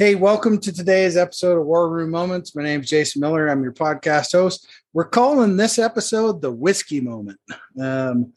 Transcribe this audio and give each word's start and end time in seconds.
Hey, 0.00 0.14
welcome 0.14 0.58
to 0.60 0.72
today's 0.72 1.18
episode 1.18 1.58
of 1.58 1.66
War 1.66 1.90
Room 1.90 2.08
Moments. 2.08 2.56
My 2.56 2.62
name 2.62 2.80
is 2.80 2.88
Jason 2.88 3.20
Miller. 3.20 3.48
I'm 3.48 3.62
your 3.62 3.74
podcast 3.74 4.32
host. 4.32 4.66
We're 4.94 5.04
calling 5.04 5.58
this 5.58 5.78
episode 5.78 6.40
the 6.40 6.50
whiskey 6.50 7.02
moment 7.02 7.38
um, 7.78 8.32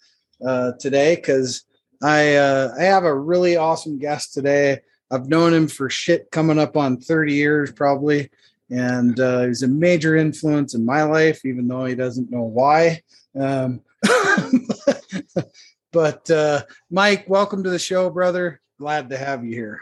uh, 0.46 0.74
today 0.78 1.16
because 1.16 1.64
I 2.02 2.36
uh, 2.36 2.76
I 2.78 2.84
have 2.84 3.06
a 3.06 3.18
really 3.18 3.56
awesome 3.56 3.98
guest 3.98 4.34
today. 4.34 4.82
I've 5.10 5.30
known 5.30 5.54
him 5.54 5.70
for 5.70 5.90
shit 5.90 6.30
coming 6.32 6.60
up 6.60 6.76
on 6.76 7.00
30 7.00 7.34
years 7.34 7.72
probably, 7.72 8.30
and 8.70 9.18
uh, 9.18 9.44
he's 9.44 9.64
a 9.64 9.68
major 9.70 10.18
influence 10.18 10.76
in 10.76 10.84
my 10.84 11.04
life, 11.04 11.46
even 11.46 11.70
though 11.70 11.86
he 11.86 11.96
doesn't 11.96 12.30
know 12.30 12.44
why. 12.44 13.04
Um, 13.40 13.80
but 15.94 16.30
uh, 16.30 16.64
Mike, 16.92 17.30
welcome 17.30 17.64
to 17.64 17.70
the 17.70 17.80
show, 17.80 18.10
brother. 18.10 18.60
Glad 18.78 19.12
to 19.12 19.18
have 19.18 19.46
you 19.46 19.56
here. 19.56 19.82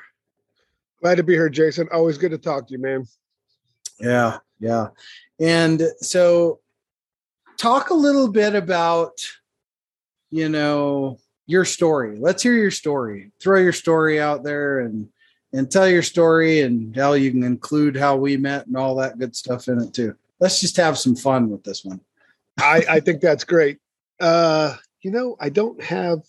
Glad 1.01 1.15
to 1.15 1.23
be 1.23 1.33
here, 1.33 1.49
Jason. 1.49 1.87
Always 1.91 2.17
good 2.17 2.31
to 2.31 2.37
talk 2.37 2.67
to 2.67 2.73
you, 2.73 2.79
man. 2.79 3.07
Yeah, 3.99 4.37
yeah. 4.59 4.89
And 5.39 5.81
so 5.99 6.59
talk 7.57 7.89
a 7.89 7.95
little 7.95 8.27
bit 8.27 8.55
about 8.55 9.13
you 10.29 10.47
know 10.47 11.17
your 11.47 11.65
story. 11.65 12.17
Let's 12.19 12.43
hear 12.43 12.53
your 12.53 12.71
story. 12.71 13.31
Throw 13.41 13.59
your 13.59 13.73
story 13.73 14.21
out 14.21 14.43
there 14.43 14.79
and 14.81 15.09
and 15.53 15.69
tell 15.69 15.87
your 15.87 16.03
story 16.03 16.61
and 16.61 16.95
how 16.95 17.13
you 17.13 17.31
can 17.31 17.43
include 17.43 17.97
how 17.97 18.15
we 18.15 18.37
met 18.37 18.67
and 18.67 18.77
all 18.77 18.95
that 18.95 19.17
good 19.17 19.35
stuff 19.35 19.67
in 19.67 19.81
it 19.81 19.93
too. 19.93 20.15
Let's 20.39 20.61
just 20.61 20.77
have 20.77 20.97
some 20.97 21.15
fun 21.15 21.49
with 21.49 21.63
this 21.63 21.83
one. 21.83 21.99
I, 22.59 22.83
I 22.89 22.99
think 22.99 23.21
that's 23.21 23.43
great. 23.43 23.79
Uh, 24.19 24.75
you 25.01 25.11
know, 25.11 25.35
I 25.39 25.49
don't 25.49 25.81
have 25.81 26.21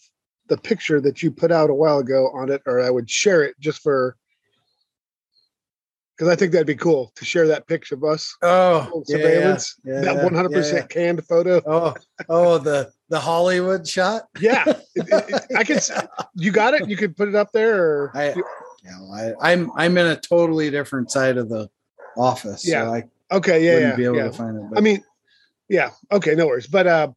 the 0.48 0.56
picture 0.56 1.00
that 1.02 1.22
you 1.22 1.30
put 1.30 1.52
out 1.52 1.70
a 1.70 1.74
while 1.74 1.98
ago 1.98 2.30
on 2.34 2.50
it, 2.50 2.62
or 2.66 2.80
I 2.80 2.90
would 2.90 3.08
share 3.08 3.42
it 3.42 3.54
just 3.60 3.80
for 3.80 4.16
because 6.16 6.28
I 6.28 6.36
think 6.36 6.52
that'd 6.52 6.66
be 6.66 6.74
cool 6.74 7.12
to 7.16 7.24
share 7.24 7.46
that 7.48 7.66
picture 7.66 7.94
of 7.94 8.04
us. 8.04 8.36
Oh, 8.42 9.02
surveillance, 9.06 9.76
yeah, 9.84 9.94
yeah, 9.94 10.00
that 10.00 10.24
one 10.24 10.34
hundred 10.34 10.52
percent 10.52 10.88
canned 10.88 11.24
photo. 11.26 11.60
Oh, 11.66 11.94
oh, 12.28 12.58
the 12.58 12.92
the 13.08 13.18
Hollywood 13.18 13.86
shot. 13.86 14.28
Yeah, 14.40 14.64
it, 14.66 14.80
it, 14.96 15.56
I 15.56 15.64
can. 15.64 15.78
You 16.34 16.50
got 16.50 16.74
it. 16.74 16.88
You 16.88 16.96
could 16.96 17.16
put 17.16 17.28
it 17.28 17.34
up 17.34 17.52
there. 17.52 17.82
Or 17.82 18.12
I, 18.14 18.34
you 18.34 18.44
know, 18.84 19.12
I, 19.12 19.52
I'm 19.52 19.70
I'm 19.74 19.96
in 19.96 20.06
a 20.06 20.16
totally 20.16 20.70
different 20.70 21.10
side 21.10 21.36
of 21.36 21.48
the 21.48 21.68
office. 22.16 22.66
Yeah. 22.66 22.84
So 22.84 22.94
I 22.94 23.36
okay. 23.36 23.64
Yeah. 23.64 23.78
Yeah. 23.78 23.96
be 23.96 24.04
able 24.04 24.16
yeah. 24.16 24.24
to 24.24 24.32
find 24.32 24.56
it. 24.56 24.64
But 24.70 24.78
I 24.78 24.80
mean, 24.80 25.02
yeah. 25.68 25.90
Okay. 26.10 26.34
No 26.34 26.46
worries. 26.46 26.66
But 26.66 26.86
uh, 26.86 27.12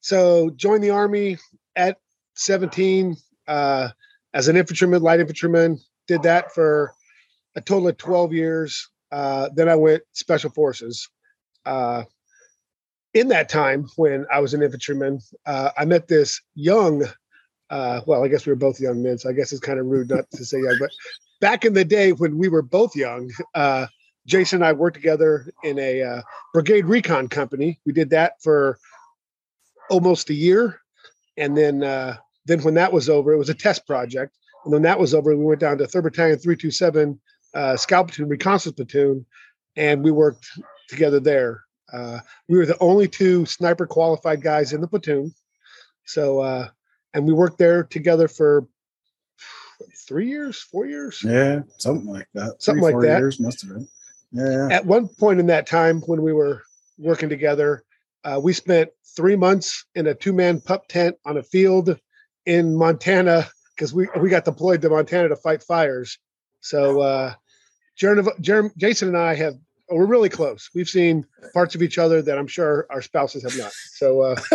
so 0.00 0.50
join 0.50 0.80
the 0.80 0.90
army 0.90 1.38
at 1.76 1.98
17 2.34 3.16
uh, 3.46 3.88
as 4.34 4.48
an 4.48 4.56
infantryman, 4.56 5.02
light 5.02 5.20
infantryman. 5.20 5.78
Did 6.06 6.22
that 6.22 6.52
for 6.54 6.94
a 7.58 7.60
total 7.60 7.88
of 7.88 7.98
12 7.98 8.32
years. 8.32 8.88
Uh, 9.10 9.48
then 9.54 9.68
I 9.68 9.74
went 9.74 10.02
special 10.12 10.50
forces. 10.50 11.08
Uh, 11.66 12.04
in 13.14 13.28
that 13.28 13.48
time, 13.48 13.88
when 13.96 14.26
I 14.32 14.38
was 14.40 14.54
an 14.54 14.62
infantryman, 14.62 15.18
uh, 15.44 15.70
I 15.76 15.84
met 15.84 16.08
this 16.08 16.40
young. 16.54 17.04
Uh, 17.68 18.00
well, 18.06 18.24
I 18.24 18.28
guess 18.28 18.46
we 18.46 18.52
were 18.52 18.56
both 18.56 18.80
young 18.80 19.02
men, 19.02 19.18
so 19.18 19.28
I 19.28 19.32
guess 19.32 19.50
it's 19.52 19.60
kind 19.60 19.78
of 19.78 19.86
rude 19.86 20.08
not 20.08 20.30
to 20.30 20.44
say 20.44 20.58
young. 20.58 20.76
But 20.78 20.90
back 21.40 21.64
in 21.64 21.74
the 21.74 21.84
day 21.84 22.12
when 22.12 22.38
we 22.38 22.48
were 22.48 22.62
both 22.62 22.94
young, 22.94 23.30
uh, 23.54 23.86
Jason 24.26 24.58
and 24.58 24.64
I 24.64 24.72
worked 24.72 24.96
together 24.96 25.50
in 25.64 25.78
a 25.78 26.02
uh, 26.02 26.22
brigade 26.54 26.84
recon 26.84 27.28
company. 27.28 27.80
We 27.84 27.92
did 27.92 28.10
that 28.10 28.34
for 28.42 28.78
almost 29.90 30.30
a 30.30 30.34
year, 30.34 30.80
and 31.36 31.56
then 31.56 31.80
then 32.46 32.62
when 32.62 32.74
that 32.74 32.92
was 32.92 33.08
over, 33.08 33.32
it 33.32 33.38
was 33.38 33.50
a 33.50 33.54
test 33.54 33.86
project. 33.86 34.34
And 34.64 34.72
then 34.72 34.82
that 34.82 34.98
was 34.98 35.14
over, 35.14 35.34
we 35.36 35.44
went 35.44 35.60
down 35.60 35.78
to 35.78 35.86
Third 35.86 36.04
Battalion, 36.04 36.38
Three 36.38 36.56
Two 36.56 36.70
Seven, 36.70 37.20
uh, 37.54 37.76
Scout 37.76 38.08
Platoon, 38.08 38.28
Reconnaissance 38.28 38.74
Platoon, 38.74 39.26
and 39.76 40.02
we 40.02 40.10
worked 40.10 40.46
together 40.88 41.20
there. 41.20 41.64
Uh, 41.92 42.20
we 42.48 42.58
were 42.58 42.66
the 42.66 42.78
only 42.80 43.08
two 43.08 43.46
sniper 43.46 43.86
qualified 43.86 44.42
guys 44.42 44.72
in 44.72 44.80
the 44.80 44.88
platoon. 44.88 45.34
So, 46.04 46.40
uh, 46.40 46.68
and 47.14 47.26
we 47.26 47.32
worked 47.32 47.58
there 47.58 47.84
together 47.84 48.28
for 48.28 48.66
three 50.06 50.28
years, 50.28 50.60
four 50.60 50.86
years. 50.86 51.22
yeah, 51.24 51.60
something 51.78 52.06
like 52.06 52.28
that. 52.34 52.62
Something 52.62 52.82
Three, 52.82 52.92
like 52.92 52.92
four 52.92 53.06
that. 53.06 53.18
Years 53.18 53.40
must 53.40 53.62
have 53.62 53.70
been. 53.70 53.88
Yeah. 54.32 54.68
At 54.70 54.86
one 54.86 55.08
point 55.08 55.40
in 55.40 55.46
that 55.46 55.66
time 55.66 56.00
when 56.02 56.22
we 56.22 56.32
were 56.32 56.62
working 56.98 57.28
together, 57.28 57.84
uh, 58.24 58.40
we 58.42 58.52
spent 58.52 58.90
three 59.16 59.36
months 59.36 59.86
in 59.94 60.06
a 60.06 60.14
two 60.14 60.32
man 60.32 60.60
pup 60.60 60.88
tent 60.88 61.16
on 61.24 61.38
a 61.38 61.42
field 61.42 61.98
in 62.44 62.76
Montana 62.76 63.48
because 63.74 63.94
we, 63.94 64.08
we 64.20 64.28
got 64.28 64.44
deployed 64.44 64.82
to 64.82 64.90
Montana 64.90 65.28
to 65.28 65.36
fight 65.36 65.62
fires. 65.62 66.18
So, 66.60 67.00
uh, 67.00 67.34
Jaron, 68.00 68.24
Jaron, 68.40 68.76
Jason 68.76 69.08
and 69.08 69.16
I 69.16 69.34
have, 69.34 69.54
we're 69.90 70.06
really 70.06 70.28
close. 70.28 70.70
We've 70.74 70.88
seen 70.88 71.24
parts 71.54 71.74
of 71.74 71.82
each 71.82 71.98
other 71.98 72.22
that 72.22 72.38
I'm 72.38 72.46
sure 72.46 72.86
our 72.90 73.02
spouses 73.02 73.42
have 73.42 73.56
not. 73.56 73.72
So, 73.72 74.20
uh, 74.20 74.36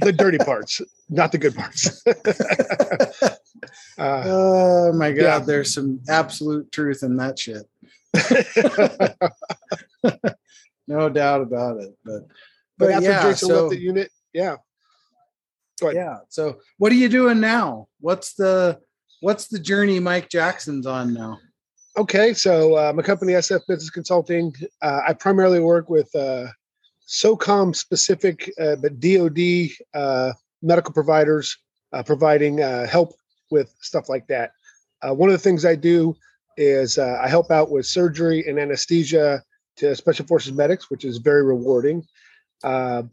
the 0.00 0.14
dirty 0.16 0.38
parts, 0.38 0.80
not 1.08 1.32
the 1.32 1.38
good 1.38 1.54
parts. 1.54 2.02
uh, 3.98 4.22
Oh 4.26 4.92
my 4.92 5.12
god, 5.12 5.22
yeah. 5.22 5.38
there's 5.40 5.74
some 5.74 6.00
absolute 6.08 6.70
truth 6.72 7.02
in 7.02 7.16
that 7.16 7.38
shit. 7.38 7.68
No 10.86 11.08
doubt 11.08 11.40
about 11.40 11.80
it. 11.80 11.96
But 12.04 12.26
but 12.78 12.88
but 12.88 12.90
after 12.90 13.10
yeah, 13.10 13.22
Jason 13.22 13.48
so, 13.48 13.62
left 13.62 13.70
the 13.70 13.80
unit, 13.80 14.10
yeah. 14.32 14.56
Yeah. 15.82 16.18
So 16.28 16.58
what 16.78 16.92
are 16.92 16.96
you 16.96 17.08
doing 17.08 17.40
now? 17.40 17.88
What's 18.00 18.34
the 18.34 18.80
what's 19.24 19.46
the 19.46 19.58
journey 19.58 19.98
Mike 19.98 20.28
Jackson's 20.28 20.86
on 20.86 21.14
now? 21.14 21.40
Okay, 21.96 22.34
so 22.34 22.76
uh, 22.76 22.92
my 22.94 23.02
company 23.02 23.32
SF 23.32 23.62
Business 23.66 23.88
Consulting. 23.88 24.52
Uh, 24.82 25.00
I 25.08 25.14
primarily 25.14 25.60
work 25.60 25.88
with 25.88 26.14
uh, 26.14 26.48
SOCOM 27.08 27.74
specific, 27.74 28.52
uh, 28.60 28.76
but 28.76 29.00
DoD 29.00 29.70
uh, 29.94 30.32
medical 30.60 30.92
providers 30.92 31.56
uh, 31.94 32.02
providing 32.02 32.58
help 32.58 33.14
with 33.50 33.74
stuff 33.80 34.08
like 34.08 34.26
that. 34.26 34.52
One 35.02 35.28
of 35.28 35.34
the 35.34 35.38
things 35.38 35.64
I 35.64 35.74
do 35.74 36.14
is 36.56 36.98
I 36.98 37.28
help 37.28 37.50
out 37.50 37.70
with 37.70 37.86
surgery 37.86 38.44
and 38.46 38.58
anesthesia 38.58 39.42
to 39.76 39.94
Special 39.94 40.26
Forces 40.26 40.52
medics, 40.52 40.90
which 40.90 41.04
is 41.04 41.18
very 41.18 41.44
rewarding. 41.44 42.06
Have 42.62 43.08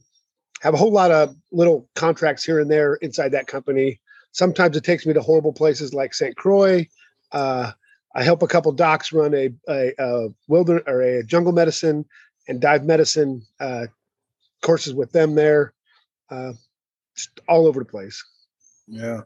a 0.64 0.78
whole 0.78 0.92
lot 0.92 1.12
of 1.12 1.36
little 1.52 1.90
contracts 1.96 2.44
here 2.44 2.60
and 2.60 2.70
there 2.70 2.96
inside 2.96 3.30
that 3.30 3.48
company. 3.48 4.00
Sometimes 4.32 4.78
it 4.78 4.84
takes 4.84 5.06
me 5.06 5.14
to 5.14 5.22
horrible 5.22 5.54
places 5.54 5.94
like 5.94 6.14
St. 6.14 6.36
Croix. 6.36 6.88
Uh, 7.32 7.72
I 8.16 8.24
help 8.24 8.44
a 8.44 8.48
couple 8.48 8.72
docs 8.72 9.14
run 9.14 9.34
a, 9.34 9.50
a, 9.70 9.94
a 9.98 10.28
wilderness 10.48 10.84
or 10.88 11.02
a 11.02 11.24
jungle 11.24 11.54
medicine 11.54 12.06
and 12.48 12.60
dive 12.60 12.86
medicine 12.86 13.44
uh, 13.60 13.88
courses 14.62 14.94
with 14.94 15.12
them 15.12 15.36
there, 15.36 15.74
uh, 16.30 16.54
just 17.16 17.40
all 17.48 17.68
over 17.68 17.80
the 17.80 17.86
place. 17.86 18.24
Yeah. 18.88 19.22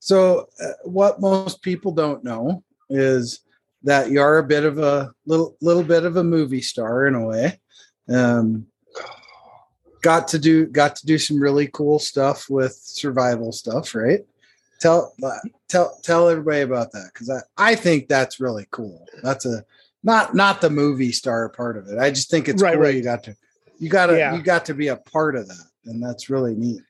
So 0.00 0.48
uh, 0.62 0.72
what 0.84 1.20
most 1.20 1.62
people 1.62 1.92
don't 1.92 2.22
know 2.24 2.62
is 2.90 3.40
that 3.82 4.10
you 4.10 4.20
are 4.20 4.38
a 4.38 4.44
bit 4.44 4.64
of 4.64 4.78
a 4.78 5.12
little 5.26 5.56
little 5.60 5.82
bit 5.82 6.04
of 6.04 6.16
a 6.16 6.24
movie 6.24 6.60
star 6.60 7.06
in 7.06 7.14
a 7.14 7.24
way. 7.24 7.60
Um, 8.08 8.66
got 10.02 10.28
to 10.28 10.38
do 10.38 10.66
got 10.66 10.96
to 10.96 11.06
do 11.06 11.18
some 11.18 11.40
really 11.40 11.68
cool 11.68 11.98
stuff 11.98 12.48
with 12.48 12.74
survival 12.74 13.52
stuff, 13.52 13.94
right? 13.94 14.20
Tell 14.80 15.14
tell 15.68 15.98
tell 16.02 16.28
everybody 16.28 16.60
about 16.60 16.92
that 16.92 17.10
because 17.12 17.30
I, 17.30 17.40
I 17.56 17.74
think 17.74 18.08
that's 18.08 18.38
really 18.38 18.66
cool. 18.70 19.06
That's 19.22 19.44
a 19.44 19.64
not 20.04 20.34
not 20.34 20.60
the 20.60 20.70
movie 20.70 21.10
star 21.12 21.48
part 21.48 21.76
of 21.76 21.88
it. 21.88 21.98
I 21.98 22.10
just 22.10 22.30
think 22.30 22.48
it's 22.48 22.62
Right, 22.62 22.74
cool 22.74 22.82
right. 22.84 22.94
you 22.94 23.02
got 23.02 23.24
to 23.24 23.34
you 23.78 23.88
got 23.88 24.06
to 24.06 24.16
Yeah. 24.18 24.36
you 24.36 24.42
got 24.42 24.64
to 24.66 24.74
be 24.74 24.88
a 24.88 24.96
part 24.96 25.34
of 25.34 25.48
that, 25.48 25.66
and 25.86 26.02
that's 26.02 26.30
really 26.30 26.54
neat. 26.54 26.80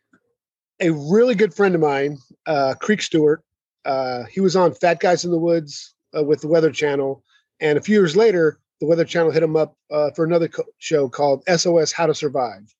A 0.80 0.90
really 0.90 1.34
good 1.34 1.54
friend 1.54 1.74
of 1.74 1.80
mine, 1.80 2.18
uh, 2.46 2.74
Creek 2.80 3.00
Stewart, 3.02 3.42
uh, 3.84 4.24
he 4.24 4.40
was 4.40 4.54
on 4.54 4.74
Fat 4.74 5.00
Guys 5.00 5.24
in 5.24 5.30
the 5.30 5.38
Woods 5.38 5.94
uh, 6.16 6.22
with 6.22 6.40
the 6.42 6.48
Weather 6.48 6.70
Channel, 6.70 7.24
and 7.60 7.78
a 7.78 7.80
few 7.82 7.98
years 7.98 8.16
later, 8.16 8.60
the 8.80 8.86
Weather 8.86 9.04
Channel 9.06 9.30
hit 9.32 9.42
him 9.42 9.56
up 9.56 9.74
uh, 9.90 10.10
for 10.12 10.24
another 10.26 10.46
co- 10.48 10.62
show 10.76 11.08
called 11.08 11.42
SOS 11.48 11.90
How 11.90 12.06
to 12.06 12.14
Survive, 12.14 12.72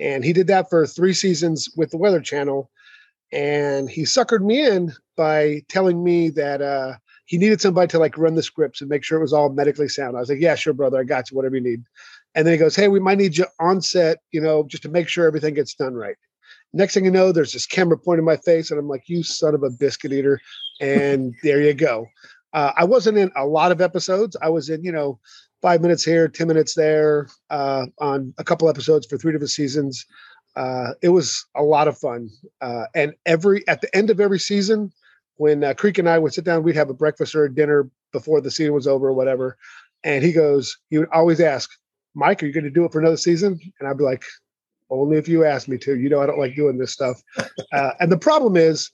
and 0.00 0.24
he 0.24 0.32
did 0.32 0.46
that 0.46 0.70
for 0.70 0.86
three 0.86 1.12
seasons 1.12 1.68
with 1.76 1.90
the 1.90 1.98
Weather 1.98 2.20
Channel, 2.20 2.70
and 3.32 3.90
he 3.90 4.02
suckered 4.02 4.44
me 4.44 4.66
in 4.66 4.92
by 5.16 5.62
telling 5.68 6.02
me 6.02 6.30
that 6.30 6.62
uh, 6.62 6.94
he 7.26 7.38
needed 7.38 7.60
somebody 7.60 7.88
to 7.88 7.98
like 7.98 8.16
run 8.16 8.34
the 8.34 8.42
scripts 8.42 8.80
and 8.80 8.90
make 8.90 9.04
sure 9.04 9.18
it 9.18 9.22
was 9.22 9.32
all 9.32 9.50
medically 9.50 9.88
sound. 9.88 10.16
I 10.16 10.20
was 10.20 10.28
like, 10.28 10.40
yeah, 10.40 10.54
sure, 10.54 10.72
brother, 10.72 11.00
I 11.00 11.04
got 11.04 11.30
you, 11.30 11.36
whatever 11.36 11.56
you 11.56 11.62
need. 11.62 11.82
And 12.34 12.46
then 12.46 12.52
he 12.52 12.58
goes, 12.58 12.76
hey, 12.76 12.88
we 12.88 13.00
might 13.00 13.18
need 13.18 13.36
you 13.36 13.46
on 13.58 13.80
set, 13.80 14.18
you 14.30 14.40
know, 14.40 14.64
just 14.64 14.82
to 14.84 14.88
make 14.88 15.08
sure 15.08 15.26
everything 15.26 15.54
gets 15.54 15.74
done 15.74 15.94
right. 15.94 16.16
Next 16.72 16.94
thing 16.94 17.04
you 17.04 17.10
know, 17.10 17.32
there's 17.32 17.52
this 17.52 17.66
camera 17.66 17.96
pointing 17.96 18.26
my 18.26 18.36
face, 18.36 18.70
and 18.70 18.78
I'm 18.78 18.88
like, 18.88 19.04
you 19.08 19.22
son 19.22 19.54
of 19.54 19.62
a 19.62 19.70
biscuit 19.70 20.12
eater. 20.12 20.40
And 20.80 21.34
there 21.42 21.62
you 21.62 21.74
go. 21.74 22.06
Uh, 22.52 22.72
I 22.76 22.84
wasn't 22.84 23.18
in 23.18 23.30
a 23.36 23.46
lot 23.46 23.72
of 23.72 23.80
episodes. 23.80 24.36
I 24.40 24.50
was 24.50 24.68
in, 24.68 24.84
you 24.84 24.92
know, 24.92 25.18
five 25.62 25.80
minutes 25.80 26.04
here, 26.04 26.28
10 26.28 26.46
minutes 26.46 26.74
there 26.74 27.28
uh, 27.50 27.86
on 27.98 28.34
a 28.38 28.44
couple 28.44 28.68
episodes 28.68 29.06
for 29.06 29.18
three 29.18 29.32
different 29.32 29.50
seasons. 29.50 30.04
Uh, 30.56 30.92
it 31.02 31.10
was 31.10 31.46
a 31.54 31.62
lot 31.62 31.86
of 31.86 31.98
fun. 31.98 32.30
Uh, 32.60 32.84
and 32.94 33.14
every, 33.26 33.66
at 33.68 33.80
the 33.80 33.94
end 33.94 34.10
of 34.10 34.20
every 34.20 34.38
season, 34.38 34.90
when 35.36 35.62
uh, 35.62 35.74
Creek 35.74 35.98
and 35.98 36.08
I 36.08 36.18
would 36.18 36.32
sit 36.32 36.44
down, 36.44 36.62
we'd 36.62 36.76
have 36.76 36.90
a 36.90 36.94
breakfast 36.94 37.34
or 37.34 37.44
a 37.44 37.54
dinner 37.54 37.90
before 38.12 38.40
the 38.40 38.50
season 38.50 38.72
was 38.72 38.86
over 38.86 39.08
or 39.08 39.12
whatever. 39.12 39.58
And 40.02 40.24
he 40.24 40.32
goes, 40.32 40.78
he 40.88 40.98
would 40.98 41.10
always 41.12 41.40
ask, 41.40 41.70
Mike, 42.14 42.42
are 42.42 42.46
you 42.46 42.52
going 42.52 42.64
to 42.64 42.70
do 42.70 42.84
it 42.84 42.92
for 42.92 43.00
another 43.00 43.18
season? 43.18 43.60
And 43.78 43.88
I'd 43.88 43.98
be 43.98 44.04
like, 44.04 44.24
only 44.88 45.18
if 45.18 45.28
you 45.28 45.44
ask 45.44 45.68
me 45.68 45.76
to. 45.78 45.98
You 45.98 46.08
know, 46.08 46.20
I 46.20 46.26
don't 46.26 46.38
like 46.38 46.54
doing 46.54 46.78
this 46.78 46.92
stuff. 46.92 47.20
Uh, 47.72 47.90
and 48.00 48.10
the 48.10 48.16
problem 48.16 48.56
is, 48.56 48.90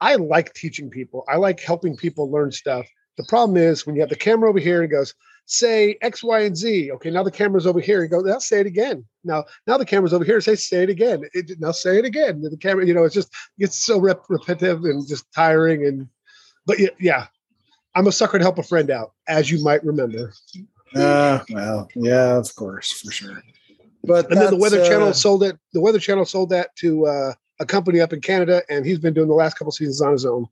I 0.00 0.16
like 0.16 0.52
teaching 0.52 0.90
people. 0.90 1.24
I 1.28 1.36
like 1.36 1.60
helping 1.60 1.96
people 1.96 2.30
learn 2.30 2.52
stuff. 2.52 2.86
The 3.16 3.24
problem 3.28 3.56
is 3.56 3.86
when 3.86 3.96
you 3.96 4.02
have 4.02 4.10
the 4.10 4.16
camera 4.16 4.48
over 4.48 4.58
here 4.58 4.82
and 4.82 4.90
goes, 4.90 5.14
say 5.48 5.96
X, 6.02 6.22
Y, 6.22 6.40
and 6.40 6.56
Z. 6.56 6.92
Okay, 6.92 7.10
now 7.10 7.22
the 7.22 7.30
camera's 7.30 7.66
over 7.66 7.80
here. 7.80 8.02
You 8.02 8.08
go, 8.08 8.20
now 8.20 8.38
say 8.38 8.60
it 8.60 8.66
again. 8.66 9.04
Now, 9.24 9.44
now 9.66 9.78
the 9.78 9.84
camera's 9.84 10.12
over 10.12 10.24
here. 10.24 10.40
Say, 10.40 10.54
say 10.54 10.84
it 10.84 10.90
again. 10.90 11.24
It, 11.32 11.58
now 11.58 11.72
say 11.72 11.98
it 11.98 12.04
again. 12.04 12.42
The 12.42 12.56
camera, 12.56 12.86
you 12.86 12.94
know, 12.94 13.04
it's 13.04 13.14
just 13.14 13.34
it's 13.58 13.84
so 13.84 13.98
rep- 13.98 14.28
repetitive 14.28 14.84
and 14.84 15.06
just 15.08 15.30
tiring. 15.32 15.86
And 15.86 16.08
but 16.66 16.78
yeah, 16.78 16.90
yeah, 17.00 17.26
I'm 17.94 18.06
a 18.06 18.12
sucker 18.12 18.38
to 18.38 18.44
help 18.44 18.58
a 18.58 18.62
friend 18.62 18.90
out, 18.90 19.12
as 19.26 19.50
you 19.50 19.62
might 19.64 19.82
remember. 19.84 20.32
Uh, 20.94 21.40
well, 21.50 21.88
yeah, 21.96 22.36
of 22.36 22.54
course, 22.54 22.92
for 22.92 23.10
sure. 23.10 23.42
But 24.04 24.30
and 24.30 24.40
then 24.40 24.50
the 24.50 24.56
Weather 24.56 24.82
uh, 24.82 24.88
Channel 24.88 25.14
sold 25.14 25.42
it. 25.42 25.58
The 25.72 25.80
Weather 25.80 25.98
Channel 25.98 26.24
sold 26.24 26.50
that 26.50 26.76
to 26.76 27.06
uh, 27.06 27.32
a 27.58 27.66
company 27.66 28.00
up 28.00 28.12
in 28.12 28.20
Canada, 28.20 28.62
and 28.68 28.84
he's 28.84 28.98
been 28.98 29.14
doing 29.14 29.28
the 29.28 29.34
last 29.34 29.54
couple 29.54 29.72
seasons 29.72 30.00
on 30.00 30.12
his 30.12 30.26
own. 30.26 30.46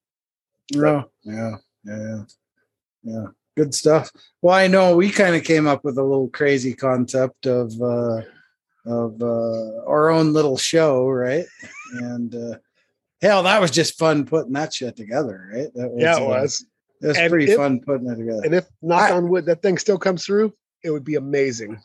Oh, 0.76 1.04
yeah, 1.22 1.56
yeah, 1.84 2.22
yeah. 3.04 3.26
Good 3.56 3.74
stuff. 3.74 4.10
Well, 4.42 4.54
I 4.54 4.66
know 4.66 4.96
we 4.96 5.10
kind 5.10 5.34
of 5.34 5.42
came 5.44 5.66
up 5.66 5.82
with 5.84 5.96
a 5.96 6.02
little 6.02 6.28
crazy 6.28 6.74
concept 6.74 7.46
of 7.46 7.72
uh, 7.80 8.20
of 8.84 9.20
uh, 9.22 9.84
our 9.86 10.10
own 10.10 10.32
little 10.34 10.58
show, 10.58 11.08
right? 11.08 11.46
And 11.94 12.34
uh, 12.34 12.58
hell, 13.22 13.42
that 13.44 13.60
was 13.60 13.70
just 13.70 13.98
fun 13.98 14.26
putting 14.26 14.52
that 14.52 14.74
shit 14.74 14.94
together, 14.96 15.48
right? 15.54 15.68
That 15.74 15.88
was, 15.90 16.02
yeah, 16.02 16.16
it 16.18 16.22
uh, 16.22 16.26
was. 16.26 16.66
it 17.00 17.06
was 17.06 17.16
And 17.18 17.30
pretty 17.30 17.50
if- 17.50 17.56
fun 17.56 17.80
putting 17.80 18.08
it 18.10 18.16
together. 18.16 18.42
And 18.44 18.54
if 18.54 18.66
knock 18.82 19.10
I- 19.10 19.12
on 19.12 19.28
wood, 19.30 19.46
that 19.46 19.62
thing 19.62 19.78
still 19.78 19.98
comes 19.98 20.26
through, 20.26 20.52
it 20.84 20.90
would 20.90 21.04
be 21.04 21.14
amazing. 21.14 21.80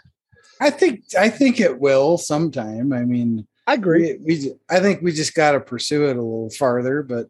I 0.60 0.70
think 0.72 1.04
I 1.18 1.30
think 1.30 1.60
it 1.62 1.80
will 1.80 2.18
sometime. 2.18 2.92
I 2.94 3.04
mean, 3.06 3.48
I 3.66 3.76
agree. 3.76 4.18
we, 4.22 4.36
we 4.36 4.54
I 4.70 4.80
think 4.82 5.02
we 5.02 5.14
just 5.14 5.34
got 5.34 5.54
to 5.54 5.60
pursue 5.62 6.04
it 6.08 6.18
a 6.18 6.22
little 6.22 6.50
farther. 6.52 7.02
But 7.02 7.30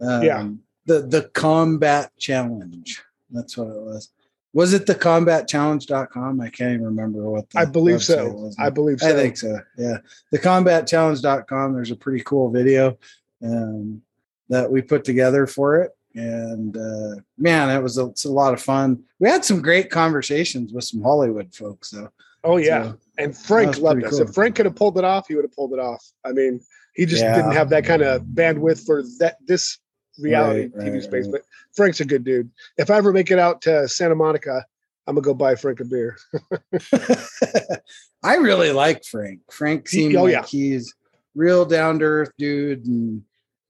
um, 0.00 0.22
Yeah. 0.22 0.48
the 0.86 1.02
the 1.02 1.30
combat 1.34 2.10
challenge. 2.18 3.02
That's 3.32 3.56
what 3.56 3.68
it 3.68 3.80
was. 3.82 4.10
Was 4.54 4.74
it 4.74 4.86
the 4.86 4.94
combatchallenge.com? 4.94 6.40
I 6.40 6.50
can't 6.50 6.74
even 6.74 6.84
remember 6.84 7.28
what 7.30 7.48
the 7.50 7.60
I 7.60 7.64
believe 7.64 8.02
so. 8.02 8.28
was. 8.28 8.56
I 8.58 8.68
believe 8.70 9.00
so. 9.00 9.08
I 9.08 9.12
think 9.14 9.36
so. 9.36 9.58
Yeah. 9.78 9.98
The 10.30 10.38
combatchallenge.com. 10.38 11.74
There's 11.74 11.90
a 11.90 11.96
pretty 11.96 12.22
cool 12.24 12.50
video 12.50 12.98
um, 13.42 14.02
that 14.48 14.70
we 14.70 14.82
put 14.82 15.04
together 15.04 15.46
for 15.46 15.80
it. 15.82 15.92
And 16.14 16.76
uh, 16.76 17.22
man, 17.38 17.70
it 17.70 17.82
was 17.82 17.96
a, 17.96 18.06
it's 18.06 18.26
a 18.26 18.30
lot 18.32 18.52
of 18.52 18.60
fun. 18.60 19.02
We 19.18 19.28
had 19.30 19.44
some 19.44 19.62
great 19.62 19.90
conversations 19.90 20.72
with 20.72 20.84
some 20.84 21.00
Hollywood 21.02 21.54
folks, 21.54 21.90
though. 21.90 22.10
Oh 22.44 22.58
yeah, 22.58 22.82
So, 22.90 22.98
and 23.18 23.36
Frank 23.38 23.78
loved 23.78 24.04
us. 24.04 24.10
cool. 24.10 24.22
If 24.22 24.34
Frank 24.34 24.56
could 24.56 24.66
have 24.66 24.74
pulled 24.76 24.98
it 24.98 25.04
off, 25.04 25.28
he 25.28 25.34
would 25.36 25.44
have 25.44 25.54
pulled 25.54 25.72
it 25.72 25.78
off. 25.78 26.04
I 26.26 26.32
mean, 26.32 26.60
he 26.94 27.06
just 27.06 27.22
Yeah. 27.22 27.36
didn't 27.36 27.52
have 27.52 27.70
that 27.70 27.84
kind 27.86 28.02
of 28.02 28.22
bandwidth 28.22 28.84
for 28.84 29.02
that 29.20 29.36
this 29.46 29.78
reality 30.18 30.70
Right, 30.74 30.86
TV 30.86 30.92
right, 30.94 31.02
space. 31.02 31.24
right. 31.26 31.32
But 31.32 31.42
Frank's 31.74 32.00
a 32.00 32.04
good 32.04 32.24
dude. 32.24 32.50
If 32.76 32.90
I 32.90 32.96
ever 32.96 33.12
make 33.12 33.30
it 33.30 33.38
out 33.38 33.62
to 33.62 33.88
Santa 33.88 34.14
Monica, 34.14 34.64
I'm 35.06 35.14
gonna 35.14 35.24
go 35.24 35.34
buy 35.34 35.54
Frank 35.54 35.80
a 35.80 35.84
beer. 35.84 36.16
I 38.22 38.36
really 38.36 38.72
like 38.72 39.04
Frank. 39.04 39.40
Frank 39.50 39.88
seems 39.88 40.12
seemed 40.12 40.16
oh, 40.16 40.24
like 40.24 40.32
yeah. 40.32 40.44
he's 40.46 40.94
real 41.34 41.64
down 41.64 41.98
to 41.98 42.04
earth 42.04 42.30
dude 42.38 42.84
and 42.86 43.22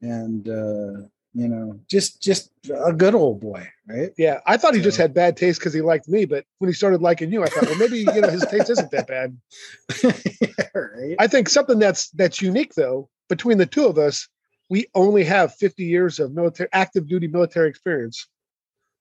and 0.03 0.49
uh 0.49 1.07
you 1.35 1.49
know 1.49 1.79
just 1.89 2.21
just 2.21 2.51
a 2.71 2.93
good 2.93 3.15
old 3.15 3.41
boy, 3.41 3.67
right? 3.87 4.13
Yeah, 4.19 4.41
I 4.47 4.57
thought 4.59 4.75
he 4.75 4.83
just 4.83 4.99
had 4.99 5.15
bad 5.15 5.37
taste 5.37 5.59
because 5.59 5.73
he 5.73 5.81
liked 5.81 6.09
me, 6.09 6.27
but 6.27 6.45
when 6.59 6.69
he 6.69 6.75
started 6.75 7.01
liking 7.01 7.33
you, 7.33 7.43
I 7.43 7.47
thought, 7.47 7.65
well, 7.65 7.79
maybe 7.79 7.99
you 7.99 8.21
know 8.21 8.29
his 8.29 8.45
taste 8.47 8.69
isn't 8.69 8.91
that 8.91 9.07
bad. 9.07 9.37
yeah, 10.03 10.69
right. 10.75 11.17
I 11.19 11.27
think 11.29 11.49
something 11.49 11.79
that's 11.79 12.11
that's 12.11 12.43
unique 12.43 12.75
though 12.75 13.09
between 13.31 13.57
the 13.57 13.67
two 13.67 13.87
of 13.87 13.97
us, 13.97 14.29
we 14.73 14.87
only 14.95 15.23
have 15.23 15.55
50 15.57 15.85
years 15.85 16.19
of 16.19 16.33
military 16.33 16.71
active 16.73 17.07
duty 17.07 17.27
military 17.29 17.69
experience. 17.69 18.27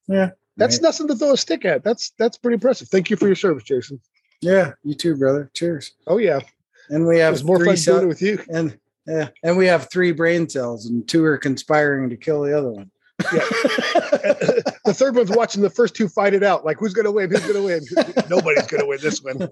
Yeah. 0.09 0.31
That's 0.57 0.75
right. 0.75 0.83
nothing 0.83 1.07
to 1.07 1.15
throw 1.15 1.31
a 1.31 1.37
stick 1.37 1.63
at. 1.63 1.81
That's 1.81 2.11
that's 2.19 2.37
pretty 2.37 2.55
impressive. 2.55 2.89
Thank 2.89 3.09
you 3.09 3.15
for 3.15 3.27
your 3.27 3.37
service, 3.37 3.63
Jason. 3.63 4.01
yeah, 4.41 4.73
you 4.83 4.95
too, 4.95 5.15
brother. 5.15 5.49
Cheers. 5.53 5.93
Oh 6.07 6.17
yeah, 6.17 6.41
And 6.89 7.07
we 7.07 7.19
it 7.19 7.21
have 7.21 7.31
was 7.31 7.45
more 7.45 7.63
fun 7.63 7.77
cell- 7.77 7.95
doing 7.99 8.05
it 8.05 8.07
with 8.09 8.21
you. 8.21 8.43
and 8.53 8.77
yeah, 9.07 9.29
and 9.43 9.55
we 9.57 9.65
have 9.67 9.89
three 9.89 10.11
brain 10.11 10.49
cells, 10.49 10.87
and 10.87 11.07
two 11.07 11.23
are 11.23 11.37
conspiring 11.37 12.09
to 12.09 12.17
kill 12.17 12.41
the 12.43 12.55
other 12.57 12.69
one. 12.69 12.91
the 14.85 14.93
third 14.95 15.15
one's 15.15 15.29
watching 15.31 15.61
the 15.61 15.69
first 15.69 15.95
two 15.95 16.07
fight 16.07 16.33
it 16.33 16.43
out. 16.43 16.65
Like 16.65 16.77
who's 16.79 16.93
gonna 16.93 17.11
win? 17.11 17.29
Who's 17.29 17.45
gonna 17.45 17.63
win? 17.63 17.81
Nobody's 18.29 18.67
gonna 18.67 18.87
win 18.87 18.99
this 19.01 19.21
one 19.21 19.37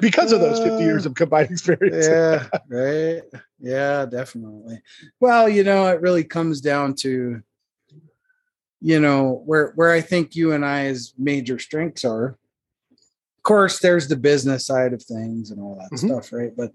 because 0.00 0.32
of 0.32 0.40
those 0.40 0.60
50 0.60 0.82
years 0.82 1.06
of 1.06 1.14
combined 1.14 1.50
experience. 1.50 2.06
yeah, 2.08 2.46
right. 2.68 3.22
Yeah, 3.60 4.06
definitely. 4.06 4.80
Well, 5.20 5.48
you 5.48 5.64
know, 5.64 5.86
it 5.88 6.00
really 6.00 6.24
comes 6.24 6.60
down 6.60 6.94
to, 6.96 7.42
you 8.80 9.00
know, 9.00 9.42
where 9.46 9.72
where 9.76 9.92
I 9.92 10.00
think 10.00 10.34
you 10.34 10.52
and 10.52 10.64
I's 10.64 11.14
major 11.18 11.58
strengths 11.58 12.04
are. 12.04 12.38
Of 12.96 13.42
course, 13.44 13.80
there's 13.80 14.08
the 14.08 14.16
business 14.16 14.66
side 14.66 14.92
of 14.92 15.02
things 15.02 15.50
and 15.50 15.60
all 15.60 15.76
that 15.76 15.90
Mhm. 15.96 16.06
stuff, 16.06 16.32
right? 16.32 16.52
But 16.56 16.72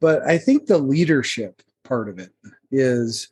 but 0.00 0.22
I 0.26 0.38
think 0.38 0.66
the 0.66 0.78
leadership 0.78 1.62
part 1.84 2.08
of 2.08 2.18
it 2.18 2.30
is 2.70 3.28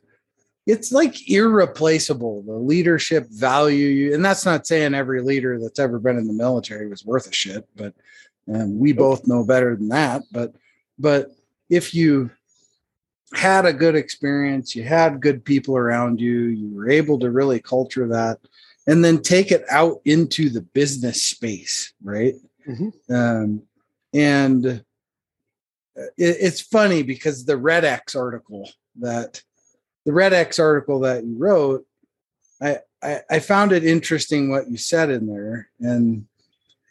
it's 0.65 0.91
like 0.91 1.29
irreplaceable 1.29 2.41
the 2.43 2.53
leadership 2.53 3.27
value 3.29 3.87
you 3.87 4.13
and 4.13 4.23
that's 4.25 4.45
not 4.45 4.65
saying 4.65 4.93
every 4.93 5.21
leader 5.21 5.59
that's 5.59 5.79
ever 5.79 5.99
been 5.99 6.17
in 6.17 6.27
the 6.27 6.33
military 6.33 6.87
was 6.87 7.05
worth 7.05 7.27
a 7.27 7.31
shit 7.33 7.67
but 7.75 7.93
um, 8.53 8.77
we 8.79 8.91
both 8.93 9.27
know 9.27 9.43
better 9.45 9.75
than 9.75 9.89
that 9.89 10.23
but 10.31 10.53
but 10.97 11.31
if 11.69 11.93
you 11.93 12.29
had 13.33 13.65
a 13.65 13.73
good 13.73 13.95
experience 13.95 14.75
you 14.75 14.83
had 14.83 15.21
good 15.21 15.43
people 15.43 15.75
around 15.75 16.19
you 16.19 16.43
you 16.45 16.73
were 16.75 16.89
able 16.89 17.19
to 17.19 17.29
really 17.31 17.59
culture 17.59 18.07
that 18.07 18.37
and 18.87 19.03
then 19.03 19.21
take 19.21 19.51
it 19.51 19.63
out 19.69 19.99
into 20.05 20.49
the 20.49 20.61
business 20.61 21.23
space 21.23 21.93
right 22.03 22.35
Mhm. 22.67 22.91
um, 23.11 23.61
and 24.13 24.65
it, 24.65 24.83
it's 26.17 26.61
funny 26.61 27.03
because 27.03 27.45
the 27.45 27.57
red 27.57 27.85
x 27.85 28.15
article 28.15 28.67
that 28.99 29.43
the 30.05 30.13
red 30.13 30.33
x 30.33 30.59
article 30.59 30.99
that 31.01 31.23
you 31.25 31.35
wrote 31.37 31.85
I, 32.61 32.79
I 33.03 33.21
i 33.29 33.39
found 33.39 33.71
it 33.71 33.83
interesting 33.83 34.49
what 34.49 34.69
you 34.69 34.77
said 34.77 35.09
in 35.09 35.27
there 35.27 35.69
and 35.79 36.25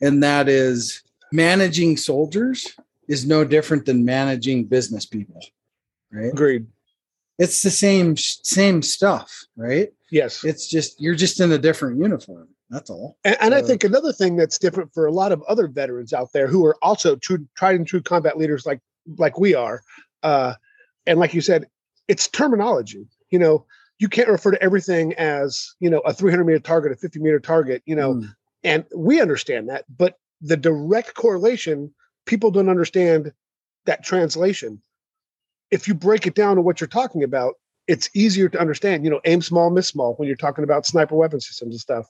and 0.00 0.22
that 0.22 0.48
is 0.48 1.02
managing 1.32 1.96
soldiers 1.96 2.74
is 3.08 3.26
no 3.26 3.44
different 3.44 3.86
than 3.86 4.04
managing 4.04 4.64
business 4.64 5.06
people 5.06 5.40
right 6.12 6.32
Agreed. 6.32 6.66
it's 7.38 7.62
the 7.62 7.70
same 7.70 8.16
same 8.16 8.82
stuff 8.82 9.44
right 9.56 9.92
Yes. 10.10 10.44
it's 10.44 10.68
just 10.68 11.00
you're 11.00 11.16
just 11.16 11.40
in 11.40 11.50
a 11.52 11.58
different 11.58 11.98
uniform 11.98 12.48
that's 12.70 12.90
all 12.90 13.16
And, 13.24 13.36
and 13.40 13.54
I 13.54 13.62
think 13.62 13.84
another 13.84 14.12
thing 14.12 14.36
that's 14.36 14.58
different 14.58 14.92
for 14.92 15.06
a 15.06 15.12
lot 15.12 15.32
of 15.32 15.42
other 15.48 15.68
veterans 15.68 16.12
out 16.12 16.32
there 16.32 16.46
who 16.48 16.64
are 16.64 16.76
also 16.82 17.14
true, 17.16 17.46
tried 17.56 17.76
and 17.76 17.86
true 17.86 18.00
combat 18.02 18.36
leaders 18.38 18.64
like 18.66 18.80
like 19.18 19.38
we 19.38 19.54
are, 19.54 19.82
uh, 20.22 20.54
and 21.06 21.18
like 21.20 21.34
you 21.34 21.42
said, 21.42 21.68
it's 22.08 22.28
terminology. 22.28 23.06
You 23.30 23.38
know, 23.38 23.66
you 23.98 24.08
can't 24.08 24.28
refer 24.28 24.50
to 24.50 24.62
everything 24.62 25.14
as 25.14 25.74
you 25.80 25.88
know 25.90 26.00
a 26.00 26.12
300 26.12 26.44
meter 26.44 26.58
target, 26.58 26.92
a 26.92 26.96
50 26.96 27.18
meter 27.20 27.40
target. 27.40 27.82
You 27.86 27.96
know, 27.96 28.14
Mm. 28.14 28.34
and 28.62 28.84
we 28.94 29.20
understand 29.20 29.68
that, 29.68 29.84
but 29.96 30.18
the 30.40 30.56
direct 30.56 31.14
correlation, 31.14 31.94
people 32.26 32.50
don't 32.50 32.68
understand 32.68 33.32
that 33.86 34.04
translation. 34.04 34.82
If 35.70 35.88
you 35.88 35.94
break 35.94 36.26
it 36.26 36.34
down 36.34 36.56
to 36.56 36.62
what 36.62 36.80
you're 36.80 36.88
talking 36.88 37.22
about, 37.22 37.54
it's 37.86 38.10
easier 38.14 38.48
to 38.48 38.60
understand. 38.60 39.04
You 39.04 39.10
know, 39.10 39.20
aim 39.24 39.42
small, 39.42 39.70
miss 39.70 39.88
small 39.88 40.14
when 40.14 40.26
you're 40.26 40.36
talking 40.36 40.64
about 40.64 40.86
sniper 40.86 41.14
weapon 41.16 41.40
systems 41.40 41.74
and 41.74 41.80
stuff. 41.80 42.06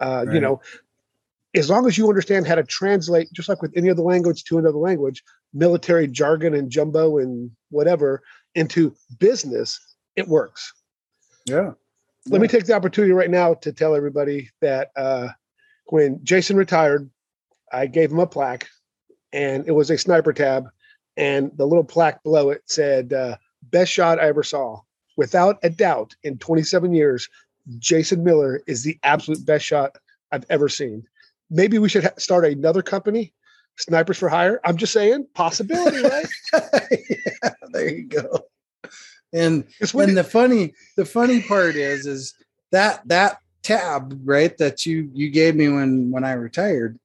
Uh, 0.00 0.24
You 0.32 0.40
know, 0.40 0.60
as 1.54 1.68
long 1.68 1.86
as 1.86 1.98
you 1.98 2.08
understand 2.08 2.46
how 2.46 2.54
to 2.54 2.62
translate, 2.64 3.32
just 3.32 3.48
like 3.48 3.60
with 3.62 3.72
any 3.76 3.90
other 3.90 4.02
language 4.02 4.44
to 4.44 4.58
another 4.58 4.78
language, 4.78 5.22
military 5.52 6.06
jargon 6.08 6.54
and 6.54 6.70
jumbo 6.70 7.18
and 7.18 7.50
whatever 7.70 8.22
into 8.54 8.94
business, 9.18 9.78
it 10.16 10.28
works. 10.28 10.72
yeah 11.46 11.72
let 12.26 12.40
me 12.40 12.48
take 12.48 12.66
the 12.66 12.74
opportunity 12.74 13.12
right 13.12 13.30
now 13.30 13.54
to 13.54 13.72
tell 13.72 13.94
everybody 13.94 14.50
that 14.60 14.90
uh, 14.96 15.28
when 15.86 16.20
Jason 16.22 16.56
retired, 16.56 17.10
I 17.72 17.86
gave 17.86 18.12
him 18.12 18.20
a 18.20 18.26
plaque, 18.26 18.68
and 19.32 19.66
it 19.66 19.72
was 19.72 19.90
a 19.90 19.98
sniper 19.98 20.32
tab, 20.32 20.68
and 21.16 21.50
the 21.56 21.66
little 21.66 21.84
plaque 21.84 22.22
below 22.22 22.50
it 22.50 22.62
said 22.66 23.12
uh, 23.12 23.36
"Best 23.62 23.92
shot 23.92 24.20
I 24.20 24.28
ever 24.28 24.42
saw." 24.42 24.80
Without 25.16 25.58
a 25.62 25.68
doubt, 25.68 26.14
in 26.22 26.38
27 26.38 26.94
years, 26.94 27.28
Jason 27.78 28.24
Miller 28.24 28.62
is 28.66 28.82
the 28.82 28.98
absolute 29.02 29.44
best 29.44 29.64
shot 29.64 29.96
I've 30.30 30.46
ever 30.48 30.68
seen. 30.68 31.04
Maybe 31.50 31.78
we 31.78 31.88
should 31.88 32.04
ha- 32.04 32.10
start 32.18 32.44
another 32.44 32.82
company, 32.82 33.34
Snipers 33.78 34.18
for 34.18 34.28
Hire. 34.28 34.60
I'm 34.64 34.76
just 34.76 34.92
saying, 34.92 35.26
possibility, 35.34 35.98
right? 36.02 36.26
yeah, 36.52 37.50
there 37.72 37.88
you 37.88 38.04
go. 38.04 38.44
And 39.32 39.64
when 39.92 40.10
and 40.10 40.18
the 40.18 40.24
funny 40.24 40.74
the 40.96 41.04
funny 41.06 41.40
part 41.42 41.74
is 41.74 42.06
is 42.06 42.34
that 42.70 43.00
that 43.08 43.38
tab 43.62 44.20
right 44.24 44.56
that 44.58 44.84
you 44.84 45.08
you 45.14 45.30
gave 45.30 45.54
me 45.56 45.68
when 45.68 46.10
when 46.10 46.22
I 46.24 46.32
retired 46.32 46.98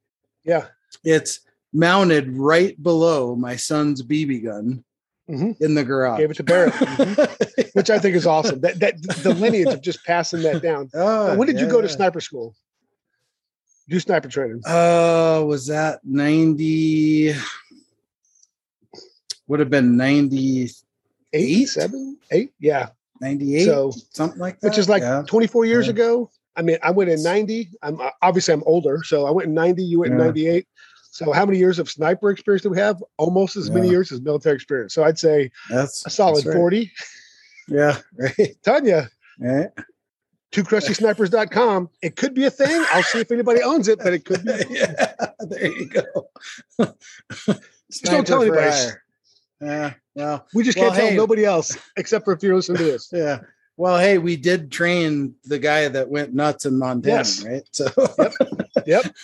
yeah, 0.43 0.65
it's 1.05 1.39
mounted 1.73 2.35
right 2.35 2.81
below 2.83 3.35
my 3.35 3.55
son's 3.55 4.01
BB 4.03 4.43
gun 4.43 4.83
Mhm. 5.29 5.59
in 5.61 5.75
the 5.75 5.83
garage. 5.83 6.19
gave 6.19 6.31
it 6.31 6.37
to 6.37 6.43
Barrett, 6.43 6.73
Mhm. 6.73 7.69
which 7.75 7.89
I 7.89 7.99
think 7.99 8.15
is 8.15 8.25
awesome. 8.25 8.59
That 8.61 8.79
that 8.81 9.01
the 9.23 9.33
lineage 9.33 9.67
of 9.73 9.81
just 9.81 10.03
passing 10.05 10.41
that 10.43 10.61
down. 10.61 10.89
oh, 10.95 11.35
when 11.37 11.47
did 11.47 11.59
you 11.61 11.67
go 11.67 11.79
to 11.81 11.87
sniper 11.89 12.19
school? 12.21 12.55
Do 13.89 13.99
sniper 13.99 14.27
training. 14.27 14.61
Uh, 14.65 15.43
was 15.45 15.67
that 15.67 16.01
90? 16.03 17.33
Would 19.47 19.59
have 19.61 19.69
been 19.69 19.95
90, 19.95 20.63
Eight, 20.63 20.71
Eight? 21.33 21.65
seven, 21.69 22.17
eight, 22.31 22.51
yeah. 22.59 22.89
98, 23.21 23.65
So, 23.65 23.91
something 24.11 24.39
like 24.39 24.59
that. 24.59 24.69
which 24.69 24.77
is 24.77 24.89
like 24.89 25.01
yeah. 25.01 25.23
24 25.27 25.65
years 25.65 25.85
Yeah. 25.87 25.91
ago. 25.91 26.29
I 26.55 26.61
mean, 26.63 26.77
I 26.83 26.91
went 26.91 27.09
in 27.09 27.21
90. 27.23 27.69
I'm 27.81 28.01
uh, 28.01 28.09
obviously 28.21 28.53
I'm 28.53 28.63
older, 28.65 29.03
so 29.03 29.25
I 29.25 29.31
went 29.31 29.47
in 29.47 29.53
90. 29.53 29.83
You 29.83 29.99
went 29.99 30.11
in 30.13 30.17
98. 30.17 30.67
So 31.11 31.31
how 31.31 31.45
many 31.45 31.57
years 31.59 31.79
of 31.79 31.89
sniper 31.89 32.29
experience 32.29 32.63
do 32.63 32.69
we 32.69 32.77
have? 32.77 33.01
Almost 33.17 33.55
as 33.55 33.69
many 33.71 33.89
years 33.89 34.11
as 34.11 34.21
military 34.21 34.55
experience. 34.55 34.93
So 34.93 35.03
I'd 35.03 35.17
say 35.19 35.51
that's 35.69 36.05
a 36.05 36.09
solid 36.09 36.37
that's 36.37 36.47
right. 36.47 36.55
40. 36.55 36.91
Yeah, 37.69 37.97
right. 38.17 38.55
Tanya, 38.63 39.09
right. 39.39 39.69
twocrustysnipers.com. 40.51 41.89
It 42.01 42.15
could 42.15 42.33
be 42.33 42.45
a 42.45 42.51
thing. 42.51 42.85
I'll 42.91 43.03
see 43.03 43.19
if 43.19 43.31
anybody 43.31 43.61
owns 43.61 43.87
it, 43.87 43.99
but 43.99 44.13
it 44.13 44.25
could 44.25 44.43
be. 44.45 44.51
yeah, 44.69 45.13
there 45.39 45.71
you 45.71 45.87
go. 45.89 46.03
Just 47.91 48.03
don't 48.03 48.25
tell 48.27 48.41
anybody. 48.41 48.71
Yeah, 49.61 49.93
well, 50.13 50.45
We 50.53 50.63
just 50.63 50.77
Well, 50.77 50.91
can't 50.91 51.07
tell 51.07 51.15
nobody 51.15 51.45
else 51.45 51.77
except 51.97 52.25
for 52.25 52.33
if 52.33 52.43
you 52.43 52.55
listen 52.55 52.75
to 52.75 52.83
this. 52.83 53.09
yeah. 53.13 53.39
Well, 53.75 53.97
hey, 53.97 54.17
we 54.17 54.35
did 54.35 54.71
train 54.71 55.35
the 55.45 55.57
guy 55.59 55.87
that 55.87 56.09
went 56.09 56.33
nuts 56.33 56.65
in 56.65 56.77
Montana, 56.77 57.17
Yes. 57.17 57.43
right? 57.43 57.63
So 57.71 57.87
Yep. 58.85 59.15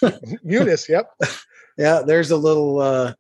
Eunice. 0.44 0.89
Yep. 0.89 1.10
yeah, 1.77 2.01
there's 2.06 2.32
a 2.32 2.38
little 2.38 2.80
uh 2.80 3.13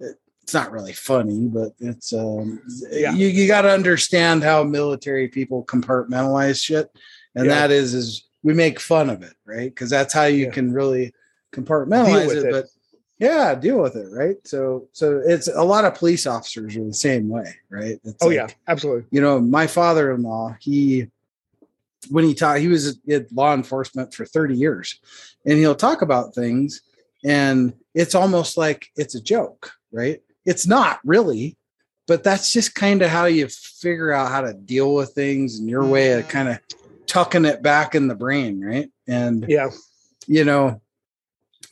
it's 0.00 0.54
not 0.54 0.72
really 0.72 0.94
funny, 0.94 1.40
but 1.46 1.72
it's 1.78 2.12
um 2.12 2.60
Yeah. 2.90 3.12
you, 3.12 3.28
you 3.28 3.46
gotta 3.46 3.70
understand 3.70 4.42
how 4.42 4.62
military 4.64 5.28
people 5.28 5.64
compartmentalize 5.64 6.62
shit. 6.62 6.90
And 7.38 7.46
Yeah. 7.46 7.54
that 7.54 7.70
is 7.70 7.94
is 7.94 8.24
we 8.42 8.52
make 8.54 8.80
fun 8.80 9.10
of 9.10 9.22
it, 9.22 9.34
right? 9.44 9.70
Because 9.70 9.90
that's 9.90 10.12
how 10.12 10.24
you 10.24 10.46
Yeah. 10.46 10.50
can 10.50 10.72
really 10.72 11.14
compartmentalize 11.52 12.34
it, 12.34 12.46
it. 12.46 12.50
But 12.50 12.66
yeah, 13.18 13.54
deal 13.54 13.80
with 13.80 13.96
it, 13.96 14.08
right? 14.10 14.36
So 14.44 14.88
so 14.92 15.22
it's 15.24 15.48
a 15.48 15.62
lot 15.62 15.84
of 15.84 15.94
police 15.94 16.26
officers 16.26 16.76
are 16.76 16.84
the 16.84 16.94
same 16.94 17.28
way, 17.28 17.54
right? 17.70 18.00
It's 18.04 18.22
Oh 18.22 18.26
like, 18.26 18.36
yeah, 18.36 18.48
absolutely. 18.66 19.04
you 19.10 19.20
know, 19.20 19.40
my 19.40 19.66
father-in-law, 19.66 20.56
he 20.60 21.08
when 22.10 22.24
he 22.24 22.34
taught, 22.34 22.58
he 22.58 22.68
was 22.68 22.98
in 23.06 23.26
law 23.32 23.54
enforcement 23.54 24.14
for 24.14 24.24
30 24.24 24.56
years, 24.56 25.00
and 25.44 25.58
he'll 25.58 25.74
talk 25.74 26.02
about 26.02 26.34
things, 26.34 26.82
and 27.24 27.74
it's 27.94 28.14
almost 28.14 28.56
like 28.56 28.90
it's 28.96 29.14
a 29.14 29.20
joke, 29.20 29.72
right? 29.92 30.22
It's 30.46 30.66
not 30.66 31.00
really, 31.04 31.56
but 32.06 32.22
that's 32.22 32.52
just 32.52 32.74
kind 32.74 33.02
of 33.02 33.10
how 33.10 33.26
you 33.26 33.48
figure 33.48 34.12
out 34.12 34.30
how 34.30 34.40
to 34.42 34.54
deal 34.54 34.94
with 34.94 35.10
things 35.10 35.58
and 35.58 35.68
your 35.68 35.84
way 35.84 36.12
of 36.12 36.22
mm-hmm. 36.22 36.30
kind 36.30 36.48
of 36.48 36.58
tucking 37.08 37.44
it 37.44 37.62
back 37.62 37.94
in 37.94 38.06
the 38.06 38.14
brain, 38.14 38.64
right? 38.64 38.88
And 39.08 39.44
Yeah. 39.48 39.70
you 40.26 40.44
know, 40.44 40.80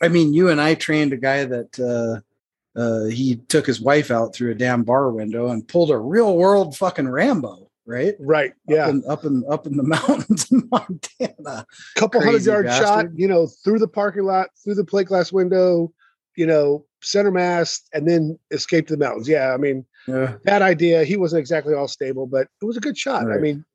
I 0.01 0.09
mean, 0.09 0.33
you 0.33 0.49
and 0.49 0.59
I 0.59 0.75
trained 0.75 1.13
a 1.13 1.17
guy 1.17 1.45
that 1.45 1.79
uh, 1.79 2.79
uh, 2.79 3.05
he 3.05 3.37
took 3.47 3.65
his 3.65 3.79
wife 3.81 4.11
out 4.11 4.35
through 4.35 4.51
a 4.51 4.55
damn 4.55 4.83
bar 4.83 5.11
window 5.11 5.47
and 5.47 5.67
pulled 5.67 5.89
a 5.91 5.97
real 5.97 6.35
world 6.37 6.75
fucking 6.77 7.07
Rambo, 7.09 7.69
right? 7.85 8.15
Right. 8.19 8.53
Yeah. 8.67 8.87
Up 8.87 8.89
in, 8.93 9.03
up 9.07 9.25
in 9.25 9.43
up 9.49 9.67
in 9.67 9.77
the 9.77 9.83
mountains 9.97 10.51
in 10.51 10.67
Montana. 10.71 11.65
couple 11.95 12.19
hundred 12.19 12.33
Crazy 12.33 12.51
yard 12.51 12.67
shot, 12.67 13.05
you 13.15 13.27
know, 13.27 13.47
through 13.47 13.79
the 13.79 13.87
parking 13.87 14.23
lot, 14.23 14.49
through 14.63 14.75
the 14.75 14.85
plate 14.85 15.07
glass 15.07 15.31
window, 15.31 15.91
you 16.35 16.45
know, 16.45 16.85
center 17.01 17.31
mast, 17.31 17.87
and 17.93 18.07
then 18.07 18.37
escape 18.51 18.87
to 18.87 18.95
the 18.95 19.03
mountains. 19.03 19.27
Yeah, 19.27 19.53
I 19.53 19.57
mean, 19.57 19.85
Yeah. 20.07 20.35
bad 20.45 20.61
idea. 20.61 21.03
He 21.03 21.17
wasn't 21.17 21.41
exactly 21.41 21.73
all 21.73 21.87
stable, 21.87 22.27
but 22.27 22.47
it 22.61 22.65
was 22.65 22.77
a 22.77 22.79
good 22.79 22.97
shot. 22.97 23.23
I 23.23 23.35
Right. 23.35 23.41
mean, 23.41 23.65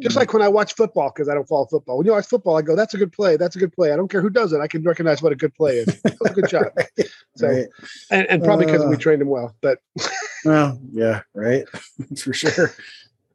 just 0.00 0.16
like 0.16 0.32
when 0.32 0.40
I 0.42 0.48
watch 0.48 0.74
football, 0.74 1.10
because 1.14 1.28
I 1.28 1.34
don't 1.34 1.46
follow 1.46 1.66
football. 1.66 1.98
When 1.98 2.06
you 2.06 2.12
watch 2.12 2.26
football, 2.26 2.56
I 2.56 2.62
go, 2.62 2.74
"That's 2.74 2.94
a 2.94 2.96
good 2.96 3.12
play. 3.12 3.36
That's 3.36 3.56
a 3.56 3.58
good 3.58 3.72
play." 3.74 3.92
I 3.92 3.96
don't 3.96 4.08
care 4.10 4.22
who 4.22 4.30
does 4.30 4.52
it. 4.54 4.60
I 4.60 4.66
can 4.68 4.82
recognize 4.84 5.20
what 5.22 5.32
a 5.32 5.36
good 5.36 5.54
play 5.54 5.78
is. 5.78 5.86
That 6.02 6.16
was 6.20 6.30
a 6.30 6.34
good 6.34 6.48
shot. 6.50 6.62
Right. 6.76 7.08
So, 7.36 7.48
right. 7.48 7.66
and, 8.10 8.26
and 8.30 8.44
probably 8.44 8.66
because 8.66 8.84
we 8.86 8.94
Uh. 8.94 8.98
trained 8.98 9.22
him 9.22 9.28
well. 9.28 9.54
But 9.60 9.78
Well, 10.44 10.78
yeah, 10.92 11.20
right. 11.34 11.64
For 12.18 12.32
sure. 12.32 12.72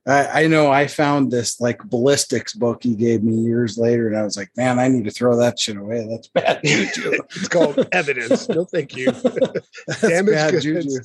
I, 0.08 0.44
I 0.44 0.48
know 0.48 0.72
I 0.72 0.88
found 0.88 1.32
this 1.32 1.60
like 1.60 1.80
ballistics 1.84 2.54
book 2.54 2.82
he 2.84 2.96
gave 2.96 3.24
me 3.24 3.36
years 3.36 3.78
later, 3.78 4.08
and 4.08 4.16
I 4.18 4.24
was 4.24 4.38
like, 4.38 4.50
man, 4.56 4.80
I 4.80 4.88
need 4.88 5.04
to 5.04 5.12
throw 5.12 5.36
that 5.38 5.60
shit 5.60 5.76
away. 5.78 6.08
That's 6.10 6.28
bad 6.30 6.62
juju. 6.64 7.12
it's 7.36 7.48
called 7.50 7.88
evidence. 7.92 8.48
No, 8.50 8.64
thank 8.66 8.96
you. 8.96 9.12
That's 9.12 10.02
Damage 10.02 10.34
bad 10.34 10.62
juju. 10.62 11.00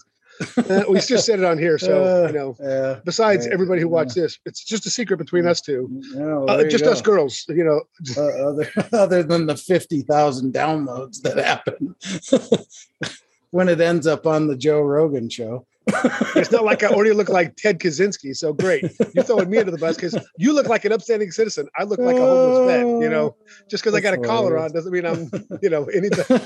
Uh, 0.57 0.85
we 0.89 1.01
just 1.01 1.27
said 1.27 1.39
it 1.39 1.45
on 1.45 1.59
here, 1.59 1.79
so 1.79 2.03
Uh, 2.05 2.27
you 2.29 2.33
know. 2.33 2.57
Yeah. 2.61 3.01
Besides 3.05 3.47
right, 3.47 3.53
everybody 3.53 3.81
who 3.81 3.89
yeah. 3.89 3.93
watched 3.93 4.15
this, 4.15 4.39
it's 4.45 4.65
just 4.65 4.87
a 4.87 4.91
secret 4.91 5.17
between 5.19 5.47
us 5.47 5.61
two. 5.61 5.89
Yeah, 6.15 6.39
well, 6.39 6.51
Uh, 6.51 6.65
just 6.65 6.85
us 6.85 7.01
girls, 7.03 7.45
you 7.49 7.65
know. 7.65 7.83
uh, 8.17 8.49
other 8.49 8.69
other 8.93 9.23
than 9.23 9.47
the 9.47 9.57
50,000 9.57 10.53
downloads 10.53 11.21
that 11.23 11.39
happen 11.39 11.95
when 13.51 13.69
it 13.69 13.81
ends 13.81 14.07
up 14.07 14.27
on 14.27 14.47
the 14.49 14.57
Joe 14.57 14.81
Rogan 14.81 15.29
show. 15.29 15.67
It's 16.35 16.51
not 16.51 16.65
like 16.65 16.83
I 16.83 16.89
already 16.89 17.13
look 17.13 17.29
like 17.29 17.57
Ted 17.57 17.79
Kaczynski. 17.79 18.35
So 18.37 18.53
great. 18.55 18.85
You're 19.15 19.25
throwing 19.25 19.51
me 19.51 19.59
under 19.59 19.71
the 19.71 19.79
bus 19.79 19.97
because 19.97 20.17
you 20.39 20.55
look 20.55 20.67
like 20.69 20.85
an 20.87 20.93
upstanding 20.93 21.31
citizen. 21.31 21.69
I 21.77 21.83
look 21.85 21.99
like 21.99 22.17
a 22.17 22.21
homeless 22.21 22.67
vet, 22.73 22.87
you 23.03 23.11
know. 23.11 23.37
Just 23.69 23.83
because 23.83 23.95
I 23.95 24.01
got 24.01 24.15
a 24.15 24.17
That's 24.17 24.29
collar 24.29 24.57
on 24.59 24.73
doesn't 24.73 24.93
mean 24.93 25.05
I'm, 25.05 25.31
you 25.61 25.69
know, 25.69 25.85
anything. 25.87 26.41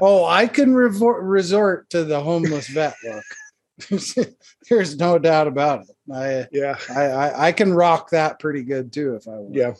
Oh, 0.00 0.24
I 0.24 0.46
can 0.46 0.74
revor- 0.74 1.20
resort 1.22 1.90
to 1.90 2.04
the 2.04 2.20
homeless 2.20 2.68
vet 2.68 2.94
look. 3.04 3.24
There's 4.68 4.96
no 4.96 5.18
doubt 5.18 5.46
about 5.46 5.82
it. 5.82 5.96
I, 6.12 6.46
Yeah. 6.52 6.76
I 6.90 7.02
I 7.04 7.46
I 7.48 7.52
can 7.52 7.72
rock 7.72 8.10
that 8.10 8.40
pretty 8.40 8.62
good 8.64 8.92
too 8.92 9.14
if 9.14 9.28
I 9.28 9.32
want. 9.32 9.54
Yeah. 9.54 9.74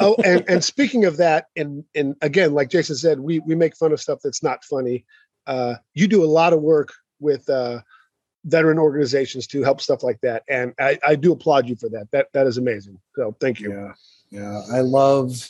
Oh, 0.00 0.16
and, 0.24 0.44
and 0.48 0.62
speaking 0.64 1.04
of 1.04 1.16
that, 1.18 1.46
and 1.56 1.84
and 1.94 2.16
again, 2.20 2.52
like 2.52 2.68
Jason 2.68 2.96
said, 2.96 3.20
we 3.20 3.38
we 3.40 3.54
make 3.54 3.76
fun 3.76 3.92
of 3.92 4.00
stuff 4.00 4.18
that's 4.22 4.42
not 4.42 4.64
funny. 4.64 5.04
Uh, 5.46 5.76
you 5.94 6.08
do 6.08 6.24
a 6.24 6.26
lot 6.26 6.52
of 6.52 6.60
work 6.60 6.92
with 7.20 7.48
uh, 7.48 7.80
veteran 8.44 8.78
organizations 8.78 9.46
to 9.46 9.62
help 9.62 9.80
stuff 9.80 10.02
like 10.02 10.20
that, 10.22 10.42
and 10.48 10.74
I, 10.80 10.98
I 11.06 11.14
do 11.14 11.32
applaud 11.32 11.68
you 11.68 11.76
for 11.76 11.88
that. 11.90 12.08
That 12.10 12.26
that 12.32 12.46
is 12.48 12.58
amazing. 12.58 12.98
So 13.14 13.36
thank 13.40 13.60
you. 13.60 13.72
Yeah. 13.72 13.92
Yeah. 14.30 14.62
I 14.72 14.80
love, 14.80 15.48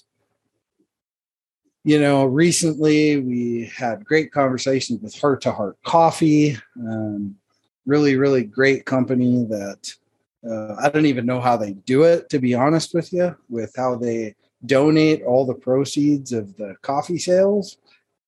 you 1.85 2.01
know, 2.01 2.25
recently 2.25 3.19
we 3.19 3.71
had 3.77 4.05
great 4.05 4.33
conversations 4.33 5.01
with 5.03 5.19
Heart 5.19 5.41
to 5.43 5.53
Heart 5.53 5.79
Coffee. 5.85 6.57
Um, 6.79 7.37
really, 7.87 8.17
really 8.17 8.45
great 8.45 8.85
company 8.85 9.45
that 9.47 9.93
uh, 10.49 10.77
I 10.81 10.89
don't 10.91 11.07
even 11.07 11.27
know 11.27 11.41
how 11.41 11.57
they 11.57 11.73
do 11.73 12.05
it, 12.05 12.29
to 12.31 12.39
be 12.39 12.55
honest 12.55 12.95
with 12.95 13.12
you, 13.12 13.37
with 13.49 13.73
how 13.77 13.97
they 13.97 14.35
donate 14.65 15.23
all 15.23 15.45
the 15.45 15.55
proceeds 15.55 16.33
of 16.33 16.57
the 16.57 16.77
coffee 16.83 17.19
sales. 17.19 17.79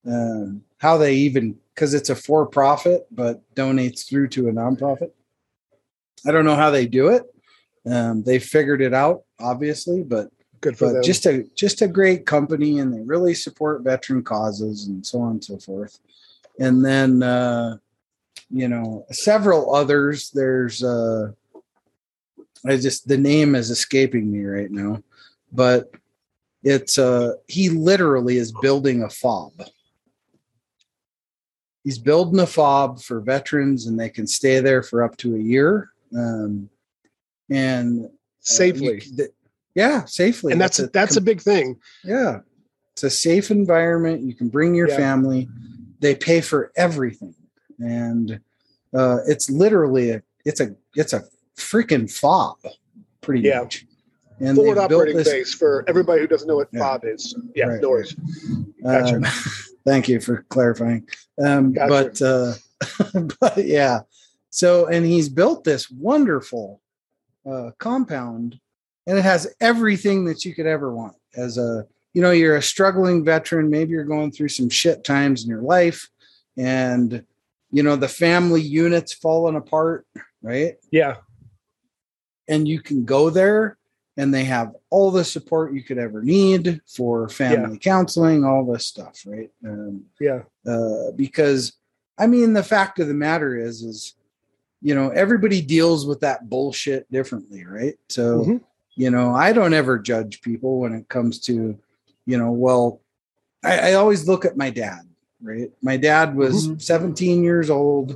Um, 0.06 0.62
how 0.78 0.99
they 0.99 1.14
even, 1.14 1.56
because 1.75 1.94
it's 1.94 2.11
a 2.11 2.14
for 2.16 2.44
profit, 2.46 3.06
but 3.11 3.40
donates 3.54 4.06
through 4.06 4.28
to 4.28 4.49
a 4.49 4.52
nonprofit. 4.52 5.12
I 6.26 6.32
don't 6.32 6.44
know 6.44 6.56
how 6.56 6.70
they 6.70 6.87
do 6.87 7.08
it. 7.08 7.23
Um, 7.87 8.23
they 8.23 8.38
figured 8.38 8.82
it 8.82 8.92
out, 8.92 9.23
obviously, 9.38 10.02
but 10.02 10.28
Good 10.64 10.78
for 10.78 10.87
but 10.87 10.92
them. 10.94 11.02
just 11.02 11.26
a 11.26 11.44
just 11.54 11.83
a 11.83 11.87
great 11.87 12.25
company 12.25 12.78
and 12.78 12.90
they 12.90 13.02
really 13.02 13.35
support 13.35 13.83
veteran 13.83 14.23
causes 14.23 14.87
and 14.87 15.04
so 15.04 15.21
on 15.21 15.33
and 15.33 15.44
so 15.44 15.59
forth 15.59 15.99
and 16.59 16.83
then 16.83 17.23
uh 17.23 17.76
you 18.49 18.68
know 18.68 19.04
several 19.11 19.75
others 19.75 20.30
there's 20.30 20.83
uh 20.83 21.30
i 22.66 22.78
just 22.78 23.06
the 23.06 23.18
name 23.18 23.54
is 23.54 23.68
escaping 23.68 24.33
me 24.33 24.42
right 24.42 24.71
now 24.71 25.02
but 25.52 25.90
it's 26.62 26.99
uh 26.99 27.35
he 27.47 27.68
literally 27.68 28.38
is 28.38 28.50
building 28.62 29.02
a 29.02 29.11
fob 29.11 29.52
he's 31.83 31.99
building 31.99 32.40
a 32.40 32.47
fob 32.47 33.02
for 33.02 33.21
veterans 33.21 33.87
and 33.87 34.00
they 34.00 34.09
can 34.09 34.26
stay 34.26 34.61
there 34.61 34.83
for 34.83 35.02
up 35.02 35.14
to 35.18 35.37
a 35.37 35.38
year 35.38 35.90
um 36.16 36.71
and 37.50 38.06
uh, 38.06 38.09
safely. 38.40 39.02
you- 39.04 39.28
Yeah, 39.74 40.04
safely. 40.04 40.52
and 40.52 40.60
that's 40.60 40.76
that's 40.92 41.16
a, 41.16 41.20
big 41.20 41.40
thing. 41.40 41.78
yeah. 42.04 42.40
It's 42.92 43.02
a 43.02 43.10
safe 43.10 43.50
environment. 43.50 44.22
You 44.22 44.34
can 44.34 44.48
bring 44.48 44.74
your 44.74 44.88
Yeah. 44.88 44.96
family. 44.96 45.48
They 46.00 46.14
pay 46.14 46.40
for 46.40 46.70
everything, 46.76 47.34
and 47.80 48.38
uh, 48.96 49.18
it's 49.26 49.50
literally 49.50 50.10
a 50.10 50.22
it's 50.44 50.60
a 50.60 50.76
it's 50.94 51.12
a 51.12 51.24
freaking 51.56 52.08
fob, 52.10 52.58
pretty 53.20 53.40
Yeah. 53.42 53.60
much. 53.62 53.86
And 54.40 54.56
Forward 54.56 54.78
operating 54.78 55.16
this- 55.16 55.28
base 55.28 55.54
for 55.54 55.84
everybody 55.88 56.20
who 56.20 56.26
doesn't 56.28 56.46
know 56.46 56.56
what 56.56 56.68
Yeah. 56.72 56.80
FOB 56.80 57.04
is. 57.04 57.34
Yeah, 57.54 57.66
Right, 57.66 57.80
no 57.82 57.90
worries. 57.90 58.14
Gotcha. 58.82 59.16
Um, 59.16 59.24
thank 59.84 60.08
you 60.08 60.20
for 60.20 60.44
clarifying. 60.48 61.08
Um, 61.44 61.72
Gotcha. 61.72 61.88
But 61.88 62.22
uh, 62.22 63.28
but 63.40 63.64
yeah, 63.64 64.00
so 64.50 64.86
and 64.86 65.04
he's 65.06 65.28
built 65.28 65.64
this 65.64 65.90
wonderful 65.90 66.80
uh, 67.44 67.70
compound, 67.78 68.60
and 69.06 69.18
it 69.18 69.23
has 69.23 69.54
everything 69.61 70.25
that 70.26 70.44
you 70.44 70.54
could 70.54 70.66
ever 70.66 70.94
want. 70.94 71.16
As 71.37 71.58
a 71.58 71.87
you 72.12 72.23
know, 72.23 72.30
you're 72.30 72.56
a 72.56 72.62
struggling 72.62 73.25
veteran, 73.25 73.68
maybe 73.70 73.90
you're 73.90 74.04
going 74.04 74.30
through 74.30 74.49
some 74.49 74.70
shit 74.70 75.02
times 75.02 75.42
in 75.42 75.50
your 75.50 75.62
life, 75.62 76.08
and 76.56 77.25
you 77.73 77.82
know 77.82 77.96
the 77.96 78.08
family 78.08 78.61
unit's 78.62 79.12
falling 79.12 79.56
apart, 79.56 80.06
right? 80.42 80.75
Yeah, 80.92 81.16
and 82.49 82.68
you 82.68 82.80
can 82.80 83.04
go 83.04 83.30
there 83.30 83.78
and 84.16 84.32
they 84.32 84.44
have 84.44 84.75
all 84.90 85.11
the 85.11 85.25
support 85.25 85.75
you 85.75 85.82
could 85.82 85.99
ever 85.99 86.23
need 86.23 86.80
for 86.87 87.28
family 87.28 87.78
counseling 87.78 88.44
all 88.44 88.64
this 88.64 88.87
stuff 88.87 89.23
right 89.26 89.50
um, 89.66 90.04
yeah, 90.20 90.40
uh, 90.66 91.11
because 91.16 91.73
i 92.18 92.26
mean 92.26 92.52
the 92.52 92.62
fact 92.62 93.00
of 93.00 93.08
the 93.08 93.14
matter 93.14 93.56
is 93.56 93.82
is 93.82 94.14
you 94.82 94.94
know 94.94 95.08
everybody 95.11 95.61
deals 95.61 96.06
with 96.06 96.20
that 96.20 96.49
bullshit 96.49 97.11
differently 97.11 97.64
right 97.64 97.94
so 98.08 98.40
Mhm. 98.44 98.61
You 98.96 99.10
know 99.10 99.34
i 99.34 99.52
don't 99.52 99.74
ever 99.74 99.98
judge 99.98 100.40
people 100.42 100.78
when 100.80 100.92
it 100.94 101.08
comes 101.08 101.38
to 101.40 101.78
you 102.26 102.38
know 102.38 102.50
well 102.52 103.00
i, 103.64 103.90
I 103.90 103.92
always 103.94 104.26
look 104.28 104.44
at 104.44 104.56
my 104.56 104.70
dad 104.70 105.00
right 105.42 105.70
my 105.82 105.96
dad 105.96 106.34
was 106.36 106.68
Mhm. 106.68 106.80
17 106.82 107.42
years 107.42 107.70
old 107.70 108.12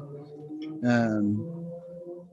um 0.85 1.44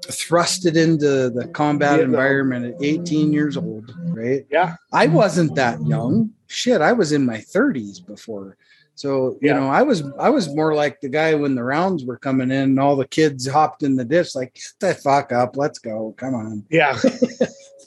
thrusted 0.08 0.76
into 0.76 1.30
the 1.32 1.48
combat 1.54 1.98
Vietnam. 2.00 2.14
environment 2.14 2.66
at 2.66 2.76
18 2.80 3.34
years 3.34 3.58
old 3.58 3.96
right 4.14 4.46
yeah, 4.52 4.76
I 4.94 5.08
wasn't 5.08 5.56
that 5.56 5.82
young. 5.84 6.30
Shit, 6.48 6.80
I 6.80 6.94
was 6.94 7.12
in 7.12 7.26
my 7.26 7.40
30s 7.40 8.00
before. 8.00 8.56
So, 8.94 9.38
you 9.42 9.50
Yeah. 9.50 9.60
know, 9.60 9.68
I 9.68 9.82
was 9.82 10.04
I 10.20 10.30
was 10.30 10.56
more 10.56 10.74
like 10.76 11.02
the 11.02 11.10
guy 11.10 11.34
when 11.34 11.56
the 11.56 11.64
rounds 11.64 12.06
were 12.06 12.18
coming 12.18 12.50
in 12.52 12.64
and 12.70 12.80
all 12.80 12.96
the 12.96 13.08
kids 13.08 13.46
hopped 13.48 13.84
in 13.84 13.96
the 13.98 14.06
ditch 14.06 14.36
like, 14.36 14.56
"Shut 14.56 14.80
the 14.80 14.94
fuck 14.94 15.32
up, 15.34 15.58
let's 15.58 15.80
go. 15.80 16.14
Come 16.18 16.36
on. 16.36 16.66
yeah, 16.70 16.98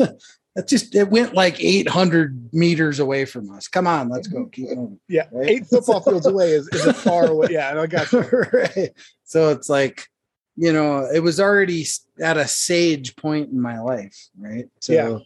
It 0.57 0.67
just 0.67 0.95
it 0.95 1.09
went 1.09 1.35
like 1.35 1.61
800 1.63 2.53
meters 2.53 2.99
away 2.99 3.25
from 3.27 3.51
us. 3.51 3.69
Come 3.69 3.87
on, 3.87 4.09
let's 4.09 4.27
go. 4.27 4.47
Keep 4.47 4.71
moving. 4.71 4.99
yeah. 5.09 5.27
Right? 5.31 5.49
Eight 5.51 5.67
football 5.67 6.01
fields 6.01 6.27
away 6.33 6.51
is, 6.51 6.69
is 6.69 6.85
a 6.87 6.93
far 6.95 7.27
away. 7.27 7.49
Yeah, 7.51 7.81
I 7.81 7.87
got 7.87 8.11
you. 8.13 8.21
right. 8.53 8.91
So 9.25 9.51
it's 9.51 9.69
like, 9.69 10.09
you 10.57 10.73
know, 10.73 11.09
it 11.15 11.21
was 11.21 11.39
already 11.39 11.87
at 12.21 12.37
a 12.37 12.49
sage 12.49 13.15
point 13.15 13.51
in 13.51 13.61
my 13.61 13.79
life, 13.81 14.17
right? 14.37 14.67
So, 14.81 14.93
Yeah. 14.93 15.19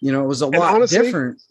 you 0.00 0.10
know, 0.12 0.24
it 0.24 0.28
was 0.28 0.40
a 0.40 0.46
And 0.46 0.54
lot 0.56 0.74
honestly, 0.74 1.02
different. 1.02 1.42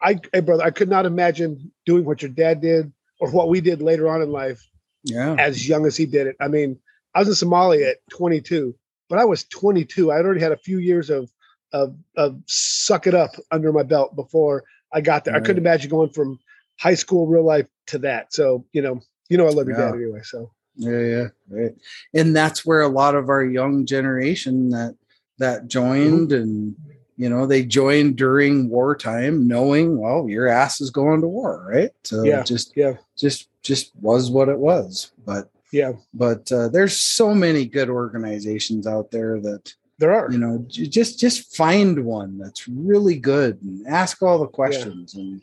I, 0.00 0.18
hey, 0.32 0.40
brother, 0.40 0.62
I 0.62 0.70
could 0.70 0.88
not 0.90 1.06
imagine 1.06 1.72
doing 1.84 2.04
what 2.04 2.22
your 2.22 2.30
dad 2.30 2.60
did 2.60 2.92
or 3.18 3.30
what 3.30 3.48
we 3.48 3.60
did 3.60 3.82
later 3.82 4.08
on 4.08 4.22
in 4.22 4.30
life 4.30 4.62
Yeah. 5.02 5.34
as 5.36 5.68
young 5.68 5.84
as 5.86 5.96
he 5.96 6.06
did 6.06 6.28
it. 6.28 6.36
I 6.38 6.46
mean, 6.46 6.78
I 7.14 7.20
was 7.20 7.28
in 7.42 7.48
Somalia 7.48 7.90
at 7.90 7.96
22, 8.10 8.76
but 9.08 9.18
I 9.18 9.24
was 9.24 9.42
22. 9.44 10.12
I'd 10.12 10.24
already 10.24 10.40
had 10.42 10.52
a 10.52 10.56
few 10.58 10.78
years 10.78 11.10
of 11.10 11.28
of 11.76 11.94
of 12.16 12.30
suck 12.46 13.06
it 13.06 13.14
up 13.14 13.32
under 13.50 13.72
my 13.72 13.82
belt 13.82 14.16
before 14.16 14.64
I 14.92 15.00
got 15.00 15.24
there. 15.24 15.34
I 15.36 15.40
couldn't 15.40 15.62
imagine 15.62 15.90
going 15.90 16.10
from 16.10 16.38
high 16.78 16.94
school 16.94 17.26
real 17.26 17.44
life 17.44 17.66
to 17.88 17.98
that. 17.98 18.32
So 18.32 18.64
you 18.72 18.82
know, 18.82 19.00
you 19.28 19.36
know, 19.36 19.46
I 19.46 19.50
love 19.50 19.66
your 19.68 19.78
Yeah. 19.78 19.90
dad 19.90 19.94
anyway. 19.96 20.20
So 20.22 20.50
Yeah, 20.76 21.00
yeah, 21.00 21.28
right. 21.48 21.74
And 22.14 22.34
that's 22.34 22.64
where 22.66 22.82
a 22.82 22.88
lot 22.88 23.14
of 23.14 23.28
our 23.28 23.44
young 23.44 23.86
generation 23.86 24.70
that 24.70 24.94
that 25.38 25.68
joined 25.68 26.32
and 26.32 26.74
you 27.18 27.28
know 27.28 27.46
they 27.46 27.64
joined 27.64 28.16
during 28.16 28.68
wartime, 28.70 29.46
knowing 29.46 29.98
well 29.98 30.28
your 30.28 30.48
ass 30.48 30.80
is 30.80 30.90
going 30.90 31.20
to 31.22 31.28
war, 31.28 31.66
right? 31.68 31.92
So 32.04 32.24
Yeah, 32.24 32.42
just 32.42 32.72
yeah. 32.76 32.94
just 33.16 33.48
just 33.62 33.92
was 34.00 34.30
what 34.30 34.48
it 34.48 34.58
was. 34.58 35.12
But 35.24 35.50
yeah, 35.72 35.92
but 36.14 36.50
uh, 36.52 36.68
there's 36.68 36.96
so 36.96 37.34
many 37.34 37.66
good 37.66 37.90
organizations 37.90 38.86
out 38.86 39.10
there 39.10 39.40
that 39.40 39.74
there 39.98 40.14
are. 40.14 40.30
you 40.30 40.38
know 40.38 40.64
just 40.68 41.18
just 41.18 41.56
find 41.56 42.04
one 42.04 42.38
that's 42.38 42.68
really 42.68 43.16
good 43.16 43.60
and 43.62 43.86
ask 43.86 44.22
all 44.22 44.38
the 44.38 44.46
questions 44.46 45.14
and 45.14 45.40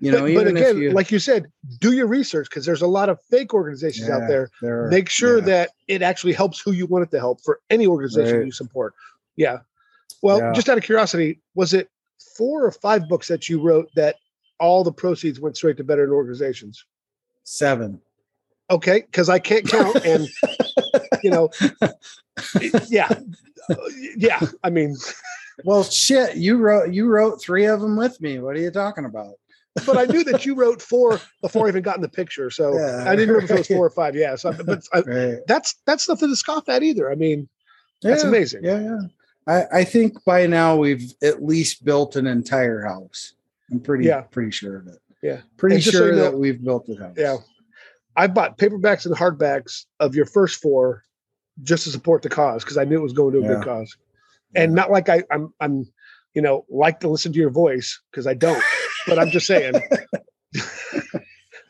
you 0.00 0.10
know 0.12 0.22
but, 0.22 0.34
but 0.34 0.46
again, 0.48 0.76
if 0.76 0.82
you 0.82 0.90
like 0.92 1.10
you 1.10 1.18
said, 1.18 1.46
do 1.80 1.92
your 1.92 2.06
research 2.06 2.48
because 2.48 2.64
there's 2.64 2.82
a 2.82 2.86
lot 2.86 3.08
of 3.08 3.18
fake 3.30 3.52
organizations 3.54 4.08
Yeah, 4.08 4.16
out 4.16 4.28
there. 4.28 4.48
there 4.60 4.84
are- 4.84 4.88
Make 4.90 5.08
sure 5.08 5.38
yeah. 5.38 5.44
that 5.46 5.70
it 5.88 6.02
actually 6.02 6.32
helps 6.32 6.60
who 6.60 6.72
you 6.72 6.86
want 6.86 7.04
it 7.04 7.10
to 7.12 7.18
help 7.18 7.40
for 7.42 7.60
any 7.70 7.86
organization 7.86 8.36
Right. 8.38 8.46
you 8.46 8.52
support. 8.52 8.94
Yeah. 9.36 9.58
Well, 10.22 10.38
Yeah. 10.38 10.52
just 10.52 10.68
out 10.68 10.78
of 10.78 10.84
curiosity, 10.84 11.40
was 11.56 11.74
it 11.74 11.88
four 12.36 12.64
or 12.64 12.70
five 12.70 13.08
books 13.08 13.26
that 13.28 13.48
you 13.48 13.60
wrote 13.60 13.88
that 13.96 14.16
all 14.60 14.84
the 14.84 14.92
proceeds 14.92 15.40
went 15.40 15.56
straight 15.56 15.76
to 15.78 15.82
veteran 15.82 16.10
organizations? 16.10 16.84
seven 17.44 18.00
Okay, 18.70 19.00
because 19.00 19.28
I 19.28 19.40
can't 19.40 19.66
count, 19.68 19.96
and 20.06 20.28
you 21.22 21.30
know, 21.30 21.50
yeah, 22.88 23.08
Uh, 23.70 23.74
yeah. 24.16 24.40
I 24.64 24.70
mean, 24.70 24.96
well 25.64 25.84
shit 25.84 26.36
you 26.36 26.56
wrote 26.58 26.92
you 26.92 27.06
wrote 27.06 27.40
three 27.40 27.66
of 27.66 27.80
them 27.80 27.94
with 27.96 28.20
me 28.20 28.38
what 28.38 28.56
are 28.56 28.60
you 28.60 28.70
talking 28.70 29.04
about 29.04 29.34
but 29.86 29.96
I 29.98 30.04
knew 30.06 30.24
that 30.24 30.44
you 30.46 30.54
wrote 30.54 30.80
four 30.82 31.20
before 31.40 31.66
I 31.66 31.68
even 31.68 31.82
got 31.82 31.96
in 31.96 32.02
the 32.02 32.08
picture, 32.08 32.50
so 32.50 32.74
Yeah. 32.74 33.04
I 33.06 33.14
didn't 33.16 33.34
remember 33.34 33.44
if 33.44 33.50
it 33.50 33.58
was 33.60 33.66
four 33.68 33.86
or 33.86 33.90
five. 33.90 34.14
Yeah, 34.14 34.34
so 34.34 34.52
but 34.52 34.82
I, 34.92 35.00
right 35.00 35.38
that's 35.46 35.76
that's 35.86 36.08
nothing 36.08 36.28
to 36.30 36.36
scoff 36.36 36.68
at 36.68 36.82
either. 36.82 37.10
I 37.10 37.14
mean, 37.14 37.48
That's 38.02 38.22
Yeah, 38.22 38.28
amazing. 38.28 38.64
Yeah, 38.64 38.80
yeah. 38.80 39.00
I, 39.46 39.78
I 39.80 39.84
think 39.84 40.22
by 40.24 40.46
now 40.46 40.76
we've 40.76 41.12
at 41.22 41.42
least 41.42 41.84
built 41.86 42.16
an 42.16 42.26
entire 42.26 42.82
house. 42.82 43.32
I'm 43.70 43.80
pretty 43.80 44.04
Yeah. 44.04 44.22
pretty 44.22 44.50
sure 44.50 44.76
of 44.76 44.88
it. 44.88 44.98
Yeah. 45.22 45.40
Pretty 45.56 45.76
And 45.76 45.84
just 45.84 45.96
so 45.96 46.02
sure 46.02 46.10
you 46.10 46.16
know- 46.16 46.22
that 46.24 46.36
we've 46.38 46.62
built 46.62 46.86
the 46.86 46.96
house. 46.96 47.14
Yeah. 47.16 47.36
I 48.14 48.26
bought 48.26 48.58
paperbacks 48.58 49.06
and 49.06 49.14
hardbacks 49.16 49.86
of 50.00 50.14
your 50.14 50.26
first 50.26 50.60
four 50.60 51.02
just 51.62 51.84
to 51.84 51.90
support 51.90 52.22
the 52.22 52.28
cause 52.28 52.64
because 52.64 52.78
I 52.78 52.84
knew 52.84 52.98
it 52.98 53.02
was 53.02 53.12
going 53.12 53.32
to 53.34 53.40
a 53.40 53.42
Yeah. 53.42 53.48
good 53.54 53.64
cause. 53.64 53.96
And 54.54 54.74
not 54.74 54.90
like 54.90 55.08
I, 55.08 55.22
I'm, 55.30 55.52
I'm, 55.60 55.86
you 56.34 56.42
know, 56.42 56.64
like 56.68 57.00
to 57.00 57.08
listen 57.08 57.32
to 57.32 57.38
your 57.38 57.50
voice 57.50 58.00
because 58.10 58.26
I 58.26 58.34
don't, 58.34 58.62
but 59.06 59.18
I'm 59.18 59.30
just 59.30 59.46
saying. 59.46 59.74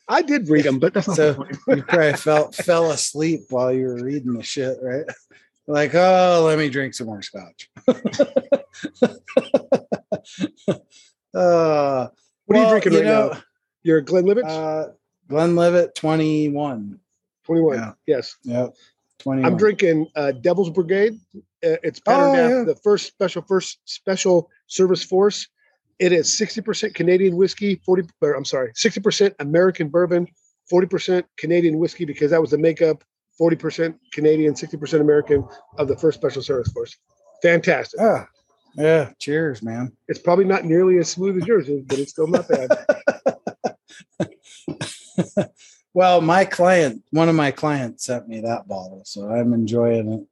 I 0.09 0.23
did 0.23 0.49
read 0.49 0.65
them, 0.65 0.79
but 0.79 0.95
that's 0.95 1.15
So- 1.15 1.45
you 1.69 1.83
probably 1.83 2.15
fell 2.15 2.51
fell 2.53 2.91
asleep 2.91 3.41
while 3.51 3.73
you 3.73 3.87
were 3.87 4.03
reading 4.03 4.35
the 4.35 4.43
shit, 4.43 4.79
right? 4.83 5.05
Like, 5.69 5.95
oh, 5.95 6.43
let 6.45 6.59
me 6.59 6.69
drink 6.69 6.93
some 6.95 7.07
more 7.07 7.23
scotch. 7.23 7.71
uh, 11.35 11.35
What 11.35 11.39
are 11.39 11.45
you 11.45 12.11
well, 12.49 12.71
drinking 12.71 12.95
right 12.95 13.05
know, 13.05 13.31
now? 13.33 13.41
Your 13.85 14.01
Glenlivet, 14.01 14.45
Uh, 14.45 14.89
Glenlivet 15.29 15.95
21. 15.95 16.99
21. 17.45 17.77
yeah. 17.77 17.93
Yes. 18.07 18.37
Yep. 18.43 18.75
21. 19.23 19.51
I'm 19.53 19.57
drinking 19.59 20.07
uh, 20.17 20.33
Devil's 20.33 20.71
Brigade. 20.71 21.19
Uh, 21.37 21.77
it's 21.83 22.01
patterned 22.01 22.37
Oh, 22.37 22.45
after 22.45 22.59
yeah. 22.59 22.65
the 22.65 22.77
first 22.77 23.07
special 23.07 23.43
first 23.43 23.79
special 23.85 24.51
service 24.67 25.03
force. 25.05 25.49
It 25.99 26.11
is 26.13 26.27
60% 26.29 26.95
Canadian 26.95 27.37
whiskey, 27.37 27.81
40 27.87 28.09
or 28.23 28.33
I'm 28.35 28.45
sorry, 28.45 28.73
60% 28.73 29.35
American 29.39 29.89
bourbon, 29.89 30.27
40% 30.73 31.23
Canadian 31.37 31.79
whiskey 31.79 32.05
because 32.05 32.33
that 32.33 32.41
was 32.41 32.51
the 32.51 32.59
makeup, 32.59 33.05
40% 33.41 33.95
Canadian, 34.13 34.55
60% 34.55 35.01
American 35.01 35.47
of 35.79 35.87
the 35.87 35.97
first 35.97 36.19
special 36.19 36.43
service 36.43 36.73
force. 36.73 36.97
Fantastic. 37.43 38.01
Ah, 38.01 38.27
yeah. 38.75 39.11
Cheers, 39.21 39.63
man. 39.63 39.93
It's 40.09 40.19
probably 40.19 40.45
not 40.47 40.65
nearly 40.65 40.99
as 40.99 41.09
smooth 41.09 41.37
as 41.41 41.47
yours 41.47 41.69
but 41.87 41.99
it's 42.01 42.11
still 42.11 42.27
not 42.27 42.49
bad. 42.49 42.71
Well, 45.95 46.21
my 46.21 46.45
client, 46.45 47.03
one 47.11 47.29
of 47.29 47.35
my 47.35 47.51
clients 47.51 48.07
sent 48.07 48.29
me 48.29 48.41
that 48.41 48.67
bottle, 48.67 49.03
so 49.05 49.29
I'm 49.29 49.53
enjoying 49.53 50.27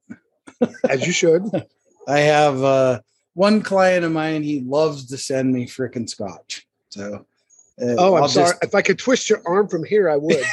it. 0.61 0.71
as 0.89 1.07
you 1.07 1.13
should. 1.13 1.43
I 2.09 2.21
have 2.21 2.63
uh, 2.63 3.01
one 3.35 3.61
client 3.63 4.05
of 4.05 4.13
mine, 4.13 4.43
he 4.43 4.61
loves 4.61 5.07
to 5.07 5.19
send 5.19 5.53
me 5.53 5.67
freaking 5.67 6.09
scotch. 6.09 6.67
So, 6.89 7.27
uh, 7.81 7.95
Oh, 7.99 8.17
I'm 8.17 8.23
I'll 8.25 8.29
sorry. 8.29 8.51
just- 8.53 8.65
If 8.65 8.75
I 8.75 8.83
could 8.83 8.99
twist 8.99 9.29
your 9.29 9.43
arm 9.47 9.69
from 9.69 9.85
here, 9.85 10.09
I 10.09 10.17
would. 10.17 10.45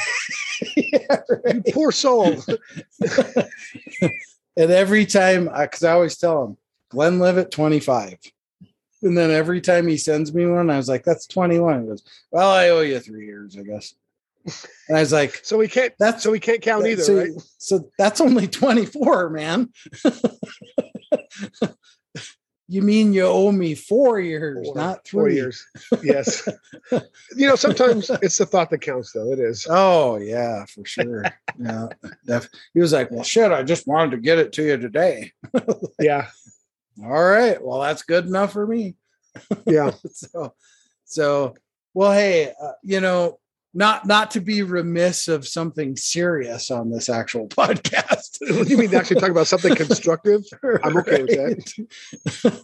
Yeah, 0.76 1.20
right. 1.44 1.62
You 1.66 1.72
poor 1.72 1.90
soul. 1.92 2.42
and 4.56 4.70
every 4.70 5.06
time, 5.06 5.44
because 5.58 5.84
I 5.84 5.92
always 5.92 6.16
tell 6.18 6.44
him, 6.44 6.56
Glenn 6.90 7.18
Glenlivet 7.18 7.50
25. 7.50 8.18
And 9.02 9.16
then 9.16 9.30
every 9.30 9.60
time 9.60 9.86
he 9.86 9.96
sends 9.96 10.34
me 10.34 10.46
one, 10.46 10.70
I 10.70 10.76
was 10.76 10.88
like, 10.88 11.04
that's 11.04 11.26
21. 11.26 11.82
He 11.82 11.86
goes, 11.88 12.02
well, 12.30 12.50
I 12.50 12.70
owe 12.70 12.80
you 12.80 12.98
three 12.98 13.26
years, 13.26 13.56
I 13.56 13.62
guess. 13.62 13.94
And 14.88 14.96
I 14.96 15.00
was 15.00 15.12
like, 15.12 15.40
So 15.44 15.56
we 15.58 15.68
can't. 15.68 15.92
That's- 15.98 16.22
so 16.22 16.30
we 16.30 16.40
can't 16.40 16.62
count 16.62 16.86
either, 16.86 17.02
so, 17.02 17.16
right? 17.16 17.30
so 17.58 17.90
that's 17.98 18.20
only 18.20 18.46
24, 18.48 19.30
man. 19.30 19.70
you 22.70 22.82
mean 22.82 23.12
you 23.14 23.24
owe 23.24 23.50
me 23.50 23.74
four 23.74 24.20
years, 24.20 24.66
Four- 24.66 24.76
not 24.76 25.04
three. 25.06 25.20
Four 25.20 25.30
years. 25.30 25.66
Yes. 26.02 26.46
you 27.36 27.46
know, 27.48 27.54
sometimes 27.56 28.10
it's 28.22 28.36
the 28.38 28.44
thought 28.46 28.68
that 28.70 28.82
counts, 28.82 29.12
though. 29.12 29.32
It 29.32 29.38
is. 29.40 29.66
Oh 29.70 30.16
yeah, 30.16 30.64
for 30.66 30.84
sure. 30.84 31.24
yeah. 31.58 31.88
He 32.74 32.80
was 32.80 32.92
like, 32.92 33.10
Well 33.10 33.24
shit, 33.24 33.50
I 33.52 33.62
just 33.62 33.86
wanted 33.86 34.10
to 34.12 34.16
get 34.18 34.38
it 34.38 34.52
to 34.54 34.62
you 34.62 34.76
today. 34.76 35.32
Yeah. 36.00 36.26
All 37.02 37.22
right. 37.24 37.62
Well, 37.64 37.80
that's 37.80 38.02
good 38.02 38.26
enough 38.26 38.52
for 38.52 38.66
me. 38.66 38.96
Yeah. 39.66 39.92
so 40.12 40.54
so 41.04 41.54
well 41.94 42.12
hey 42.12 42.52
uh, 42.60 42.72
you 42.82 43.00
know 43.00 43.38
not 43.74 44.06
not 44.06 44.30
to 44.32 44.40
be 44.40 44.62
remiss 44.62 45.28
of 45.28 45.46
something 45.46 45.96
serious 45.96 46.70
on 46.70 46.90
this 46.90 47.08
actual 47.08 47.48
podcast 47.48 48.38
you 48.68 48.76
mean 48.76 48.94
actually 48.94 49.20
talk 49.20 49.30
about 49.30 49.46
something 49.46 49.74
constructive? 49.76 50.42
I'm 50.82 50.96
okay 50.98 51.22
with 51.22 51.30
that. 51.30 51.84
that 52.42 52.62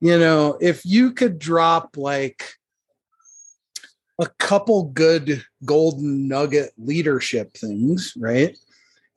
you 0.00 0.18
know 0.18 0.58
if 0.60 0.84
you 0.84 1.12
could 1.12 1.38
drop 1.38 1.96
like 1.96 2.44
a 4.20 4.26
couple 4.38 4.84
good 4.84 5.42
golden 5.64 6.28
nugget 6.28 6.72
leadership 6.76 7.54
things 7.54 8.12
right 8.16 8.56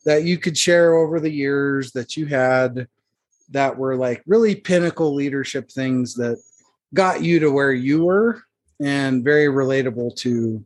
that 0.05 0.23
you 0.23 0.37
could 0.37 0.57
share 0.57 0.93
over 0.93 1.19
the 1.19 1.31
years 1.31 1.91
that 1.91 2.15
you 2.15 2.27
had 2.27 2.87
that 3.49 3.77
were 3.77 3.95
like 3.95 4.23
really 4.25 4.55
pinnacle 4.55 5.13
leadership 5.13 5.69
things 5.69 6.15
that 6.15 6.41
got 6.93 7.21
you 7.21 7.39
to 7.39 7.51
where 7.51 7.73
you 7.73 8.05
were 8.05 8.41
and 8.79 9.23
very 9.23 9.47
relatable 9.47 10.15
to 10.15 10.65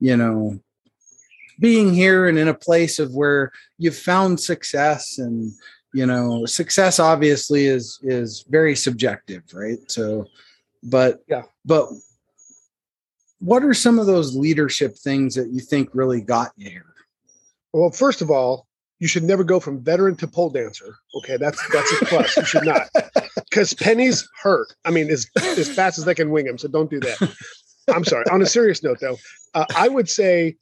you 0.00 0.16
know 0.16 0.58
being 1.60 1.94
here 1.94 2.26
and 2.28 2.38
in 2.38 2.48
a 2.48 2.54
place 2.54 2.98
of 2.98 3.14
where 3.14 3.52
you've 3.78 3.96
found 3.96 4.40
success 4.40 5.18
and 5.18 5.52
you 5.92 6.04
know 6.06 6.44
success 6.46 6.98
obviously 6.98 7.66
is 7.66 7.98
is 8.02 8.44
very 8.48 8.74
subjective 8.74 9.42
right 9.52 9.78
so 9.88 10.26
but 10.82 11.20
Yeah. 11.28 11.42
but 11.64 11.88
what 13.38 13.62
are 13.64 13.74
some 13.74 13.98
of 13.98 14.06
those 14.06 14.34
leadership 14.34 14.96
things 14.96 15.34
that 15.34 15.48
you 15.52 15.60
think 15.60 15.90
really 15.92 16.20
got 16.20 16.52
you 16.56 16.70
here 16.70 16.94
Well, 17.72 17.90
first 17.90 18.22
of 18.22 18.30
all, 18.30 18.66
you 19.00 19.08
should 19.08 19.24
never 19.24 19.44
go 19.44 19.58
from 19.60 19.82
veteran 19.82 20.16
to 20.16 20.26
pole 20.28 20.50
dancer. 20.50 20.96
Okay, 21.18 21.36
that's 21.36 21.60
that's 21.72 21.92
a 22.00 22.04
plus. 22.06 22.36
You 22.36 22.44
should 22.44 22.64
not, 22.64 22.88
because 23.50 23.74
pennies 23.74 24.26
hurt. 24.40 24.68
I 24.84 24.90
mean, 24.92 25.10
as 25.10 25.26
as 25.36 25.68
fast 25.74 25.98
as 25.98 26.04
they 26.04 26.14
can 26.14 26.30
wing 26.30 26.46
them. 26.46 26.56
So 26.58 26.68
don't 26.68 26.88
do 26.88 27.00
that. 27.00 27.18
I'm 27.92 28.04
sorry. 28.04 28.24
On 28.30 28.40
a 28.42 28.46
serious 28.46 28.82
note, 28.82 28.98
though, 29.00 29.16
uh, 29.54 29.66
I 29.76 29.88
would 29.88 30.08
say, 30.08 30.56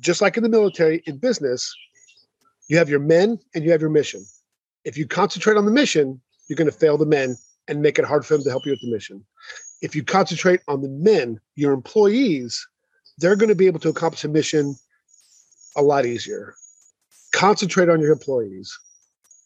just 0.00 0.20
like 0.20 0.36
in 0.36 0.42
the 0.42 0.48
military, 0.48 1.02
in 1.06 1.18
business, 1.18 1.74
you 2.68 2.78
have 2.78 2.88
your 2.88 3.00
men 3.00 3.38
and 3.54 3.64
you 3.64 3.70
have 3.72 3.80
your 3.80 3.90
mission. 3.90 4.24
If 4.84 4.96
you 4.96 5.06
concentrate 5.06 5.56
on 5.56 5.64
the 5.64 5.72
mission, 5.72 6.20
you're 6.48 6.56
going 6.56 6.70
to 6.70 6.76
fail 6.76 6.96
the 6.96 7.06
men 7.06 7.36
and 7.68 7.82
make 7.82 7.98
it 7.98 8.04
hard 8.04 8.24
for 8.24 8.34
them 8.34 8.44
to 8.44 8.50
help 8.50 8.64
you 8.66 8.72
with 8.72 8.80
the 8.80 8.90
mission. 8.90 9.24
If 9.82 9.96
you 9.96 10.04
concentrate 10.04 10.60
on 10.68 10.82
the 10.82 10.88
men, 10.88 11.40
your 11.56 11.72
employees, 11.72 12.66
they're 13.18 13.36
going 13.36 13.48
to 13.48 13.54
be 13.54 13.66
able 13.66 13.80
to 13.80 13.88
accomplish 13.88 14.24
a 14.24 14.28
mission 14.28 14.74
a 15.76 15.82
lot 15.82 16.06
easier. 16.06 16.54
Concentrate 17.32 17.88
on 17.88 18.00
your 18.00 18.12
employees, 18.12 18.76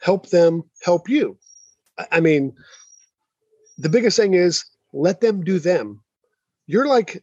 help 0.01 0.29
them 0.31 0.63
help 0.83 1.09
you. 1.09 1.39
I- 1.99 2.09
I 2.13 2.21
mean, 2.21 2.55
the 3.79 3.89
biggest 3.89 4.17
thing 4.17 4.35
is 4.35 4.65
let 4.93 5.21
them 5.21 5.43
do 5.43 5.59
them. 5.59 6.01
You're 6.67 6.87
like, 6.87 7.23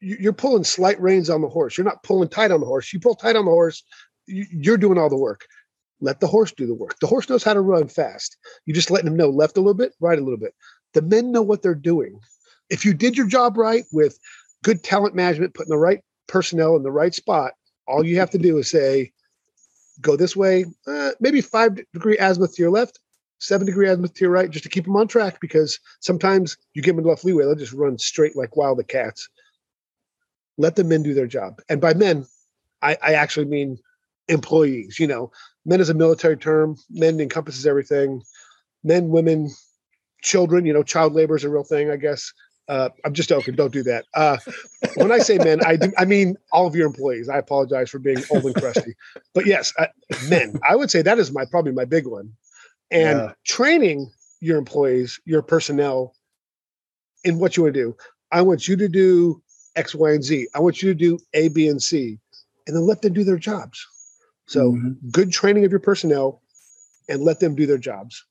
you- 0.00 0.16
you're 0.20 0.32
pulling 0.32 0.64
slight 0.64 1.00
reins 1.00 1.30
on 1.30 1.40
the 1.42 1.48
horse. 1.48 1.76
You're 1.78 1.84
not 1.84 2.02
pulling 2.02 2.28
tight 2.28 2.50
on 2.50 2.60
the 2.60 2.66
horse. 2.66 2.92
You 2.92 3.00
pull 3.00 3.14
tight 3.14 3.36
on 3.36 3.44
the 3.44 3.50
horse, 3.50 3.82
you- 4.26 4.46
you're 4.50 4.76
doing 4.76 4.98
all 4.98 5.08
the 5.08 5.16
work. 5.16 5.46
Let 6.00 6.20
the 6.20 6.26
horse 6.26 6.52
do 6.52 6.66
the 6.66 6.74
work. 6.74 6.98
The 7.00 7.06
horse 7.06 7.28
knows 7.28 7.44
how 7.44 7.54
to 7.54 7.60
run 7.60 7.88
fast. 7.88 8.36
You 8.66 8.74
just 8.74 8.90
letting 8.90 9.06
him 9.06 9.16
know 9.16 9.30
left 9.30 9.56
a 9.56 9.60
little 9.60 9.74
bit, 9.74 9.94
right 10.00 10.18
a 10.18 10.22
little 10.22 10.38
bit. 10.38 10.54
The 10.94 11.02
men 11.02 11.30
know 11.30 11.42
what 11.42 11.62
they're 11.62 11.74
doing. 11.74 12.18
If 12.70 12.84
you 12.84 12.92
did 12.92 13.16
your 13.16 13.26
job 13.26 13.56
right 13.56 13.84
with 13.92 14.18
good 14.64 14.82
talent 14.82 15.14
management, 15.14 15.54
putting 15.54 15.70
the 15.70 15.78
right 15.78 16.00
personnel 16.26 16.76
in 16.76 16.82
the 16.82 16.90
right 16.90 17.14
spot, 17.14 17.52
all 17.86 18.04
you 18.04 18.16
have 18.18 18.30
to 18.30 18.38
do 18.38 18.58
is 18.58 18.70
say, 18.70 19.12
go 20.00 20.16
this 20.16 20.34
way, 20.34 20.64
uh, 20.86 21.12
maybe 21.20 21.40
five 21.40 21.78
degree 21.92 22.16
azimuth 22.18 22.54
to 22.56 22.62
your 22.62 22.70
left, 22.70 22.98
seven 23.42 23.66
degree 23.66 23.88
azimuth 23.88 24.14
to 24.14 24.24
your 24.24 24.30
right, 24.30 24.50
just 24.50 24.62
to 24.64 24.68
keep 24.68 24.84
them 24.84 24.96
on 24.96 25.08
track. 25.08 25.40
Because 25.40 25.78
sometimes 26.00 26.56
you 26.74 26.82
give 26.82 26.96
them 26.96 27.04
enough 27.04 27.24
leeway, 27.24 27.44
they'll 27.44 27.54
just 27.54 27.72
run 27.72 27.98
straight 27.98 28.36
like 28.36 28.56
wild 28.56 28.78
the 28.78 28.84
cats. 28.84 29.28
Let 30.58 30.76
the 30.76 30.84
men 30.84 31.02
do 31.02 31.14
their 31.14 31.26
job. 31.26 31.60
And 31.68 31.80
by 31.80 31.94
men, 31.94 32.26
I, 32.82 32.96
I 33.02 33.14
actually 33.14 33.46
mean 33.46 33.78
employees. 34.28 34.98
You 34.98 35.06
know, 35.06 35.32
men 35.64 35.80
is 35.80 35.90
a 35.90 35.94
military 35.94 36.36
term, 36.36 36.76
men 36.90 37.20
encompasses 37.20 37.66
everything. 37.66 38.22
Men, 38.84 39.08
women, 39.08 39.50
children, 40.22 40.66
you 40.66 40.72
know, 40.72 40.82
child 40.82 41.12
labor 41.14 41.36
is 41.36 41.44
a 41.44 41.50
real 41.50 41.64
thing, 41.64 41.90
I 41.90 41.96
guess. 41.96 42.32
Uh, 42.68 42.88
I'm 43.04 43.12
just 43.12 43.28
joking. 43.28 43.54
Don't 43.54 43.72
do 43.72 43.82
that. 43.82 44.04
Uh, 44.14 44.38
when 44.94 45.10
I 45.10 45.18
say 45.18 45.36
men, 45.38 45.64
I 45.64 45.76
do, 45.76 45.92
I 45.98 46.04
mean 46.04 46.36
all 46.52 46.66
of 46.66 46.76
your 46.76 46.86
employees. 46.86 47.28
I 47.28 47.38
apologize 47.38 47.90
for 47.90 47.98
being 47.98 48.22
old 48.30 48.44
and 48.44 48.54
crusty, 48.54 48.94
but 49.34 49.46
yes, 49.46 49.72
men. 50.28 50.58
I 50.68 50.76
would 50.76 50.90
say 50.90 51.02
that 51.02 51.18
is 51.18 51.32
my 51.32 51.44
probably 51.44 51.72
my 51.72 51.84
big 51.84 52.06
one, 52.06 52.32
and 52.92 53.18
Yeah. 53.18 53.32
training 53.44 54.10
your 54.40 54.58
employees, 54.58 55.18
your 55.24 55.42
personnel, 55.42 56.14
in 57.24 57.38
what 57.38 57.56
you 57.56 57.62
want 57.64 57.74
to 57.74 57.80
do. 57.80 57.96
I 58.32 58.42
want 58.42 58.66
you 58.68 58.76
to 58.76 58.88
do 58.88 59.42
X, 59.76 59.94
Y, 59.94 60.10
and 60.12 60.22
Z. 60.24 60.48
I 60.54 60.60
want 60.60 60.82
you 60.82 60.88
to 60.92 60.94
do 60.94 61.18
A, 61.34 61.48
B, 61.48 61.68
and 61.68 61.82
C, 61.82 62.18
and 62.66 62.76
then 62.76 62.84
let 62.86 63.00
them 63.02 63.12
do 63.12 63.24
their 63.24 63.36
jobs. 63.38 63.84
So 64.46 64.72
Mhm. 64.72 64.96
good 65.10 65.32
training 65.32 65.64
of 65.64 65.70
your 65.70 65.80
personnel, 65.80 66.42
and 67.08 67.22
let 67.22 67.40
them 67.40 67.54
do 67.54 67.66
their 67.66 67.78
jobs. 67.78 68.24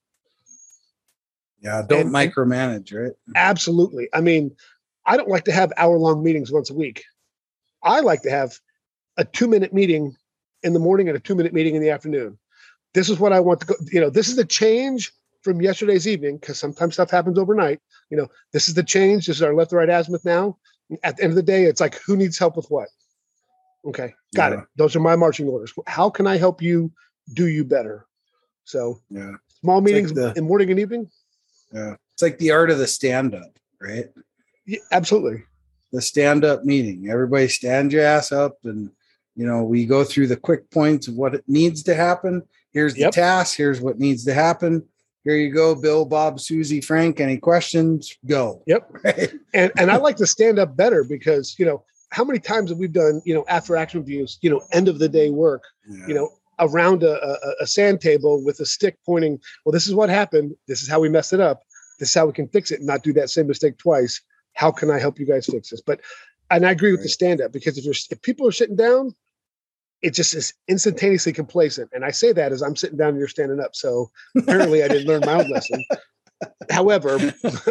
yeah 1.64 1.84
don't 1.88 2.02
and- 2.02 2.10
micromanage 2.10 2.92
right 2.92 3.14
Absolutely. 3.36 4.10
I 4.14 4.22
mean, 4.22 4.56
I 5.06 5.16
don't 5.16 5.30
like 5.30 5.44
to 5.46 5.52
have 5.52 5.72
hour 5.78 5.96
long 6.00 6.24
meetings 6.24 6.52
once 6.52 6.72
a 6.72 6.74
week. 6.74 7.04
I 7.84 8.00
like 8.00 8.24
to 8.24 8.32
have 8.32 8.58
a 9.18 9.24
two 9.26 9.48
minute 9.48 9.72
meeting 9.72 10.16
in 10.64 10.74
the 10.74 10.80
morning 10.80 11.08
and 11.08 11.16
a 11.16 11.20
two 11.20 11.36
minute 11.36 11.54
meeting 11.54 11.76
in 11.76 11.82
the 11.84 11.92
afternoon. 11.92 12.40
This 12.94 13.10
is 13.10 13.20
what 13.20 13.34
I 13.34 13.40
want 13.40 13.62
to 13.62 13.66
go. 13.68 13.76
You 13.92 14.02
know, 14.02 14.10
this 14.10 14.28
is 14.28 14.36
the 14.36 14.46
change 14.46 15.12
from 15.44 15.62
yesterday's 15.62 16.08
evening 16.08 16.38
because 16.38 16.60
sometimes 16.60 16.96
stuff 16.96 17.10
happens 17.10 17.38
overnight. 17.38 17.80
You 18.10 18.18
know, 18.18 18.28
this 18.54 18.68
is 18.68 18.74
the 18.76 18.84
change. 18.84 19.28
This 19.28 19.38
is 19.38 19.42
our 19.42 19.54
left 19.56 19.70
to 19.72 19.78
right 19.78 19.90
azimuth 19.90 20.26
now. 20.26 20.58
At 21.04 21.18
the 21.18 21.24
end 21.24 21.32
of 21.32 21.36
the 21.38 21.44
day, 21.44 21.64
it's 21.66 21.80
like 21.82 21.96
who 22.06 22.18
needs 22.18 22.38
help 22.38 22.58
with 22.58 22.68
what? 22.70 22.90
Okay, 23.86 24.14
got 24.36 24.52
Yeah. 24.52 24.60
it. 24.60 24.66
Those 24.76 24.96
are 24.96 25.00
my 25.00 25.16
marching 25.16 25.48
orders. 25.48 25.74
How 25.88 26.10
can 26.10 26.28
I 26.28 26.38
help 26.38 26.62
you 26.62 26.92
do 27.34 27.48
you 27.48 27.64
better? 27.64 28.06
So 28.66 29.00
yeah 29.10 29.32
small 29.62 29.78
It's 29.80 29.86
like 29.86 29.94
meetings 29.94 30.14
the- 30.14 30.34
in 30.38 30.44
morning 30.46 30.70
and 30.72 30.80
evening. 30.80 31.10
yeah 31.74 31.96
it's 32.14 32.22
like 32.22 32.38
the 32.40 32.52
art 32.52 32.70
of 32.72 32.78
the 32.80 32.88
stand 32.88 33.34
up 33.36 33.52
right 33.80 34.10
Yeah, 34.66 34.80
absolutely. 34.92 35.44
the 35.92 36.02
stand 36.02 36.44
up 36.46 36.64
meeting. 36.66 37.10
Everybody 37.10 37.48
stand 37.48 37.92
your 37.94 38.04
ass 38.04 38.32
up 38.32 38.58
and 38.66 38.92
you 39.36 39.46
know, 39.48 39.64
we 39.64 39.86
go 39.86 40.04
through 40.04 40.28
the 40.28 40.36
quick 40.36 40.70
points 40.72 41.08
of 41.08 41.16
what 41.16 41.34
it 41.34 41.44
needs 41.48 41.84
to 41.84 41.96
happen. 41.96 42.44
Here's 42.72 42.94
the 42.94 43.02
Yep. 43.02 43.12
task, 43.14 43.58
here's 43.58 43.82
what 43.82 44.00
needs 44.00 44.24
to 44.26 44.34
happen. 44.34 44.84
Here 45.24 45.36
you 45.36 45.54
go, 45.54 45.76
Bill, 45.76 46.04
Bob, 46.04 46.40
Susie, 46.40 46.82
Frank. 46.82 47.20
Any 47.20 47.38
questions? 47.38 48.18
Go. 48.26 48.64
Yep. 48.66 48.92
Right? 49.04 49.32
and 49.54 49.72
and 49.78 49.92
I 49.92 49.98
like 49.98 50.18
to 50.18 50.28
stand 50.28 50.58
up 50.60 50.76
better 50.76 51.04
because 51.04 51.56
you 51.60 51.66
know 51.66 51.84
how 52.10 52.24
many 52.24 52.40
times 52.40 52.70
have 52.70 52.80
we 52.80 52.88
done 52.88 53.22
you 53.26 53.34
know 53.34 53.46
after 53.48 53.76
action 53.78 54.00
reviews 54.02 54.38
you 54.42 54.50
know 54.50 54.62
end 54.74 54.88
of 54.88 55.00
the 55.00 55.08
day 55.10 55.30
work 55.30 55.64
you 56.08 56.14
know 56.14 56.30
around 56.60 57.04
a, 57.04 57.14
a, 57.26 57.38
a 57.62 57.68
sand 57.68 58.02
table 58.02 58.44
with 58.44 58.60
a 58.60 58.66
stick 58.66 58.98
pointing 59.06 59.40
well 59.66 59.72
this 59.74 59.88
is 59.88 59.96
what 59.96 60.10
happened 60.10 60.54
this 60.68 60.82
is 60.82 60.90
how 60.90 61.00
we 61.00 61.10
messed 61.10 61.34
it 61.34 61.40
up 61.40 61.62
this 62.00 62.10
is 62.10 62.16
how 62.16 62.26
we 62.26 62.34
can 62.34 62.48
fix 62.50 62.70
it 62.72 62.80
and 62.80 62.88
not 62.88 63.02
do 63.04 63.14
that 63.14 63.30
same 63.30 63.48
mistake 63.48 63.78
twice 63.78 64.22
how 64.54 64.72
can 64.72 64.92
I 64.92 65.00
help 65.00 65.20
you 65.20 65.26
guys 65.26 65.46
fix 65.48 65.70
this 65.70 65.82
but 65.82 66.02
and 66.50 66.66
I 66.68 66.72
agree 66.72 66.92
with 66.92 67.02
the 67.04 67.10
stand 67.10 67.42
up 67.42 67.52
because 67.54 67.78
if 67.78 67.86
you're 67.86 67.96
if 68.12 68.22
people 68.22 68.48
are 68.48 68.52
sitting 68.52 68.76
down 68.76 69.16
it 70.02 70.14
just 70.14 70.34
is 70.34 70.54
instantaneously 70.68 71.32
complacent 71.34 71.90
and 71.94 72.04
I 72.04 72.12
say 72.12 72.32
that 72.34 72.52
as 72.52 72.62
I'm 72.62 72.76
sitting 72.76 72.98
down 72.98 73.10
and 73.10 73.18
you're 73.20 73.28
standing 73.28 73.60
up 73.60 73.76
so 73.76 74.10
apparently 74.38 74.84
I 74.84 74.88
didn't 74.88 75.08
learn 75.08 75.22
my 75.26 75.34
own 75.44 75.50
lesson 75.50 75.84
However, 76.72 77.20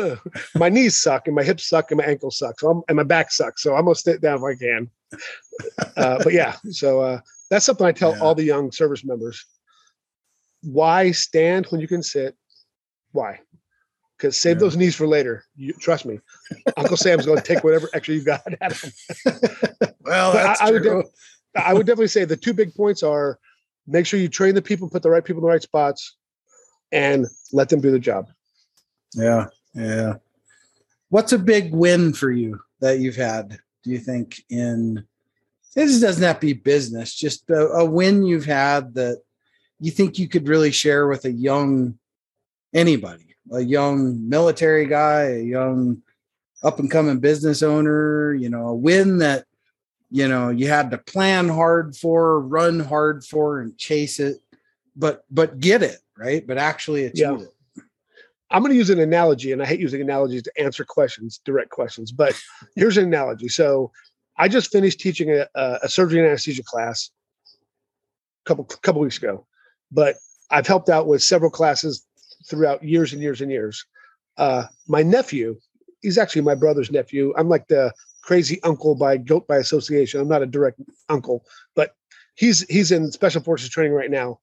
my 0.55 0.69
knees 0.69 0.95
suck 1.01 1.27
and 1.27 1.35
my 1.35 1.43
hips 1.43 1.69
suck 1.69 1.91
and 1.91 1.99
my 1.99 2.05
ankles 2.05 2.39
suck. 2.39 2.61
So 2.61 2.71
I'm, 2.71 2.83
and 2.87 2.97
my 2.97 3.03
back 3.03 3.33
sucks. 3.33 3.65
So 3.65 3.75
I'm 3.75 3.83
gonna 3.85 3.97
sit 3.97 4.21
down 4.21 4.39
if 4.39 4.45
I 4.45 4.55
can. 4.55 4.89
Uh, 5.97 6.23
but 6.23 6.33
yeah, 6.33 6.55
so 6.71 7.01
uh, 7.01 7.21
that's 7.51 7.67
something 7.67 7.85
I 7.85 7.91
tell 7.91 8.13
Yeah. 8.13 8.21
all 8.23 8.37
the 8.37 8.45
young 8.45 8.71
service 8.71 9.05
members. 9.05 9.45
Why 10.63 11.11
stand 11.11 11.67
when 11.71 11.81
you 11.81 11.89
can 11.89 12.01
sit? 12.01 12.37
Why? 13.11 13.41
Because 14.17 14.37
save 14.37 14.57
Yeah. 14.57 14.61
those 14.61 14.77
knees 14.77 14.95
for 14.95 15.09
later. 15.09 15.43
You, 15.57 15.73
trust 15.73 16.07
me, 16.07 16.21
Uncle 16.77 16.97
Sam's 16.97 17.27
going 17.27 17.39
to 17.39 17.45
take 17.45 17.65
whatever 17.65 17.89
extra 17.93 18.15
you've 18.15 18.25
got 18.27 18.43
out 18.61 18.71
of 18.71 18.81
him. 18.83 18.93
well, 20.03 20.33
But 20.33 20.41
I- 20.41 20.47
that's 20.47 20.61
I 20.61 20.71
would 20.71 20.83
true. 20.85 21.03
I 21.57 21.75
would 21.75 21.87
definitely 21.87 22.09
say 22.09 22.25
the 22.25 22.37
two 22.37 22.55
big 22.55 22.75
points 22.75 23.03
are 23.03 23.39
make 23.87 24.07
sure 24.07 24.21
you 24.21 24.29
train 24.29 24.55
the 24.55 24.63
people, 24.63 24.89
put 24.89 25.03
the 25.03 25.11
right 25.11 25.25
people 25.25 25.41
in 25.41 25.45
the 25.45 25.53
right 25.53 25.63
spots, 25.63 26.17
and 26.93 27.27
let 27.53 27.69
them 27.69 27.81
do 27.81 27.91
the 27.91 27.99
job. 27.99 28.29
yeah. 29.15 29.47
Yeah. 29.75 30.15
What's 31.11 31.33
a 31.33 31.39
big 31.39 31.73
win 31.73 32.13
for 32.13 32.31
you 32.31 32.61
that 32.81 32.99
you've 32.99 33.17
had? 33.17 33.59
Do 33.83 33.91
you 33.91 33.99
think 33.99 34.43
in 34.49 35.05
this 35.75 36.01
doesn't 36.01 36.23
have 36.23 36.41
to 36.41 36.47
be 36.47 36.53
business, 36.53 37.15
just 37.15 37.49
a, 37.51 37.69
a 37.69 37.85
win 37.85 38.25
you've 38.25 38.45
had 38.45 38.95
that 38.95 39.23
you 39.79 39.91
think 39.91 40.19
you 40.19 40.29
could 40.29 40.49
really 40.49 40.73
share 40.73 41.07
with 41.07 41.25
a 41.25 41.31
young 41.31 41.99
anybody, 42.75 43.37
a 43.53 43.61
young 43.61 44.29
military 44.29 44.87
guy, 44.87 45.23
a 45.23 45.43
young 45.43 46.03
up 46.63 46.79
and 46.79 46.91
coming 46.91 47.21
business 47.21 47.63
owner, 47.63 48.35
you 48.35 48.49
know, 48.49 48.69
a 48.69 48.75
win 48.75 49.19
that 49.19 49.45
you 50.11 50.27
know 50.29 50.51
you 50.51 50.69
had 50.69 50.91
to 50.91 50.99
plan 50.99 51.49
hard 51.49 51.97
for, 51.97 52.41
run 52.41 52.81
hard 52.81 53.25
for, 53.25 53.61
and 53.61 53.77
chase 53.79 54.19
it, 54.21 54.39
but 54.97 55.25
but 55.31 55.59
get 55.61 55.83
it 55.83 55.99
right, 56.19 56.47
but 56.47 56.59
actually 56.59 57.05
achieve 57.07 57.19
Yeah. 57.19 57.39
it. 57.39 57.49
I'm 58.53 58.63
going 58.63 58.73
to 58.73 58.77
use 58.77 58.91
an 58.91 58.99
analogy, 58.99 59.53
and 59.53 59.63
I 59.63 59.67
hate 59.67 59.79
using 59.79 60.01
analogies 60.01 60.43
to 60.43 60.61
answer 60.61 60.85
questions, 60.85 61.41
direct 61.45 61.71
questions, 61.71 62.11
but 62.11 62.35
here's 62.77 62.97
an 62.97 63.05
analogy. 63.05 63.49
So 63.49 63.93
I 64.37 64.49
just 64.49 64.73
finished 64.73 64.99
teaching 65.01 65.31
a, 65.31 65.47
a 65.55 65.79
a 65.85 65.89
surgery 65.89 66.19
and 66.19 66.29
anesthesia 66.29 66.63
class 66.65 67.11
a 68.45 68.49
couple 68.49 68.65
couple 68.65 69.01
weeks 69.01 69.19
ago, 69.19 69.47
but 69.93 70.17
I've 70.51 70.67
helped 70.67 70.89
out 70.89 71.07
with 71.07 71.23
several 71.23 71.51
classes 71.51 72.05
throughout 72.49 72.83
years 72.83 73.13
and 73.13 73.23
years 73.23 73.41
and 73.41 73.51
years. 73.53 73.85
Uh, 74.37 74.65
my 74.89 75.03
nephew, 75.03 75.61
he's 76.01 76.19
actually 76.19 76.43
my 76.43 76.55
brother's 76.57 76.91
nephew. 76.91 77.33
I'm 77.37 77.49
like 77.49 77.69
the 77.69 77.93
crazy 78.23 78.63
uncle 78.63 78.95
by 78.95 79.17
goat 79.17 79.47
by 79.47 79.57
association. 79.57 80.21
I'm 80.21 80.29
not 80.29 80.43
a 80.43 80.47
direct 80.47 80.81
uncle, 81.09 81.45
but 81.75 81.95
he's 82.35 82.63
he's 82.69 82.93
in 82.93 83.11
special 83.13 83.43
forces 83.43 83.71
training 83.71 83.93
right 83.93 84.11
now. 84.11 84.41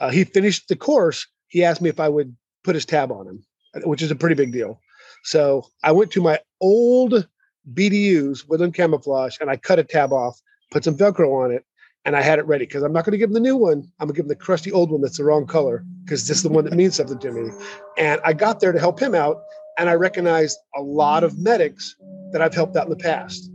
Uh, 0.00 0.10
he 0.10 0.24
finished 0.24 0.68
the 0.68 0.76
course. 0.76 1.26
He 1.48 1.64
asked 1.64 1.80
me 1.80 1.88
if 1.88 2.00
I 2.00 2.08
would 2.08 2.36
put 2.64 2.74
his 2.74 2.84
tab 2.84 3.10
on 3.10 3.26
him, 3.26 3.44
which 3.84 4.02
is 4.02 4.10
a 4.10 4.16
pretty 4.16 4.34
big 4.34 4.52
deal. 4.52 4.80
So 5.24 5.66
I 5.82 5.92
went 5.92 6.10
to 6.12 6.22
my 6.22 6.38
old 6.60 7.26
BDUs 7.74 8.48
within 8.48 8.72
camouflage 8.72 9.36
and 9.40 9.50
I 9.50 9.56
cut 9.56 9.78
a 9.78 9.84
tab 9.84 10.12
off, 10.12 10.40
put 10.70 10.84
some 10.84 10.96
Velcro 10.96 11.44
on 11.44 11.50
it, 11.50 11.64
and 12.04 12.16
I 12.16 12.22
had 12.22 12.38
it 12.38 12.46
ready 12.46 12.64
because 12.64 12.82
I'm 12.82 12.92
not 12.92 13.04
going 13.04 13.12
to 13.12 13.18
give 13.18 13.30
him 13.30 13.34
the 13.34 13.40
new 13.40 13.56
one. 13.56 13.90
I'm 13.98 14.06
going 14.06 14.14
to 14.14 14.14
give 14.14 14.24
him 14.24 14.28
the 14.28 14.36
crusty 14.36 14.72
old 14.72 14.90
one 14.90 15.00
that's 15.00 15.18
the 15.18 15.24
wrong 15.24 15.46
color 15.46 15.84
because 16.04 16.26
this 16.26 16.38
is 16.38 16.42
the 16.42 16.48
one 16.48 16.64
that 16.64 16.72
means 16.72 16.96
something 16.96 17.18
to 17.18 17.32
me. 17.32 17.50
And 17.98 18.20
I 18.24 18.32
got 18.32 18.60
there 18.60 18.72
to 18.72 18.78
help 18.78 19.00
him 19.00 19.14
out, 19.14 19.42
and 19.78 19.88
I 19.88 19.94
recognized 19.94 20.58
a 20.76 20.82
lot 20.82 21.24
of 21.24 21.38
medics 21.38 21.96
that 22.32 22.42
I've 22.42 22.54
helped 22.54 22.76
out 22.76 22.84
in 22.84 22.90
the 22.90 22.96
past. 22.96 23.50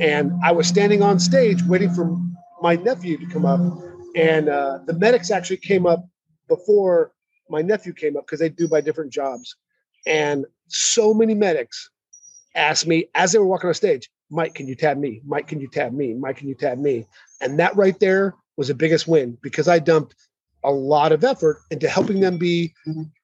And 0.00 0.32
I 0.44 0.50
was 0.52 0.66
standing 0.66 1.02
on 1.02 1.18
stage 1.20 1.62
waiting 1.62 1.94
for 1.94 2.18
my 2.60 2.76
nephew 2.76 3.16
to 3.18 3.26
come 3.26 3.46
up, 3.46 3.60
and 4.16 4.48
uh, 4.48 4.80
the 4.86 4.94
medics 4.94 5.30
actually 5.30 5.58
came 5.58 5.86
up 5.86 6.06
before 6.48 7.12
my 7.48 7.62
nephew 7.62 7.92
came 7.92 8.16
up 8.16 8.26
because 8.26 8.40
they 8.40 8.48
do 8.48 8.66
by 8.68 8.80
different 8.80 9.12
jobs. 9.12 9.56
And 10.06 10.46
so 10.68 11.14
many 11.14 11.34
medics 11.34 11.90
asked 12.54 12.86
me 12.86 13.06
as 13.14 13.32
they 13.32 13.38
were 13.38 13.46
walking 13.46 13.68
on 13.68 13.74
stage, 13.74 14.10
Mike, 14.30 14.54
can 14.54 14.66
you 14.66 14.74
tab 14.74 14.98
me? 14.98 15.20
Mike, 15.24 15.46
can 15.46 15.60
you 15.60 15.68
tab 15.68 15.92
me? 15.92 16.14
Mike, 16.14 16.38
can 16.38 16.48
you 16.48 16.54
tab 16.54 16.78
me? 16.78 17.06
And 17.40 17.58
that 17.58 17.76
right 17.76 17.98
there 18.00 18.34
was 18.56 18.68
the 18.68 18.74
biggest 18.74 19.06
win 19.06 19.38
because 19.42 19.68
I 19.68 19.78
dumped 19.78 20.14
a 20.64 20.70
lot 20.70 21.12
of 21.12 21.24
effort 21.24 21.58
into 21.70 21.88
helping 21.88 22.20
them 22.20 22.38
be 22.38 22.72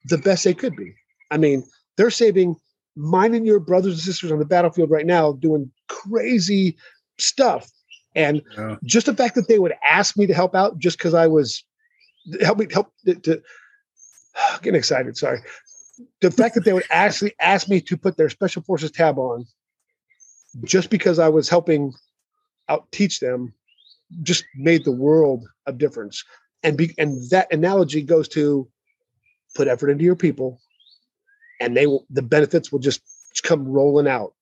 the 0.05 0.19
best 0.19 0.45
they 0.45 0.55
could 0.55 0.77
be. 0.77 0.95
I 1.31 1.39
mean, 1.39 1.65
they're 1.99 2.11
saving 2.11 2.57
mine 2.97 3.35
and 3.35 3.45
your 3.45 3.61
brothers 3.61 3.95
and 3.95 4.03
sisters 4.03 4.33
on 4.33 4.39
the 4.39 4.47
battlefield 4.47 4.91
right 4.91 5.05
now 5.05 5.33
doing 5.33 5.71
crazy 5.89 6.79
stuff. 7.19 7.71
And 8.15 8.41
Yeah. 8.57 8.77
just 8.85 9.07
the 9.07 9.15
fact 9.15 9.35
that 9.35 9.49
they 9.49 9.59
would 9.59 9.75
ask 9.89 10.17
me 10.17 10.27
to 10.27 10.33
help 10.33 10.55
out 10.55 10.79
just 10.79 10.97
because 10.97 11.13
I 11.13 11.27
was 11.27 11.63
help 12.41 12.59
me 12.59 12.67
help 12.73 12.93
to, 13.05 13.15
to 13.17 13.43
getting 14.63 14.79
excited. 14.79 15.17
Sorry. 15.17 15.41
The 16.21 16.31
fact 16.31 16.55
that 16.55 16.65
they 16.65 16.73
would 16.73 16.85
actually 16.91 17.35
ask 17.41 17.69
me 17.69 17.81
to 17.83 17.97
put 17.97 18.17
their 18.17 18.31
special 18.31 18.63
forces 18.63 18.93
tab 18.93 19.19
on 19.19 19.47
just 20.65 20.91
because 20.91 21.19
I 21.19 21.29
was 21.29 21.49
helping 21.49 21.93
out 22.69 22.91
teach 22.93 23.21
them 23.21 23.53
just 24.23 24.45
made 24.57 24.85
the 24.85 24.93
world 24.93 25.45
of 25.67 25.79
difference. 25.79 26.25
And 26.63 26.77
be, 26.77 26.95
and 26.99 27.29
that 27.31 27.53
analogy 27.53 28.03
goes 28.03 28.29
to 28.29 28.69
put 29.55 29.69
effort 29.69 29.91
into 29.91 30.05
your 30.05 30.17
people 30.17 30.61
and 31.61 31.77
they 31.77 31.87
will 31.87 32.07
the 32.11 32.23
benefits 32.23 32.71
will 32.73 32.79
just 32.79 33.03
come 33.43 33.67
rolling 33.67 34.09
out. 34.09 34.35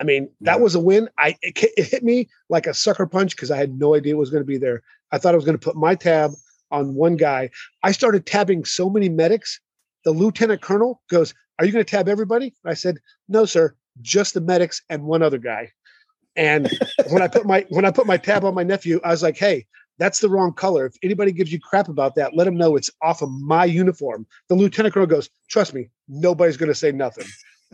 I 0.00 0.04
mean, 0.04 0.30
that 0.42 0.56
Yeah. 0.56 0.62
was 0.62 0.74
a 0.74 0.80
win. 0.80 1.08
I 1.18 1.36
it, 1.42 1.58
it 1.76 1.84
hit 1.86 2.02
me 2.02 2.28
like 2.48 2.66
a 2.66 2.74
sucker 2.74 3.06
punch 3.06 3.36
because 3.36 3.50
I 3.50 3.56
had 3.56 3.78
no 3.78 3.94
idea 3.94 4.14
it 4.14 4.18
was 4.18 4.30
going 4.30 4.42
to 4.42 4.46
be 4.46 4.58
there. 4.58 4.82
I 5.12 5.18
thought 5.18 5.34
I 5.34 5.36
was 5.36 5.44
going 5.44 5.58
to 5.58 5.64
put 5.64 5.76
my 5.76 5.94
tab 5.94 6.32
on 6.70 6.94
one 6.94 7.16
guy. 7.16 7.50
I 7.82 7.92
started 7.92 8.26
tabbing 8.26 8.64
so 8.64 8.88
many 8.88 9.08
medics. 9.08 9.60
The 10.04 10.12
lieutenant 10.12 10.62
colonel 10.62 11.02
goes, 11.10 11.34
"Are 11.58 11.64
you 11.66 11.72
going 11.72 11.84
to 11.84 11.90
tab 11.90 12.08
everybody?" 12.08 12.54
I 12.64 12.74
said, 12.74 12.98
"No, 13.28 13.44
sir, 13.44 13.74
just 14.00 14.34
the 14.34 14.40
medics 14.40 14.82
and 14.88 15.04
one 15.04 15.22
other 15.22 15.38
guy." 15.38 15.72
And 16.36 16.70
when 17.10 17.20
I 17.22 17.28
put 17.28 17.44
my 17.44 17.66
when 17.68 17.84
I 17.84 17.90
put 17.90 18.06
my 18.06 18.16
tab 18.16 18.44
on 18.44 18.54
my 18.54 18.62
nephew, 18.62 19.00
I 19.04 19.10
was 19.10 19.22
like, 19.22 19.36
"Hey, 19.36 19.66
that's 20.00 20.18
the 20.18 20.28
wrong 20.28 20.52
color. 20.52 20.86
If 20.86 20.96
anybody 21.04 21.30
gives 21.30 21.52
you 21.52 21.60
crap 21.60 21.88
about 21.88 22.16
that, 22.16 22.34
let 22.34 22.44
them 22.44 22.56
know 22.56 22.74
it's 22.74 22.90
off 23.00 23.22
of 23.22 23.30
my 23.30 23.64
uniform." 23.64 24.26
The 24.48 24.56
lieutenant 24.56 24.92
colonel 24.92 25.06
goes, 25.06 25.30
"Trust 25.48 25.72
me, 25.72 25.90
nobody's 26.08 26.56
going 26.56 26.70
to 26.70 26.74
say 26.74 26.90
nothing." 26.90 27.26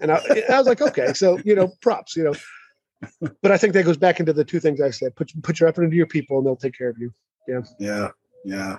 And 0.03 0.13
I, 0.13 0.21
I 0.51 0.59
was 0.59 0.67
like, 0.67 0.83
"Okay, 0.83 1.15
so 1.15 1.39
you 1.47 1.55
know, 1.55 1.73
props, 1.81 2.15
you 2.15 2.25
know." 2.25 2.35
But 3.41 3.53
I 3.53 3.57
think 3.57 3.73
that 3.73 3.85
goes 3.85 3.97
back 3.97 4.21
into 4.21 4.35
the 4.35 4.45
two 4.45 4.61
things 4.61 4.83
I 4.83 4.91
said: 4.91 5.17
put 5.17 5.33
put 5.43 5.61
your 5.61 5.71
effort 5.71 5.85
into 5.85 5.97
your 5.97 6.07
people, 6.07 6.37
and 6.37 6.47
they'll 6.47 6.57
take 6.57 6.77
care 6.77 6.91
of 6.91 6.99
you. 6.99 7.15
Yeah, 7.49 7.63
yeah. 7.79 8.09
Yeah. 8.47 8.79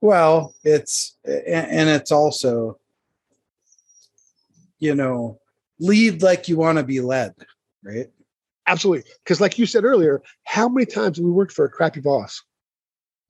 Well, 0.00 0.54
it's 0.64 1.16
and 1.24 1.88
it's 1.88 2.12
also, 2.12 2.78
you 4.78 4.94
know, 4.94 5.38
lead 5.78 6.20
like 6.20 6.48
you 6.48 6.56
want 6.58 6.78
to 6.78 6.84
be 6.84 7.00
led, 7.00 7.34
right? 7.82 8.08
Absolutely, 8.66 9.10
because 9.22 9.40
like 9.40 9.58
you 9.58 9.66
said 9.66 9.84
earlier, 9.84 10.20
how 10.44 10.68
many 10.68 10.84
times 10.84 11.16
have 11.16 11.24
we 11.24 11.30
worked 11.30 11.52
for 11.52 11.64
a 11.64 11.70
crappy 11.70 12.00
boss? 12.00 12.42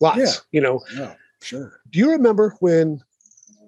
Lots. 0.01 0.19
Yeah. 0.19 0.31
You 0.53 0.61
know, 0.61 0.81
Yeah, 0.97 1.15
sure. 1.43 1.81
do 1.91 1.99
you 1.99 2.11
remember 2.13 2.57
when 2.61 3.01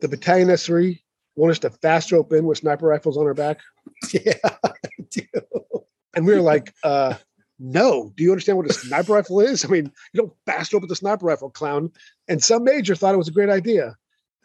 the 0.01 0.09
battalion 0.09 0.49
S3 0.49 1.01
wanted 1.37 1.53
us 1.53 1.59
to 1.61 1.71
fast 1.71 2.13
rope 2.13 2.33
in 2.33 2.45
with 2.47 2.59
sniper 2.59 2.87
rifles 2.87 3.17
on 3.17 3.25
our 3.27 3.35
back? 3.35 3.61
Yeah, 4.13 4.35
I 4.65 4.73
do. 5.11 5.23
And 6.15 6.27
we 6.27 6.35
were 6.35 6.41
like, 6.41 6.75
uh, 6.83 7.15
no. 7.59 8.13
Do 8.17 8.23
you 8.25 8.31
understand 8.33 8.59
what 8.59 8.69
a 8.69 8.73
sniper 8.73 9.13
rifle 9.13 9.41
is? 9.41 9.65
I 9.65 9.69
mean, 9.69 9.93
you 10.13 10.21
don't 10.23 10.33
fast 10.45 10.73
rope 10.73 10.83
with 10.83 10.91
a 10.91 10.97
sniper 10.97 11.25
rifle, 11.27 11.51
clown. 11.51 11.91
And 12.29 12.43
some 12.43 12.65
major 12.65 12.95
thought 12.95 13.15
it 13.15 13.19
was 13.19 13.29
a 13.29 13.33
great 13.33 13.49
idea. 13.49 13.97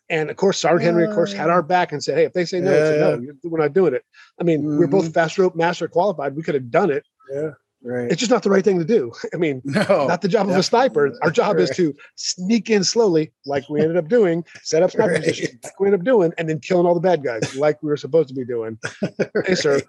And 0.09 0.29
of 0.29 0.35
course, 0.37 0.59
Sergeant 0.59 0.83
Henry, 0.83 1.05
of 1.05 1.13
course, 1.15 1.33
had 1.33 1.49
our 1.49 1.61
back 1.63 1.91
and 1.91 2.03
said, 2.03 2.17
hey, 2.17 2.25
if 2.25 2.33
they 2.33 2.45
say 2.45 2.59
no, 2.61 2.71
Yeah. 2.71 3.15
no. 3.17 3.33
We're 3.43 3.59
not 3.59 3.73
doing 3.73 3.93
it. 3.93 4.03
I 4.39 4.43
mean, 4.43 4.63
we're 4.77 4.87
Mhm. 4.87 4.91
both 4.91 5.13
fast 5.13 5.37
rope 5.37 5.55
master 5.55 5.87
qualified. 5.87 6.35
We 6.35 6.43
could 6.43 6.55
have 6.55 6.69
done 6.69 6.91
it. 6.91 7.05
Right. 7.83 8.11
It's 8.11 8.19
just 8.19 8.29
not 8.31 8.43
the 8.43 8.49
right 8.51 8.63
thing 8.63 8.77
to 8.77 8.85
do. 8.85 9.11
I 9.33 9.37
mean, 9.37 9.61
no, 9.65 10.05
not 10.07 10.21
the 10.21 10.27
job 10.27 10.49
of 10.49 10.55
a 10.55 10.61
sniper. 10.63 11.17
Our 11.23 11.31
job 11.31 11.57
is 11.57 11.69
to 11.71 11.95
sneak 12.15 12.69
in 12.69 12.83
slowly, 12.83 13.31
like 13.45 13.67
we 13.69 13.81
ended 13.81 13.97
up 13.97 14.07
doing, 14.07 14.43
set 14.61 14.83
up 14.83 14.91
sniper 14.91 15.13
Right. 15.13 15.23
positions, 15.23 15.59
like 15.63 15.79
we 15.79 15.87
ended 15.87 16.01
up 16.01 16.05
doing, 16.05 16.31
and 16.37 16.47
then 16.47 16.59
killing 16.59 16.85
all 16.85 16.93
the 16.93 16.99
bad 16.99 17.23
guys, 17.23 17.55
like 17.55 17.81
we 17.81 17.89
were 17.89 17.97
supposed 17.97 18.29
to 18.29 18.35
be 18.35 18.45
doing. 18.45 18.77
Hey, 19.45 19.55
sir. 19.55 19.81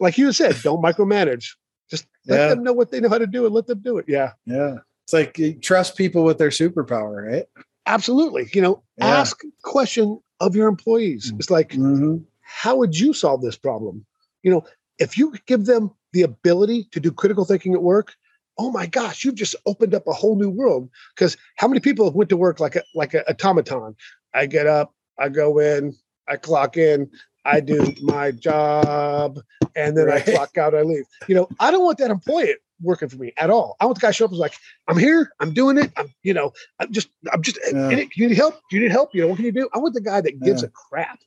Like 0.00 0.16
you 0.18 0.32
said, 0.32 0.56
don't 0.62 0.82
micromanage. 0.82 1.56
Just 1.90 2.06
let 2.26 2.38
Yeah. 2.38 2.48
them 2.54 2.62
know 2.62 2.72
what 2.72 2.90
they 2.90 3.00
know 3.00 3.08
how 3.08 3.18
to 3.18 3.26
do 3.26 3.44
and 3.44 3.54
let 3.54 3.66
them 3.66 3.80
do 3.80 3.98
it. 3.98 4.04
Yeah, 4.08 4.32
Yeah. 4.46 4.76
It's 5.04 5.12
like 5.12 5.36
you 5.36 5.54
trust 5.54 5.96
people 5.96 6.22
with 6.22 6.38
their 6.38 6.50
superpower, 6.50 7.26
right? 7.32 7.44
absolutely. 7.86 8.48
You 8.54 8.62
know, 8.62 8.82
Yeah. 8.98 9.06
ask 9.18 9.40
question 9.62 10.20
of 10.38 10.54
your 10.54 10.68
employees. 10.68 11.32
Mm. 11.32 11.40
It's 11.40 11.50
like, 11.50 11.70
Mm-hmm. 11.70 12.18
how 12.40 12.76
would 12.76 12.96
you 12.96 13.12
solve 13.12 13.42
this 13.42 13.56
problem? 13.56 14.06
You 14.44 14.52
know, 14.52 14.64
if 14.98 15.18
you 15.18 15.34
give 15.46 15.64
them 15.66 15.90
the 16.12 16.22
ability 16.22 16.84
to 16.92 17.00
do 17.00 17.10
critical 17.10 17.44
thinking 17.44 17.74
at 17.74 17.82
work, 17.82 18.14
oh 18.58 18.70
my 18.70 18.86
gosh, 18.86 19.24
you've 19.24 19.34
just 19.34 19.56
opened 19.66 19.94
up 19.94 20.06
a 20.06 20.12
whole 20.12 20.36
new 20.36 20.50
world. 20.50 20.90
Because 21.14 21.36
how 21.56 21.68
many 21.68 21.80
people 21.80 22.04
have 22.04 22.14
went 22.14 22.30
to 22.30 22.36
work 22.36 22.60
like 22.60 22.76
a 22.76 22.82
like 22.94 23.14
a 23.14 23.28
automaton? 23.30 23.96
I 24.34 24.46
get 24.46 24.66
up, 24.66 24.94
I 25.18 25.28
go 25.28 25.58
in, 25.58 25.94
I 26.28 26.36
clock 26.36 26.76
in, 26.76 27.10
I 27.44 27.60
do 27.60 27.94
my 28.02 28.30
job, 28.30 29.40
and 29.74 29.96
then 29.96 30.06
Right. 30.08 30.22
I 30.26 30.30
clock 30.30 30.58
out, 30.58 30.74
I 30.74 30.82
leave. 30.82 31.04
You 31.28 31.34
know, 31.34 31.48
I 31.60 31.70
don't 31.70 31.82
want 31.84 31.98
that 31.98 32.10
employee 32.10 32.54
working 32.82 33.08
for 33.08 33.16
me 33.16 33.32
at 33.36 33.48
all. 33.50 33.76
I 33.80 33.84
want 33.86 33.96
the 33.96 34.00
guy 34.00 34.08
to 34.08 34.12
show 34.12 34.24
up 34.24 34.32
and 34.32 34.40
like, 34.40 34.54
I'm 34.88 34.98
here, 34.98 35.32
I'm 35.40 35.54
doing 35.54 35.78
it, 35.78 35.92
I'm, 35.96 36.08
you 36.22 36.34
know, 36.34 36.52
I'm 36.80 36.92
just, 36.92 37.08
I'm 37.32 37.40
just, 37.42 37.58
eh, 37.66 37.72
Yeah. 37.72 37.88
"Hey, 37.90 38.08
you 38.16 38.28
need 38.28 38.36
help? 38.36 38.60
Do 38.70 38.76
you 38.76 38.82
need 38.82 38.90
help? 38.90 39.14
You 39.14 39.22
know, 39.22 39.28
what 39.28 39.36
can 39.36 39.44
you 39.44 39.52
do? 39.52 39.68
I 39.72 39.78
want 39.78 39.94
the 39.94 40.00
guy 40.00 40.20
that 40.20 40.40
gives 40.42 40.62
Yeah. 40.62 40.68
a 40.68 40.70
crap 40.70 41.20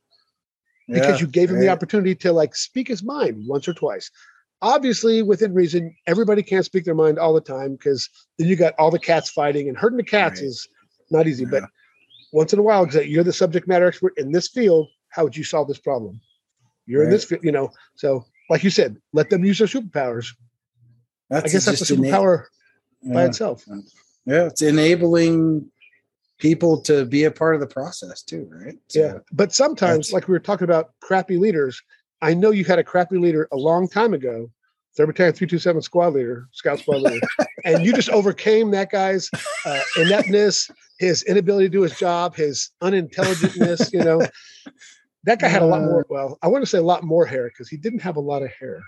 because 0.92 1.20
you 1.22 1.28
gave 1.28 1.50
him 1.50 1.60
the 1.60 1.70
opportunity 1.70 2.14
to 2.16 2.32
like 2.34 2.56
speak 2.56 2.88
his 2.88 3.04
mind 3.04 3.46
once 3.48 3.68
or 3.68 3.74
twice. 3.74 4.12
Obviously, 4.66 5.22
within 5.22 5.54
reason, 5.54 5.96
everybody 6.08 6.42
can't 6.42 6.66
speak 6.66 6.86
their 6.86 6.96
mind 6.96 7.20
all 7.20 7.36
the 7.36 7.40
time 7.40 7.74
because 7.74 8.10
then 8.40 8.48
you 8.48 8.56
got 8.56 8.74
all 8.80 8.90
the 8.90 8.98
cats 8.98 9.30
fighting 9.30 9.70
and 9.70 9.78
hurting 9.78 9.98
the 9.98 10.04
cats 10.04 10.40
Right. 10.42 10.48
is 10.48 10.68
not 11.12 11.28
easy. 11.28 11.46
But 11.46 11.66
once 12.34 12.52
in 12.52 12.58
a 12.58 12.64
while, 12.64 12.84
because 12.84 13.06
you're 13.06 13.24
the 13.24 13.32
subject 13.32 13.68
matter 13.68 13.86
expert 13.86 14.14
in 14.18 14.32
this 14.32 14.48
field, 14.48 14.88
how 15.10 15.24
would 15.24 15.38
you 15.38 15.44
solve 15.44 15.68
this 15.68 15.78
problem? 15.78 16.20
You're 16.88 17.04
in 17.04 17.12
this 17.12 17.26
field, 17.26 17.44
you 17.44 17.52
know. 17.52 17.70
So, 17.94 18.26
like 18.50 18.64
you 18.64 18.72
said, 18.72 18.98
let 19.14 19.30
them 19.30 19.46
use 19.46 19.60
their 19.60 19.68
superpowers. 19.68 20.30
That's 21.30 21.46
I 21.46 21.50
guess 21.50 21.66
that's 21.66 21.82
a 21.82 21.86
just 21.86 21.92
ena- 21.92 22.08
superpower 22.08 22.46
by 23.04 23.22
yeah. 23.22 23.28
itself. 23.28 23.66
Yeah, 24.26 24.46
it's 24.48 24.64
enabling 24.64 25.70
people 26.40 26.82
to 26.82 27.06
be 27.06 27.26
a 27.26 27.32
part 27.32 27.54
of 27.54 27.62
the 27.62 27.68
process 27.68 28.24
too, 28.24 28.50
right? 28.52 28.80
So, 28.88 29.00
Yeah. 29.00 29.18
But 29.32 29.54
sometimes, 29.54 30.12
like 30.12 30.28
we 30.28 30.32
were 30.32 30.40
talking 30.40 30.66
about 30.66 30.94
crappy 31.02 31.38
leaders, 31.38 31.80
I 32.22 32.34
know 32.34 32.52
you 32.52 32.64
had 32.66 32.80
a 32.80 32.84
crappy 32.84 33.18
leader 33.18 33.48
a 33.52 33.58
long 33.58 33.88
time 33.88 34.14
ago, 34.14 34.50
third 34.96 35.08
battalion 35.08 35.34
327 35.34 35.82
squad 35.82 36.14
leader, 36.14 36.48
scout 36.52 36.80
squad 36.80 37.02
leader, 37.02 37.28
and 37.66 37.86
you 37.86 37.94
just 37.94 38.10
overcame 38.10 38.72
that 38.72 38.90
guy's 38.92 39.30
uh, 39.66 39.82
ineptness, 39.98 40.70
his 41.00 41.24
inability 41.24 41.66
to 41.68 41.72
do 41.72 41.82
his 41.82 41.98
job, 41.98 42.36
his 42.36 42.72
unintelligentness, 42.82 43.92
you 43.94 44.04
know. 44.04 44.22
That 45.26 45.40
guy 45.40 45.48
had 45.48 45.62
a 45.64 45.66
lot 45.66 45.82
Uh, 45.82 45.86
more. 45.86 46.06
Well, 46.10 46.38
I 46.42 46.48
want 46.48 46.62
to 46.64 46.68
say 46.70 46.78
a 46.78 46.84
lot 46.84 47.04
more 47.04 47.26
hair 47.26 47.50
because 47.50 47.68
he 47.68 47.78
didn't 47.78 48.00
have 48.00 48.16
a 48.16 48.22
lot 48.22 48.44
of 48.44 48.52
hair. 48.52 48.80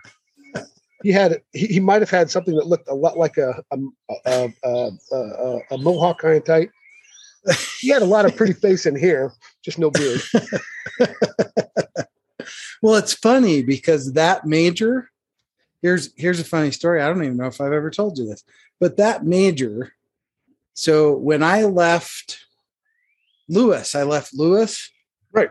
He 1.04 1.12
had 1.12 1.42
he, 1.54 1.68
he 1.68 1.80
might 1.80 2.02
have 2.02 2.10
had 2.10 2.30
something 2.32 2.56
that 2.56 2.68
looked 2.68 2.88
a 2.90 2.94
lot 2.94 3.18
like 3.18 3.38
a 3.38 3.62
a, 3.72 3.78
a, 4.26 4.50
a, 4.64 4.92
a, 5.12 5.60
a 5.72 5.78
mohawk 5.78 6.20
kind 6.20 6.38
of 6.38 6.44
type. 6.46 6.72
He 7.80 7.90
had 7.90 8.02
a 8.02 8.06
lot 8.06 8.26
of 8.26 8.36
pretty 8.36 8.54
face 8.54 8.86
and 8.86 8.98
hair, 8.98 9.32
just 9.64 9.80
no 9.80 9.90
beard. 9.92 10.22
Well, 12.82 12.96
it's 12.96 13.14
funny 13.14 13.64
because 13.64 14.14
that 14.14 14.46
major, 14.46 15.10
here's 15.82 16.12
here's 16.16 16.40
a 16.40 16.44
funny 16.46 16.72
story. 16.72 17.02
I 17.02 17.08
don't 17.08 17.24
even 17.24 17.38
know 17.38 17.46
if 17.48 17.60
I've 17.62 17.74
ever 17.74 17.90
told 17.90 18.18
you 18.18 18.26
this, 18.28 18.44
but 18.80 18.98
that 18.98 19.26
major. 19.26 19.94
So 20.74 21.14
when 21.18 21.42
I 21.42 21.64
left 21.64 22.40
Lewis, 23.50 23.96
I 23.96 24.04
left 24.04 24.34
Lewis. 24.34 24.90
Right. 25.32 25.50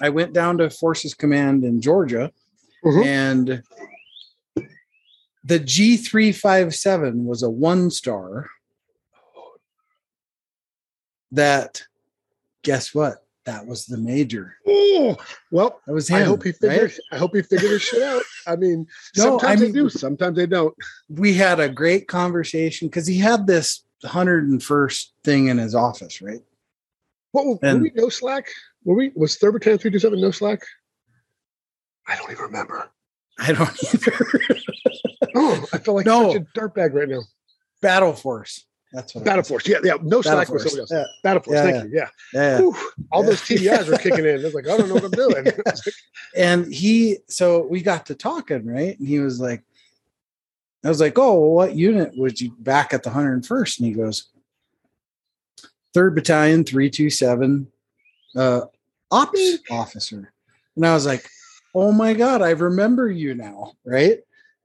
I 0.00 0.08
went 0.08 0.32
down 0.32 0.58
to 0.58 0.70
Forces 0.70 1.14
Command 1.14 1.62
in 1.64 1.80
Georgia, 1.80 2.32
Mhm. 2.84 3.04
and 3.04 3.62
the 5.44 5.58
G 5.58 5.96
three 5.96 6.32
five 6.32 6.74
seven 6.74 7.24
was 7.26 7.42
a 7.42 7.50
one 7.50 7.90
star. 7.90 8.48
That, 11.32 11.84
guess 12.62 12.92
what? 12.94 13.24
That 13.50 13.66
was 13.66 13.86
the 13.86 13.96
major. 13.98 14.54
Oh, 14.64 15.16
well, 15.50 15.80
That 15.86 15.92
was 15.92 16.06
him. 16.08 16.18
I 16.18 16.22
hope 16.24 16.44
he 16.44 16.50
right? 16.50 16.56
figured. 16.60 16.92
I 17.10 17.16
hope 17.18 17.34
he 17.34 17.42
figured 17.42 17.72
his 17.72 17.82
shit 17.82 18.00
out. 18.02 18.22
I 18.46 18.54
mean, 18.54 18.86
No, 19.16 19.24
sometimes 19.24 19.60
I 19.62 19.64
they 19.66 19.72
do, 19.72 19.88
sometimes 19.90 20.36
they 20.36 20.46
don't. 20.46 20.72
we 21.08 21.34
had 21.34 21.58
a 21.58 21.68
great 21.68 22.06
conversation 22.06 22.86
because 22.86 23.08
he 23.08 23.18
had 23.18 23.48
this 23.48 23.84
101st 24.04 25.06
thing 25.24 25.48
in 25.48 25.58
his 25.58 25.74
office, 25.74 26.22
right? 26.22 26.38
What 27.32 27.44
were, 27.46 27.58
And- 27.62 27.78
were 27.78 27.82
we 27.84 27.92
no 27.96 28.08
slack? 28.08 28.46
Were 28.84 28.94
we 28.94 29.10
was 29.16 29.36
third 29.36 29.52
battalion 29.54 29.78
three 29.80 29.90
two 29.90 29.98
seven 29.98 30.20
no 30.20 30.30
slack? 30.30 30.60
I 32.06 32.14
don't 32.16 32.30
even 32.30 32.44
remember. 32.44 32.88
I 33.38 33.52
don't 33.52 33.68
either. 33.94 34.12
Oh, 35.34 35.66
I 35.72 35.78
feel 35.78 35.94
like 35.94 36.06
No. 36.06 36.32
such 36.32 36.42
a 36.42 36.58
dirtbag 36.58 36.92
right 36.94 37.08
now. 37.08 37.22
Battle 37.82 38.12
Force. 38.12 38.64
That's 38.92 39.14
what. 39.14 39.24
Battle. 39.24 39.44
Force. 39.44 39.68
Yeah, 39.68 39.78
yeah. 39.84 39.94
No 40.02 40.20
Battle 40.20 40.22
slack 40.22 40.48
was 40.48 40.62
somebody 40.64 40.80
else. 40.80 40.90
Yeah, 40.90 41.04
Battle 41.22 41.42
Force. 41.42 41.54
Yeah, 41.56 41.62
thank 41.62 41.76
yeah. 41.76 41.84
you. 41.84 41.90
Yeah. 41.92 42.08
yeah. 42.32 42.58
Whew, 42.58 42.76
all 43.12 43.22
those 43.22 43.40
TBIs 43.42 43.88
were 43.88 43.98
kicking 43.98 44.24
in. 44.24 44.40
I 44.40 44.44
was 44.44 44.54
like, 44.54 44.68
I 44.68 44.76
don't 44.76 44.88
know 44.88 44.94
what 44.94 45.04
I'm 45.04 45.10
doing. 45.10 45.44
Like, 45.66 45.76
And 46.36 46.72
he, 46.72 47.18
so 47.28 47.66
we 47.66 47.82
got 47.82 48.06
to 48.06 48.14
talking, 48.14 48.66
right? 48.66 48.98
And 48.98 49.06
he 49.06 49.18
was 49.20 49.40
like, 49.40 49.62
I 50.84 50.88
was 50.88 51.00
like, 51.00 51.18
oh, 51.18 51.38
well, 51.38 51.50
what 51.50 51.76
unit 51.76 52.16
was 52.16 52.40
you 52.40 52.54
back 52.58 52.94
at 52.94 53.02
the 53.02 53.10
101st? 53.10 53.78
And 53.78 53.88
he 53.88 53.92
goes, 53.92 54.28
third 55.92 56.14
battalion, 56.14 56.64
327, 56.64 57.66
uh, 58.36 58.60
ops 59.10 59.58
officer. 59.70 60.32
And 60.76 60.86
I 60.86 60.94
was 60.94 61.06
like, 61.06 61.28
oh 61.74 61.92
my 61.92 62.14
God, 62.14 62.42
I 62.42 62.50
remember 62.50 63.10
you 63.10 63.34
now. 63.34 63.74
Right. 63.84 64.20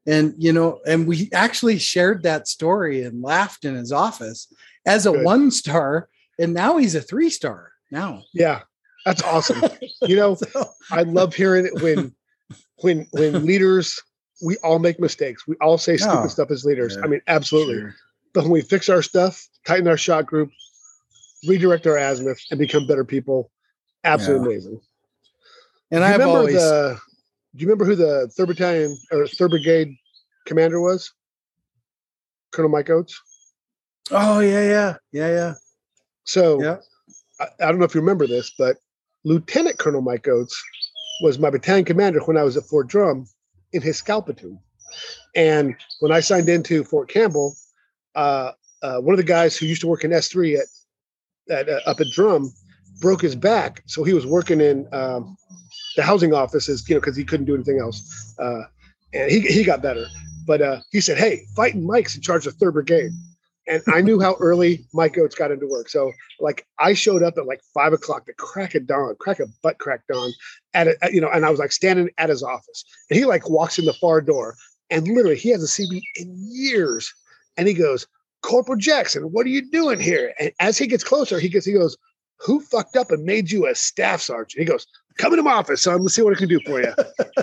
And, 0.07 0.33
you 0.37 0.53
know, 0.53 0.79
and 0.85 1.07
we 1.07 1.29
actually 1.33 1.79
shared 1.79 2.23
that 2.23 2.47
story 2.47 3.03
and 3.03 3.21
laughed 3.23 3.65
in 3.65 3.75
his 3.75 3.91
office 3.91 4.51
as 4.85 5.05
a 5.05 5.11
Good. 5.11 5.23
one 5.25 5.49
star. 5.51 6.09
And 6.39 6.53
now 6.53 6.77
he's 6.77 6.93
a 6.95 7.01
three 7.01 7.29
star 7.29 7.71
now. 7.91 8.23
yeah, 8.33 8.61
that's 9.05 9.23
awesome. 9.23 9.63
You 10.03 10.15
know, 10.15 10.35
So, 10.35 10.69
I 10.91 11.01
love 11.03 11.33
hearing 11.33 11.65
it 11.65 11.81
when 11.81 12.13
when 12.81 13.07
when 13.11 13.45
leaders 13.51 13.99
we 14.45 14.57
all 14.57 14.79
make 14.79 14.99
mistakes. 14.99 15.47
We 15.47 15.55
all 15.61 15.77
say 15.77 15.95
stupid 15.97 16.19
Oh, 16.25 16.27
stuff 16.27 16.51
as 16.51 16.65
leaders. 16.65 16.95
yeah. 16.97 17.03
I 17.05 17.07
mean, 17.07 17.21
absolutely. 17.27 17.75
sure. 17.79 17.95
But 18.33 18.43
when 18.43 18.51
we 18.51 18.61
fix 18.61 18.89
our 18.89 19.01
stuff, 19.01 19.47
tighten 19.65 19.87
our 19.87 19.95
shot 19.97 20.25
group, 20.25 20.51
redirect 21.47 21.87
our 21.87 21.97
azimuth, 21.97 22.39
and 22.51 22.59
become 22.59 22.85
better 22.85 23.05
people, 23.05 23.49
absolutely 24.03 24.55
amazing. 24.55 24.81
And 25.89 26.03
I've 26.03 26.19
remember 26.19 26.37
always, 26.39 26.55
the? 26.55 26.99
Do 27.55 27.61
you 27.61 27.67
remember 27.67 27.85
who 27.85 27.95
the 27.95 28.29
third 28.35 28.47
battalion 28.47 28.97
or 29.11 29.27
third 29.27 29.51
brigade 29.51 29.95
commander 30.45 30.81
was? 30.81 31.11
Colonel 32.51 32.71
Mike 32.71 32.89
Oates. 32.89 33.19
oh, 34.11 34.39
yeah, 34.39 34.63
yeah, 34.63 34.95
yeah, 35.11 35.29
yeah. 35.29 35.53
So 36.25 36.61
Yeah. 36.61 36.77
I, 37.39 37.45
I 37.61 37.67
don't 37.67 37.79
know 37.79 37.85
if 37.85 37.95
you 37.95 38.01
remember 38.01 38.27
this, 38.27 38.51
but 38.57 38.77
Lieutenant 39.23 39.77
Colonel 39.77 40.01
Mike 40.01 40.27
Oates 40.27 40.61
was 41.21 41.39
my 41.39 41.49
battalion 41.49 41.85
commander 41.85 42.19
when 42.21 42.37
I 42.37 42.43
was 42.43 42.57
at 42.57 42.65
Fort 42.65 42.87
Drum 42.87 43.25
in 43.71 43.81
his 43.81 43.97
scout 43.97 44.25
platoon. 44.25 44.59
And 45.35 45.75
when 45.99 46.11
I 46.11 46.19
signed 46.19 46.49
into 46.49 46.83
Fort 46.83 47.09
Campbell, 47.09 47.55
uh, 48.15 48.51
uh, 48.81 48.99
one 48.99 49.13
of 49.13 49.17
the 49.17 49.23
guys 49.23 49.57
who 49.57 49.65
used 49.65 49.81
to 49.81 49.87
work 49.87 50.03
in 50.03 50.11
S3 50.11 50.59
at, 50.59 51.57
at 51.57 51.69
uh, 51.69 51.79
up 51.85 51.99
at 51.99 52.07
Drum 52.11 52.53
broke 52.99 53.21
his 53.21 53.35
back, 53.35 53.83
so 53.85 54.03
he 54.03 54.13
was 54.13 54.25
working 54.25 54.61
in 54.61 54.87
um, 54.93 55.37
the 55.95 56.03
housing 56.03 56.33
offices, 56.33 56.87
you 56.87 56.95
know, 56.95 57.01
because 57.01 57.15
he 57.15 57.23
couldn't 57.23 57.45
do 57.45 57.55
anything 57.55 57.79
else. 57.79 58.35
Uh, 58.39 58.63
and 59.13 59.31
he 59.31 59.41
he 59.41 59.63
got 59.63 59.81
better, 59.81 60.05
but 60.45 60.61
uh, 60.61 60.79
he 60.91 61.01
said, 61.01 61.17
"Hey, 61.17 61.43
fighting 61.55 61.85
Mike's 61.85 62.15
in 62.15 62.21
charge 62.21 62.47
of 62.47 62.53
Third 62.55 62.73
Brigade." 62.73 63.11
And 63.67 63.81
I 63.87 64.01
knew 64.01 64.19
how 64.19 64.35
early 64.39 64.85
Mike 64.93 65.17
Oates 65.17 65.33
got 65.33 65.49
into 65.49 65.67
work, 65.67 65.89
so 65.89 66.11
like 66.39 66.67
I 66.77 66.93
showed 66.93 67.23
up 67.23 67.35
at 67.37 67.47
like 67.47 67.61
five 67.73 67.93
o'clock, 67.93 68.25
the 68.27 68.33
crack 68.33 68.75
of 68.75 68.85
dawn, 68.85 69.15
crack 69.19 69.39
of 69.39 69.49
butt 69.63 69.79
crack 69.79 70.01
dawn, 70.11 70.31
at 70.75 70.87
it, 70.87 70.97
you 71.11 71.19
know, 71.19 71.29
and 71.29 71.45
I 71.45 71.49
was 71.49 71.59
like 71.59 71.71
standing 71.71 72.09
at 72.17 72.29
his 72.29 72.43
office, 72.43 72.83
and 73.09 73.17
he 73.17 73.25
like 73.25 73.49
walks 73.49 73.79
in 73.79 73.85
the 73.85 73.93
far 73.93 74.21
door, 74.21 74.55
and 74.91 75.07
literally 75.07 75.37
he 75.37 75.49
hasn't 75.49 75.69
seen 75.69 75.89
me 75.89 76.07
in 76.15 76.35
years, 76.51 77.11
and 77.57 77.67
he 77.67 77.73
goes, 77.73 78.05
Corporal 78.43 78.77
Jackson, 78.77 79.23
what 79.31 79.47
are 79.47 79.49
you 79.49 79.67
doing 79.71 79.99
here? 79.99 80.33
And 80.39 80.51
as 80.59 80.77
he 80.77 80.85
gets 80.85 81.03
closer, 81.03 81.39
he 81.39 81.49
gets 81.49 81.65
he 81.65 81.73
goes, 81.73 81.97
Who 82.39 82.59
fucked 82.59 82.97
up 82.97 83.11
and 83.11 83.23
made 83.23 83.51
you 83.51 83.67
a 83.67 83.75
staff 83.75 84.21
sergeant? 84.21 84.59
He 84.59 84.65
goes, 84.65 84.85
Come 85.17 85.31
into 85.31 85.43
my 85.43 85.53
office, 85.53 85.83
son. 85.83 86.01
Let's 86.01 86.15
see 86.15 86.21
what 86.21 86.35
I 86.35 86.39
can 86.39 86.49
do 86.49 86.59
for 86.65 86.81
you. 86.81 86.93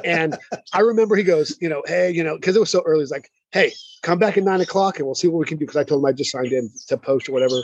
and 0.04 0.36
I 0.74 0.80
remember 0.80 1.16
he 1.16 1.22
goes, 1.22 1.56
you 1.60 1.70
know, 1.70 1.82
hey, 1.86 2.10
you 2.10 2.22
know, 2.22 2.36
because 2.36 2.54
it 2.54 2.60
was 2.60 2.68
so 2.70 2.82
early. 2.84 3.00
He's 3.00 3.10
like, 3.10 3.30
hey, 3.50 3.72
come 4.02 4.18
back 4.18 4.36
at 4.36 4.44
nine 4.44 4.60
o'clock 4.60 4.98
and 4.98 5.06
we'll 5.06 5.14
see 5.14 5.28
what 5.28 5.38
we 5.38 5.46
can 5.46 5.56
do. 5.56 5.64
Because 5.64 5.76
I 5.76 5.84
told 5.84 6.02
him 6.02 6.06
I 6.06 6.12
just 6.12 6.30
signed 6.30 6.52
in 6.52 6.70
to 6.88 6.98
post 6.98 7.30
or 7.30 7.32
whatever. 7.32 7.62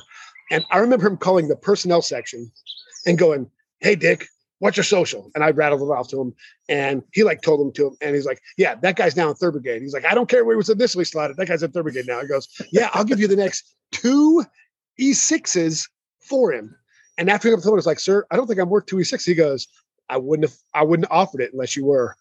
And 0.51 0.64
I 0.71 0.79
remember 0.79 1.07
him 1.07 1.19
calling 1.19 1.49
the 1.49 1.57
personnel 1.57 2.01
section 2.01 2.51
and 3.05 3.19
going, 3.19 3.51
hey, 3.81 3.97
Dick, 3.97 4.27
what's 4.61 4.77
your 4.77 4.85
social? 4.85 5.31
And 5.35 5.45
I 5.45 5.51
rattled 5.51 5.83
it 5.83 5.93
off 5.93 6.09
to 6.09 6.21
him. 6.21 6.35
And 6.69 7.03
he 7.12 7.23
like 7.23 7.43
told 7.43 7.61
him 7.61 7.73
to 7.73 7.88
him. 7.88 7.97
And 8.01 8.14
he's 8.14 8.27
like, 8.27 8.41
yeah, 8.57 8.77
that 8.77 8.97
guy's 8.97 9.17
now 9.17 9.29
in 9.29 9.35
third 9.35 9.53
brigade. 9.53 9.83
He's 9.83 9.93
like, 9.93 10.07
I 10.07 10.14
don't 10.14 10.29
care 10.29 10.45
where 10.45 10.55
he 10.55 10.59
was 10.59 10.71
initially 10.71 11.05
slotted. 11.05 11.37
That 11.37 11.49
guy's 11.49 11.62
in 11.62 11.71
third 11.71 11.83
brigade 11.83 12.07
now. 12.07 12.21
He 12.21 12.29
goes, 12.29 12.49
yeah, 12.73 12.91
I'll 12.95 13.05
give 13.05 13.21
you 13.21 13.29
the 13.29 13.37
next 13.37 13.75
two 13.93 14.45
E6s 14.99 15.88
for 16.21 16.53
him. 16.53 16.75
And 17.19 17.29
after 17.29 17.49
he 17.49 17.53
got 17.53 17.57
the 17.57 17.65
phone, 17.65 17.75
I 17.75 17.77
was 17.77 17.87
like, 17.87 18.01
sir, 18.01 18.25
I 18.31 18.37
don't 18.37 18.47
think 18.47 18.61
I'm 18.61 18.71
worth 18.71 18.87
two 18.87 18.97
E6. 18.97 19.25
He 19.25 19.35
goes, 19.35 19.67
I 20.09 20.17
wouldn't 20.17 20.49
have, 20.49 20.57
I 20.73 20.85
wouldn't 20.85 21.09
have 21.09 21.19
offered 21.19 21.41
it 21.41 21.53
unless 21.53 21.77
you 21.77 21.85
were. 21.85 22.17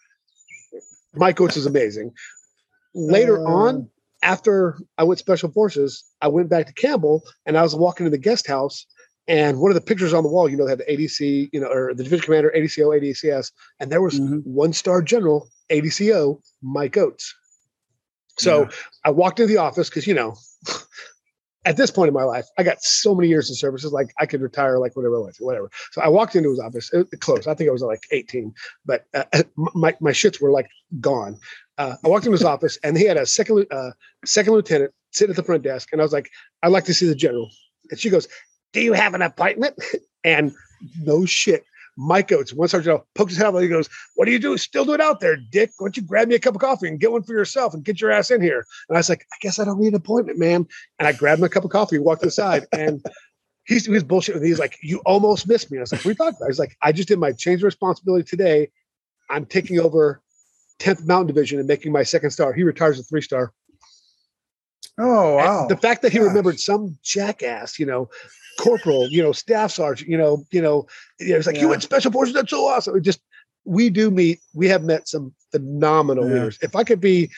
Mike 1.13 1.39
Oates 1.39 1.55
is 1.55 1.65
amazing. 1.65 2.11
Later 2.93 3.39
Uh, 3.47 3.51
on, 3.51 3.89
after 4.23 4.77
I 4.97 5.03
went 5.03 5.19
special 5.19 5.51
forces, 5.51 6.03
I 6.21 6.27
went 6.27 6.49
back 6.49 6.65
to 6.67 6.73
Campbell 6.73 7.23
and 7.45 7.57
I 7.57 7.61
was 7.61 7.75
walking 7.75 8.05
to 8.05 8.09
the 8.09 8.17
guest 8.17 8.47
house. 8.47 8.85
And 9.27 9.59
one 9.59 9.69
of 9.69 9.75
the 9.75 9.81
pictures 9.81 10.13
on 10.13 10.23
the 10.23 10.29
wall, 10.29 10.49
you 10.49 10.57
know, 10.57 10.65
they 10.65 10.71
had 10.71 10.79
the 10.79 10.85
ADC, 10.91 11.49
you 11.51 11.59
know, 11.59 11.67
or 11.67 11.93
the 11.93 12.03
division 12.03 12.25
commander, 12.25 12.51
ADCO, 12.55 12.97
ADCS, 12.97 13.51
and 13.79 13.91
there 13.91 14.01
was 14.01 14.19
Mhm. 14.19 14.43
one 14.45 14.73
star 14.73 15.01
general, 15.01 15.49
ADCO, 15.69 16.41
Mike 16.61 16.97
Oates. 16.97 17.35
So 18.37 18.61
Yeah. 18.63 18.69
I 19.03 19.11
walked 19.11 19.39
into 19.39 19.53
the 19.53 19.59
office 19.59 19.89
because, 19.89 20.07
you 20.07 20.13
know, 20.13 20.35
at 21.67 21.75
this 21.75 21.91
point 21.91 22.07
in 22.07 22.13
my 22.13 22.23
life, 22.23 22.47
I 22.57 22.63
got 22.63 22.81
so 22.81 23.13
many 23.13 23.27
years 23.27 23.49
of 23.49 23.57
services, 23.57 23.91
like 23.91 24.13
I 24.17 24.25
could 24.25 24.41
retire 24.41 24.79
like 24.79 24.95
whatever, 24.95 25.29
whatever. 25.39 25.69
So 25.91 26.01
I 26.01 26.07
walked 26.07 26.33
into 26.33 26.49
his 26.49 26.59
office, 26.59 26.89
it, 26.93 27.07
close. 27.19 27.45
I 27.45 27.53
think 27.55 27.69
I 27.69 27.73
was 27.73 27.81
like 27.81 27.99
18, 28.09 28.53
but 28.85 29.05
uh, 29.13 29.25
my, 29.75 29.93
my 29.99 30.11
shits 30.11 30.41
were 30.41 30.51
like 30.51 30.69
gone. 31.01 31.37
Uh, 31.77 31.97
I 32.05 32.07
walked 32.07 32.25
into 32.25 32.31
his 32.31 32.43
office 32.45 32.79
and 32.83 32.97
he 32.97 33.03
had 33.03 33.17
a 33.17 33.25
second, 33.25 33.67
uh, 33.69 33.91
second 34.23 34.53
lieutenant 34.53 34.93
sitting 35.11 35.31
at 35.31 35.35
the 35.35 35.43
front 35.43 35.63
desk. 35.63 35.89
And 35.91 35.99
I 35.99 36.05
was 36.05 36.13
like, 36.13 36.29
I'd 36.63 36.71
like 36.71 36.85
to 36.85 36.93
see 36.93 37.05
the 37.05 37.15
general. 37.15 37.49
And 37.91 37.99
she 37.99 38.09
goes, 38.09 38.29
do 38.71 38.79
you 38.79 38.93
have 38.93 39.13
an 39.13 39.21
appointment? 39.21 39.75
And 40.23 40.51
no 40.99 41.25
shit. 41.25 41.63
Mike 41.97 42.31
Oates, 42.31 42.53
one 42.53 42.67
sergeant, 42.67 43.01
pokes 43.15 43.31
his 43.33 43.37
head 43.41 43.47
out. 43.47 43.57
He 43.57 43.67
goes, 43.67 43.89
What 44.15 44.25
do 44.25 44.31
you 44.31 44.39
do? 44.39 44.55
Still 44.57 44.85
do 44.85 44.93
it 44.93 45.01
out 45.01 45.19
there, 45.19 45.35
Dick. 45.35 45.71
Why 45.77 45.85
don't 45.87 45.97
you 45.97 46.03
grab 46.03 46.27
me 46.27 46.35
a 46.35 46.39
cup 46.39 46.53
of 46.55 46.61
coffee 46.61 46.87
and 46.87 46.99
get 46.99 47.11
one 47.11 47.23
for 47.23 47.33
yourself 47.33 47.73
and 47.73 47.83
get 47.83 47.99
your 47.99 48.11
ass 48.11 48.29
in 48.31 48.41
here? 48.41 48.65
And 48.87 48.97
I 48.97 48.99
was 48.99 49.09
like, 49.09 49.25
I 49.33 49.35
guess 49.41 49.57
I 49.59 49.65
don't 49.65 49.79
need 49.79 49.89
an 49.89 49.95
appointment, 49.95 50.37
man. 50.39 50.67
And 50.99 51.07
I 51.07 51.11
grabbed 51.11 51.39
him 51.39 51.45
a 51.45 51.49
cup 51.49 51.63
of 51.65 51.71
coffee 51.71 51.97
walked 51.97 52.21
to 52.21 52.27
the 52.27 52.31
side. 52.31 52.65
And 52.71 53.03
he's 53.65 53.85
he 53.85 53.91
was 53.91 54.03
bullshit. 54.03 54.35
with 54.35 54.43
me. 54.43 54.49
He's 54.49 54.59
like, 54.59 54.77
You 54.83 55.01
almost 55.05 55.47
missed 55.47 55.71
me. 55.71 55.79
I 55.79 55.81
was 55.81 55.91
like, 55.91 56.01
What 56.01 56.07
are 56.07 56.11
you 56.11 56.15
talking 56.15 56.37
about? 56.39 56.47
He's 56.47 56.59
like, 56.59 56.77
I 56.83 56.91
just 56.91 57.07
did 57.07 57.19
my 57.19 57.31
change 57.31 57.61
of 57.61 57.65
responsibility 57.65 58.23
today. 58.23 58.69
I'm 59.29 59.45
taking 59.45 59.79
over 59.79 60.21
10th 60.79 61.05
Mountain 61.07 61.27
Division 61.27 61.57
and 61.59 61.67
making 61.67 61.91
my 61.91 62.03
second 62.03 62.29
star. 62.29 62.53
He 62.53 62.63
retires 62.63 62.99
a 62.99 63.03
three 63.03 63.21
star. 63.21 63.51
Oh, 64.99 65.37
And. 65.37 65.67
The 65.67 65.77
fact 65.77 66.01
that 66.03 66.11
he 66.11 66.17
Gosh. 66.19 66.27
remembered 66.27 66.59
some 66.59 66.97
jackass, 67.03 67.77
you 67.79 67.85
know, 67.85 68.09
corporal, 68.57 69.07
you 69.11 69.21
know, 69.23 69.31
staff 69.31 69.71
sergeant, 69.71 70.09
you 70.09 70.17
know, 70.17 70.43
you 70.51 70.61
know, 70.61 70.87
you 71.19 71.35
it's 71.35 71.47
like 71.47 71.55
you 71.57 71.63
Yeah. 71.63 71.69
went 71.69 71.83
special 71.83 72.11
forces. 72.11 72.33
That's 72.33 72.49
so 72.49 72.65
awesome. 72.65 72.95
It 72.97 73.01
just 73.01 73.21
we 73.65 73.89
do 73.89 74.09
meet. 74.11 74.39
We 74.53 74.67
have 74.67 74.83
met 74.83 75.07
some 75.07 75.33
phenomenal 75.51 76.25
Yeah. 76.27 76.33
leaders. 76.33 76.57
If 76.61 76.75
I 76.75 76.83
could 76.83 77.01
be 77.01 77.29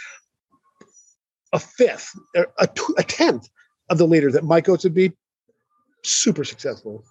a 1.53 1.59
fifth, 1.59 2.11
or 2.35 2.47
a, 2.59 2.67
tw- 2.67 2.93
a 2.97 3.03
tenth 3.03 3.49
of 3.89 3.97
the 3.97 4.05
leader 4.05 4.31
that 4.31 4.43
Mike 4.43 4.69
Oates 4.69 4.83
would 4.83 4.93
be, 4.93 5.11
super 6.03 6.43
successful. 6.43 7.03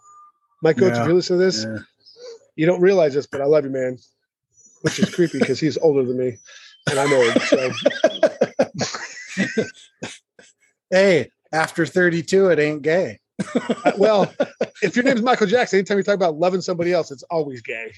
Mike 0.63 0.81
Oates, 0.81 0.97
Yeah. 0.97 1.03
if 1.03 1.09
you 1.09 1.15
listen 1.15 1.39
to 1.39 1.45
this. 1.45 1.67
You 2.57 2.67
don't 2.67 2.81
realize 2.81 3.15
this, 3.15 3.27
but 3.27 3.41
I 3.41 3.45
love 3.45 3.65
you, 3.65 3.71
man. 3.71 3.99
Which 4.83 4.99
is 5.01 5.11
creepy 5.13 5.39
because 5.41 5.59
he's 5.61 5.77
older 5.79 6.05
than 6.05 6.17
me, 6.19 6.39
and 6.89 6.99
I'm 7.01 7.13
old. 7.13 7.43
So 7.43 7.71
hey, 10.91 11.31
after 11.53 11.85
32, 11.87 12.49
it 12.51 12.59
ain't 12.59 12.83
gay. 12.83 13.19
Uh, 13.55 13.93
well, 13.97 14.33
if 14.83 14.97
your 14.97 15.05
name 15.05 15.17
is 15.17 15.23
Michael 15.23 15.47
Jackson, 15.47 15.79
anytime 15.79 15.97
you 15.99 16.03
talk 16.03 16.15
about 16.17 16.37
loving 16.37 16.61
somebody 16.61 16.93
else, 16.93 17.11
it's 17.11 17.23
always 17.25 17.63
gay. 17.63 17.93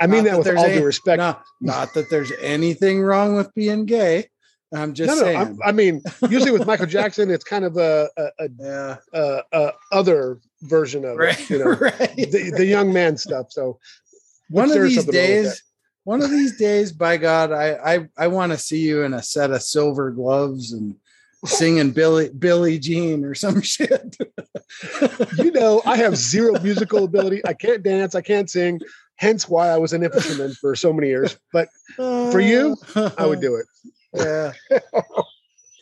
I 0.00 0.06
mean 0.06 0.24
Not 0.24 0.30
that 0.30 0.38
with 0.38 0.56
all 0.58 0.64
any- 0.64 0.78
due 0.78 0.84
respect. 0.84 1.18
Not, 1.18 1.42
not 1.60 1.94
that 1.94 2.10
there's 2.10 2.32
anything 2.40 3.02
wrong 3.02 3.34
with 3.36 3.54
being 3.54 3.84
gay. 3.86 4.28
I'm 4.74 4.94
just 4.94 5.08
no, 5.08 5.14
no. 5.16 5.20
saying. 5.20 5.36
I'm, 5.38 5.58
I 5.62 5.70
mean, 5.72 6.02
usually 6.30 6.50
with 6.50 6.66
Michael 6.66 6.86
Jackson, 6.98 7.30
it's 7.30 7.44
kind 7.44 7.64
of 7.64 7.76
a, 7.76 8.08
a, 8.16 8.22
a, 8.40 8.48
yeah. 8.58 8.96
a, 9.12 9.42
a 9.52 9.72
other 9.92 10.40
version 10.62 11.04
of 11.04 11.18
Right. 11.18 11.38
it, 11.38 11.50
you 11.50 11.58
know, 11.58 11.64
right. 11.80 12.16
the, 12.16 12.52
the 12.56 12.64
young 12.64 12.90
man 12.92 13.16
stuff. 13.18 13.48
So 13.50 13.78
one 14.48 14.70
of 14.70 14.82
these 14.82 14.94
something 14.96 15.14
wrong 15.14 15.28
with 15.28 15.44
days, 15.44 15.62
one 16.04 16.22
of 16.22 16.30
these 16.30 16.56
days, 16.58 16.90
by 16.90 17.16
God, 17.18 17.52
I 17.52 17.94
I, 17.94 18.08
I 18.16 18.26
want 18.28 18.52
to 18.52 18.58
see 18.58 18.80
you 18.80 19.02
in 19.02 19.12
a 19.14 19.22
set 19.22 19.50
of 19.50 19.62
silver 19.62 20.10
gloves 20.10 20.72
and 20.72 20.96
singing 21.44 21.90
Billy 21.90 22.28
Billy 22.30 22.78
Jean 22.78 23.24
or 23.24 23.34
some 23.34 23.60
shit. 23.62 24.16
you 25.38 25.50
know, 25.52 25.82
I 25.84 25.96
have 25.96 26.16
zero 26.16 26.58
musical 26.60 27.04
ability. 27.04 27.42
I 27.46 27.52
can't 27.54 27.82
dance. 27.82 28.14
I 28.14 28.20
can't 28.22 28.48
sing. 28.48 28.80
Hence 29.16 29.48
why 29.48 29.68
I 29.68 29.76
was 29.76 29.92
an 29.92 30.02
infantryman 30.02 30.52
for 30.54 30.74
so 30.74 30.92
many 30.92 31.08
years. 31.08 31.36
But 31.52 31.68
For 31.96 32.40
you, 32.40 32.76
I 33.16 33.26
would 33.26 33.40
do 33.40 33.56
it. 33.56 33.66
Yeah. 34.14 34.52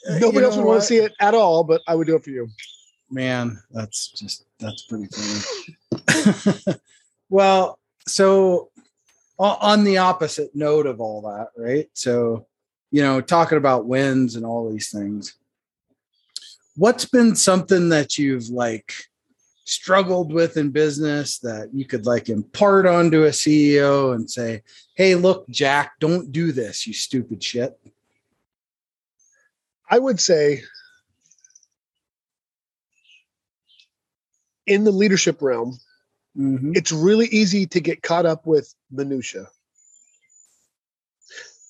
Nobody 0.09 0.39
You 0.39 0.45
else 0.45 0.57
would 0.57 0.65
want 0.65 0.81
to 0.83 0.87
see 0.87 0.99
it 0.99 1.13
at 1.21 1.35
all, 1.35 1.65
but 1.65 1.83
I 1.89 1.97
would 1.97 2.07
do 2.07 2.15
it 2.15 2.23
for 2.23 2.31
you. 2.31 2.49
Man, 3.11 3.61
that's 3.73 4.09
just 4.13 4.45
that's 4.61 4.83
pretty 4.85 5.09
funny. 5.11 6.79
well, 7.29 7.81
so 8.07 8.71
on 9.37 9.83
the 9.83 9.99
opposite 9.99 10.55
note 10.55 10.87
of 10.87 11.01
all 11.01 11.23
that, 11.23 11.49
right? 11.57 11.89
So, 11.95 12.47
you 12.93 13.03
know, 13.03 13.21
talking 13.21 13.59
about 13.59 13.87
wins 13.87 14.37
and 14.37 14.47
all 14.47 14.71
these 14.71 14.91
things. 14.91 15.35
What's 16.81 17.05
been 17.05 17.37
something 17.37 17.91
that 17.91 18.17
you've 18.17 18.49
like 18.49 18.95
struggled 19.67 20.33
with 20.33 20.57
in 20.57 20.71
business 20.71 21.39
that 21.41 21.69
you 21.75 21.85
could 21.85 22.07
like 22.07 22.31
impart 22.31 22.87
onto 22.87 23.25
a 23.25 23.33
CEO 23.33 24.15
and 24.15 24.31
say, 24.31 24.63
"Hey, 24.95 25.15
look, 25.15 25.47
Jack, 25.51 26.01
don't 26.01 26.33
do 26.33 26.53
this, 26.53 26.87
you 26.87 26.95
stupid 26.95 27.45
shit." 27.45 27.79
I 29.91 29.99
would 29.99 30.21
say 30.21 30.63
in 34.65 34.85
the 34.85 34.91
leadership 34.91 35.43
realm, 35.43 35.79
Mhm. 36.35 36.75
it's 36.75 36.93
really 36.93 37.27
easy 37.27 37.67
to 37.67 37.81
get 37.81 38.03
caught 38.03 38.25
up 38.25 38.47
with 38.47 38.75
minutia. 38.91 39.51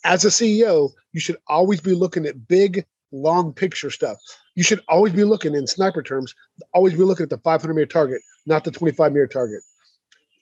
As 0.05 0.25
a 0.25 0.31
CEO, 0.31 0.95
you 1.13 1.19
should 1.19 1.39
always 1.49 1.81
be 1.81 1.95
looking 1.95 2.27
at 2.27 2.47
big, 2.47 2.87
long 3.13 3.53
picture 3.53 3.91
stuff. 3.91 4.19
You 4.55 4.63
should 4.63 4.81
always 4.89 5.13
be 5.13 5.25
looking 5.25 5.55
in 5.55 5.67
sniper 5.67 6.03
terms, 6.03 6.35
always 6.75 6.95
be 6.95 7.01
looking 7.01 7.25
at 7.25 7.31
the 7.31 7.39
500 7.39 7.75
meter 7.75 7.87
target, 7.87 8.23
not 8.47 8.65
the 8.65 8.71
25 8.71 9.13
meter 9.13 9.27
target. 9.27 9.63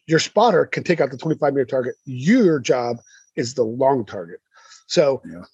Your 0.06 0.18
spotter 0.18 0.66
can 0.66 0.84
take 0.84 1.00
out 1.00 1.10
the 1.10 1.18
25 1.18 1.54
meter 1.54 1.66
target. 1.66 1.94
Your 2.04 2.58
job 2.58 2.98
is 3.36 3.54
the 3.54 3.64
long 3.64 4.04
target. 4.04 4.40
So, 4.86 5.22
Yeah. 5.24 5.44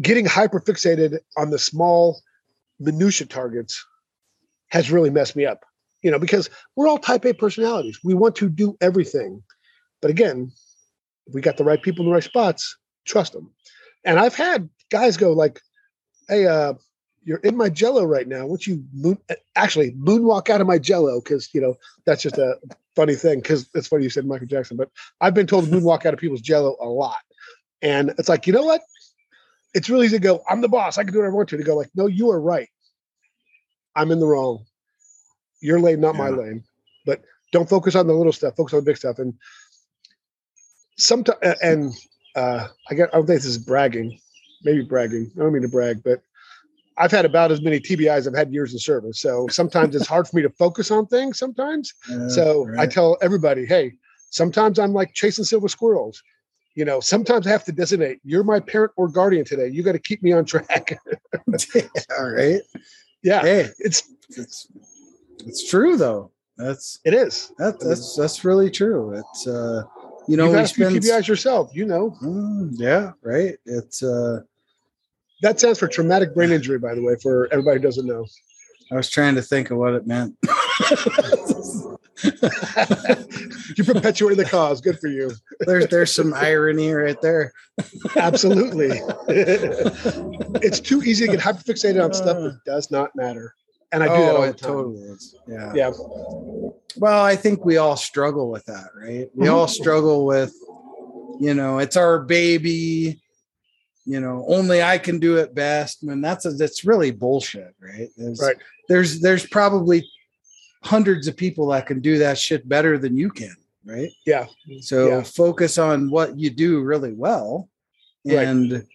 getting 0.00 0.26
hyper 0.26 0.60
fixated 0.60 1.18
on 1.36 1.50
the 1.50 1.58
small 1.58 2.20
minutia 2.80 3.26
targets 3.26 3.84
has 4.68 4.90
really 4.90 5.10
messed 5.10 5.36
me 5.36 5.46
up. 5.46 5.64
You 6.02 6.10
know, 6.10 6.18
because 6.18 6.50
we're 6.76 6.88
all 6.88 6.98
type 6.98 7.24
A 7.24 7.32
personalities. 7.32 7.98
We 8.04 8.12
want 8.12 8.36
to 8.36 8.48
do 8.48 8.76
everything. 8.80 9.42
But 10.02 10.10
again, 10.10 10.52
if 11.26 11.34
we 11.34 11.40
got 11.40 11.56
the 11.56 11.64
right 11.64 11.80
people 11.80 12.04
in 12.04 12.10
the 12.10 12.14
right 12.14 12.22
spots, 12.22 12.76
trust 13.06 13.32
them. 13.32 13.50
And 14.04 14.18
I've 14.18 14.34
had 14.34 14.68
guys 14.90 15.16
go 15.16 15.32
like, 15.32 15.62
hey, 16.28 16.46
uh, 16.46 16.74
you're 17.24 17.38
in 17.38 17.56
my 17.56 17.68
jello 17.68 18.04
right 18.04 18.28
now. 18.28 18.46
Won't 18.46 18.66
you 18.66 18.84
moon 18.92 19.18
actually 19.56 19.92
moonwalk 19.92 20.50
out 20.50 20.60
of 20.60 20.66
my 20.66 20.78
jello? 20.78 21.20
Cause 21.20 21.48
you 21.52 21.60
know, 21.60 21.74
that's 22.04 22.22
just 22.22 22.38
a 22.38 22.58
funny 22.94 23.14
thing. 23.14 23.40
Cause 23.42 23.68
it's 23.74 23.88
funny 23.88 24.04
you 24.04 24.10
said 24.10 24.26
Michael 24.26 24.46
Jackson, 24.46 24.76
but 24.76 24.90
I've 25.20 25.34
been 25.34 25.46
told 25.46 25.64
to 25.64 25.70
moonwalk 25.70 26.04
out 26.04 26.14
of 26.14 26.20
people's 26.20 26.42
jello 26.42 26.76
a 26.80 26.86
lot. 26.86 27.16
And 27.82 28.14
it's 28.18 28.28
like, 28.28 28.46
you 28.46 28.52
know 28.52 28.64
what? 28.64 28.82
It's 29.74 29.90
really 29.90 30.06
easy 30.06 30.16
to 30.16 30.22
go, 30.22 30.42
I'm 30.48 30.60
the 30.60 30.68
boss. 30.68 30.98
I 30.98 31.04
can 31.04 31.12
do 31.12 31.18
whatever 31.18 31.34
I 31.34 31.36
want 31.36 31.48
to. 31.50 31.56
To 31.56 31.62
go 31.64 31.76
like, 31.76 31.90
no, 31.94 32.06
you 32.06 32.30
are 32.30 32.40
right. 32.40 32.68
I'm 33.96 34.10
in 34.10 34.20
the 34.20 34.26
wrong. 34.26 34.64
Your 35.60 35.80
lane, 35.80 36.00
not 36.00 36.14
my 36.14 36.28
Yeah. 36.28 36.36
lane. 36.36 36.64
But 37.06 37.22
don't 37.52 37.68
focus 37.68 37.94
on 37.94 38.06
the 38.06 38.14
little 38.14 38.32
stuff. 38.32 38.56
Focus 38.56 38.74
on 38.74 38.80
the 38.80 38.84
big 38.84 38.96
stuff. 38.96 39.18
And 39.18 39.34
sometimes, 40.96 41.38
and 41.62 41.92
uh, 42.36 42.68
I 42.90 42.94
get, 42.94 43.10
I 43.12 43.16
don't 43.16 43.26
think 43.26 43.38
this 43.38 43.46
is 43.46 43.58
bragging, 43.58 44.18
maybe 44.64 44.82
bragging. 44.82 45.30
I 45.36 45.40
don't 45.40 45.52
mean 45.52 45.62
to 45.62 45.68
brag, 45.68 46.02
but 46.02 46.22
I've 46.96 47.10
had 47.10 47.24
about 47.24 47.50
as 47.50 47.60
many 47.60 47.80
TBIs 47.80 48.08
as 48.08 48.28
I've 48.28 48.36
had 48.36 48.52
years 48.52 48.72
in 48.72 48.78
service. 48.78 49.20
So 49.20 49.48
sometimes 49.48 49.96
it's 49.96 50.06
hard 50.06 50.28
for 50.28 50.36
me 50.36 50.42
to 50.42 50.50
focus 50.50 50.90
on 50.90 51.06
things. 51.06 51.38
Sometimes, 51.38 51.92
Yeah, 52.08 52.28
so 52.28 52.68
I 52.78 52.86
tell 52.86 53.16
everybody, 53.20 53.66
hey, 53.66 53.92
sometimes 54.30 54.78
I'm 54.78 54.92
like 54.92 55.12
chasing 55.14 55.44
silver 55.44 55.68
squirrels. 55.68 56.22
You 56.74 56.84
know, 56.84 57.00
sometimes 57.00 57.46
I 57.46 57.50
have 57.50 57.64
to 57.64 57.72
designate, 57.72 58.18
you're 58.24 58.42
my 58.42 58.58
parent 58.58 58.92
or 58.96 59.08
guardian 59.08 59.44
today. 59.44 59.68
You 59.68 59.82
got 59.82 59.92
to 59.92 59.98
keep 60.00 60.22
me 60.22 60.32
on 60.32 60.44
track. 60.44 60.98
all 62.18 62.30
right. 62.30 62.60
yeah, 63.22 63.42
Hey, 63.42 63.68
it's 63.78 64.08
it's 64.30 64.68
it's 65.46 65.68
true 65.68 65.96
though. 65.96 66.30
That's 66.56 67.00
it 67.04 67.14
is. 67.14 67.52
that, 67.58 67.78
that's 67.80 68.16
that's 68.16 68.44
really 68.44 68.70
true. 68.70 69.12
It's 69.14 69.46
uh 69.46 69.84
you 70.28 70.36
know 70.36 70.44
You've 70.44 70.52
we 70.52 70.58
had 70.58 70.68
spend 70.68 70.96
TBIs 70.96 71.28
yourself, 71.28 71.70
you 71.74 71.84
know. 71.84 72.16
Mm, 72.22 72.70
yeah 72.72 73.12
right. 73.22 73.56
It's 73.66 74.02
uh 74.02 74.40
That 75.44 75.58
stands 75.58 75.78
for 75.78 75.88
traumatic 75.88 76.34
brain 76.34 76.52
injury, 76.52 76.78
by 76.78 76.94
the 76.94 77.02
way, 77.02 77.16
for 77.22 77.52
everybody 77.52 77.76
who 77.76 77.82
doesn't 77.82 78.06
know. 78.06 78.24
I 78.90 78.94
was 78.94 79.10
trying 79.10 79.34
to 79.34 79.42
think 79.42 79.70
of 79.70 79.76
what 79.76 79.92
it 79.92 80.06
meant. 80.06 80.34
you 83.76 83.84
perpetuated 83.84 84.38
the 84.38 84.46
cause. 84.48 84.80
Good 84.80 84.98
for 84.98 85.08
you. 85.08 85.32
there's 85.60 85.86
there's 85.88 86.14
some 86.14 86.32
irony 86.32 86.90
right 86.92 87.20
there. 87.20 87.52
Absolutely. 88.16 88.88
it's 89.28 90.80
too 90.80 91.02
easy 91.02 91.26
to 91.26 91.32
get 91.32 91.40
hyperfixated 91.40 92.02
on 92.02 92.14
stuff 92.14 92.38
that 92.38 92.60
does 92.64 92.90
not 92.90 93.14
matter. 93.14 93.54
And 93.92 94.02
I 94.02 94.06
do 94.06 94.12
that 94.14 94.32
oh, 94.32 94.36
all 94.36 94.42
the 94.44 94.48
it 94.48 94.56
time. 94.56 94.70
totally 94.72 95.02
is. 95.02 95.36
Yeah. 95.46 95.72
Yeah. 95.74 95.90
Well, 96.96 97.22
I 97.22 97.36
think 97.36 97.66
we 97.66 97.76
all 97.76 97.96
struggle 97.96 98.50
with 98.50 98.64
that, 98.64 98.88
right? 98.98 99.28
We 99.34 99.48
Mhm. 99.48 99.52
all 99.52 99.68
struggle 99.68 100.24
with, 100.24 100.54
you 101.38 101.52
know, 101.52 101.80
it's 101.80 101.98
our 101.98 102.20
baby. 102.20 103.20
You 104.06 104.20
know, 104.20 104.44
only 104.48 104.82
I 104.82 104.98
can 104.98 105.18
do 105.18 105.36
it 105.38 105.54
best. 105.54 105.98
I 106.02 106.06
mean, 106.08 106.20
that's 106.20 106.44
a, 106.44 106.50
that's 106.50 106.84
really 106.84 107.10
bullshit, 107.10 107.74
right? 107.80 108.08
There's, 108.16 108.40
Right. 108.40 108.56
There's 108.88 109.20
there's 109.20 109.46
probably 109.46 110.06
hundreds 110.82 111.26
of 111.26 111.36
people 111.36 111.68
that 111.68 111.86
can 111.86 112.00
do 112.00 112.18
that 112.18 112.36
shit 112.38 112.68
better 112.68 112.98
than 112.98 113.16
you 113.16 113.30
can, 113.30 113.56
right? 113.86 114.10
Yeah. 114.26 114.46
So 114.80 115.08
Yeah. 115.08 115.22
focus 115.22 115.78
on 115.78 116.10
what 116.10 116.38
you 116.38 116.50
do 116.50 116.82
really 116.82 117.14
well, 117.14 117.70
Right. 118.26 118.46
and 118.46 118.86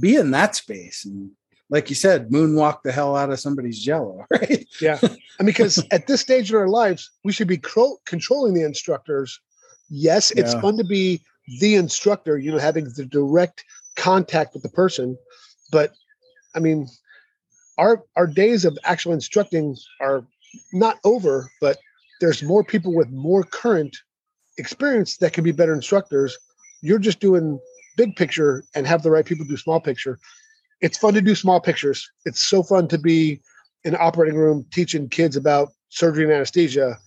be 0.00 0.16
in 0.16 0.32
that 0.32 0.56
space. 0.56 1.04
And 1.04 1.30
like 1.68 1.88
you 1.88 1.94
said, 1.94 2.30
moonwalk 2.30 2.82
the 2.82 2.90
hell 2.90 3.14
out 3.14 3.30
of 3.30 3.38
somebody's 3.38 3.78
jello, 3.78 4.26
right? 4.30 4.66
Yeah. 4.80 4.98
And 5.38 5.46
because 5.46 5.80
at 5.92 6.08
this 6.08 6.20
stage 6.20 6.50
in 6.50 6.56
our 6.56 6.66
lives, 6.68 7.10
we 7.22 7.32
should 7.32 7.46
be 7.48 7.58
cro- 7.58 7.98
controlling 8.06 8.54
the 8.54 8.64
instructors. 8.64 9.38
Yes, 9.88 10.32
it's 10.32 10.54
Yeah. 10.54 10.60
fun 10.60 10.76
to 10.78 10.84
be 10.84 11.22
the 11.60 11.76
instructor, 11.76 12.38
you 12.38 12.50
know, 12.50 12.58
having 12.58 12.84
the 12.96 13.04
direct 13.04 13.64
contact 13.96 14.54
with 14.54 14.62
the 14.62 14.68
person. 14.68 15.16
But 15.70 15.92
I 16.54 16.60
mean, 16.60 16.88
our 17.78 18.04
our 18.16 18.26
days 18.26 18.64
of 18.64 18.78
actual 18.84 19.12
instructing 19.12 19.76
are 20.00 20.26
not 20.72 20.98
over, 21.04 21.50
but 21.60 21.78
there's 22.20 22.42
more 22.42 22.64
people 22.64 22.94
with 22.94 23.10
more 23.10 23.44
current 23.44 23.96
experience 24.58 25.16
that 25.18 25.32
can 25.32 25.44
be 25.44 25.52
better 25.52 25.74
instructors. 25.74 26.36
You're 26.82 26.98
just 26.98 27.20
doing 27.20 27.58
big 27.96 28.16
picture 28.16 28.64
and 28.74 28.86
have 28.86 29.02
the 29.02 29.10
right 29.10 29.24
people 29.24 29.46
do 29.46 29.56
small 29.56 29.80
picture. 29.80 30.18
It's 30.80 30.98
fun 30.98 31.14
to 31.14 31.20
do 31.20 31.34
small 31.34 31.60
pictures. 31.60 32.10
It's 32.24 32.40
so 32.42 32.62
fun 32.62 32.88
to 32.88 32.98
be 32.98 33.40
in 33.84 33.96
operating 33.96 34.36
room 34.36 34.66
teaching 34.70 35.08
kids 35.08 35.36
about 35.36 35.68
surgery 35.88 36.24
and 36.24 36.32
anesthesia. 36.32 36.98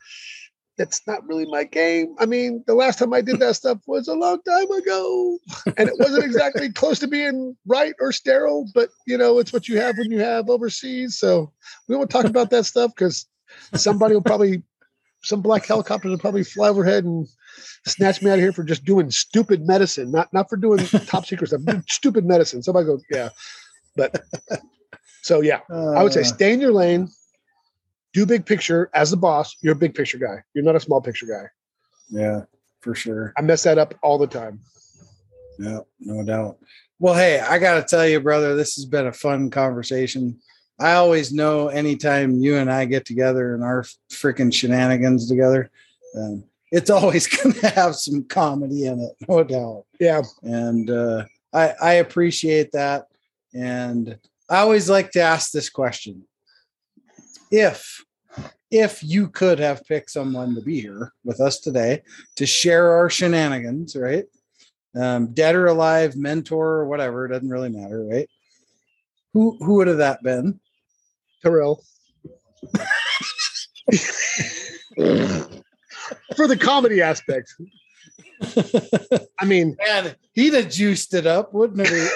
That's 0.77 1.05
not 1.05 1.25
really 1.27 1.45
my 1.45 1.65
game. 1.65 2.15
I 2.19 2.25
mean, 2.25 2.63
the 2.65 2.73
last 2.73 2.97
time 2.97 3.13
I 3.13 3.21
did 3.21 3.39
that 3.39 3.55
stuff 3.55 3.79
was 3.85 4.07
a 4.07 4.15
long 4.15 4.41
time 4.41 4.71
ago, 4.71 5.37
and 5.77 5.87
it 5.87 5.95
wasn't 5.99 6.23
exactly 6.23 6.71
close 6.73 6.97
to 6.99 7.07
being 7.07 7.55
right 7.67 7.93
or 7.99 8.11
sterile. 8.11 8.67
But 8.73 8.89
you 9.05 9.17
know, 9.17 9.37
it's 9.39 9.53
what 9.53 9.67
you 9.67 9.79
have 9.79 9.97
when 9.97 10.09
you 10.09 10.19
have 10.19 10.49
overseas. 10.49 11.17
So 11.19 11.51
we 11.87 11.95
won't 11.95 12.09
talk 12.09 12.25
about 12.25 12.49
that 12.49 12.65
stuff 12.65 12.91
because 12.95 13.27
somebody 13.75 14.15
will 14.15 14.23
probably, 14.23 14.63
some 15.23 15.41
black 15.41 15.65
helicopters 15.65 16.09
will 16.09 16.17
probably 16.17 16.43
fly 16.43 16.69
overhead 16.69 17.03
and 17.03 17.27
snatch 17.85 18.21
me 18.23 18.31
out 18.31 18.35
of 18.35 18.39
here 18.39 18.51
for 18.53 18.63
just 18.63 18.83
doing 18.83 19.11
stupid 19.11 19.67
medicine, 19.67 20.11
not 20.11 20.33
not 20.33 20.49
for 20.49 20.57
doing 20.57 20.79
top 21.05 21.25
secret 21.27 21.47
stuff, 21.47 21.61
stupid 21.87 22.25
medicine. 22.25 22.63
Somebody 22.63 22.87
goes, 22.87 23.03
yeah, 23.11 23.29
but 23.95 24.25
so 25.21 25.41
yeah, 25.41 25.59
I 25.69 26.01
would 26.01 26.13
say 26.13 26.21
Uh, 26.21 26.23
stay 26.23 26.53
in 26.53 26.59
your 26.61 26.73
lane, 26.73 27.09
do 28.13 28.25
big 28.25 28.45
picture 28.45 28.89
as 28.93 29.11
the 29.11 29.17
boss. 29.17 29.55
You're 29.61 29.73
a 29.73 29.77
big 29.77 29.95
picture 29.95 30.17
guy. 30.17 30.43
You're 30.53 30.63
not 30.63 30.75
a 30.75 30.79
small 30.79 31.01
picture 31.01 31.25
guy. 31.25 31.49
Yeah, 32.09 32.41
for 32.81 32.95
sure. 32.95 33.33
I 33.37 33.41
mess 33.41 33.63
that 33.63 33.77
up 33.77 33.95
all 34.01 34.17
the 34.17 34.27
time. 34.27 34.59
Yeah, 35.59 35.79
no 35.99 36.23
doubt. 36.23 36.57
Well, 36.99 37.15
hey, 37.15 37.39
I 37.39 37.59
got 37.59 37.75
to 37.75 37.83
tell 37.83 38.07
you, 38.07 38.19
brother, 38.19 38.55
this 38.55 38.75
has 38.75 38.85
been 38.85 39.07
a 39.07 39.13
fun 39.13 39.49
conversation. 39.49 40.39
I 40.79 40.93
always 40.93 41.33
know 41.33 41.67
anytime 41.67 42.39
you 42.39 42.57
and 42.57 42.71
I 42.71 42.85
get 42.85 43.05
together 43.05 43.53
and 43.53 43.63
our 43.63 43.83
freaking 44.11 44.53
shenanigans 44.53 45.27
together, 45.27 45.69
um, 46.17 46.43
it's 46.71 46.89
always 46.89 47.27
going 47.43 47.55
to 47.55 47.69
have 47.69 47.95
some 47.95 48.23
comedy 48.23 48.85
in 48.85 48.99
it, 48.99 49.13
no 49.27 49.43
doubt. 49.43 49.85
Yeah. 49.99 50.23
And 50.41 50.89
uh, 50.89 51.25
I, 51.53 51.73
I 51.81 51.93
appreciate 51.93 52.71
that. 52.71 53.07
And 53.53 54.17
I 54.49 54.59
always 54.59 54.89
like 54.89 55.11
to 55.11 55.21
ask 55.21 55.51
this 55.51 55.69
question: 55.69 56.25
If 57.55 58.03
if 58.71 59.03
you 59.03 59.29
could 59.29 59.59
have 59.59 59.85
picked 59.85 60.09
someone 60.09 60.55
to 60.55 60.61
be 60.61 60.81
here 60.81 61.13
with 61.23 61.39
us 61.39 61.59
today 61.59 62.01
to 62.35 62.47
share 62.47 62.93
our 62.93 63.11
shenanigans, 63.11 63.95
right? 63.95 64.25
Um, 64.99 65.35
dead 65.35 65.53
or 65.53 65.67
alive, 65.67 66.15
mentor 66.15 66.67
or 66.67 66.87
whatever, 66.87 67.27
doesn't 67.27 67.47
really 67.47 67.69
matter, 67.69 68.07
right? 68.09 68.27
Who 69.33 69.55
who 69.59 69.75
would 69.75 69.85
have 69.85 69.99
that 69.99 70.23
been? 70.23 70.59
Terrell. 71.43 71.83
For 76.35 76.47
the 76.47 76.57
comedy 76.59 77.03
aspect. 77.03 77.53
I 79.39 79.45
mean, 79.45 79.77
Man, 79.77 80.15
he'd 80.33 80.55
have 80.55 80.71
juiced 80.71 81.13
it 81.13 81.27
up, 81.27 81.53
wouldn't 81.53 81.87
he? 81.87 82.07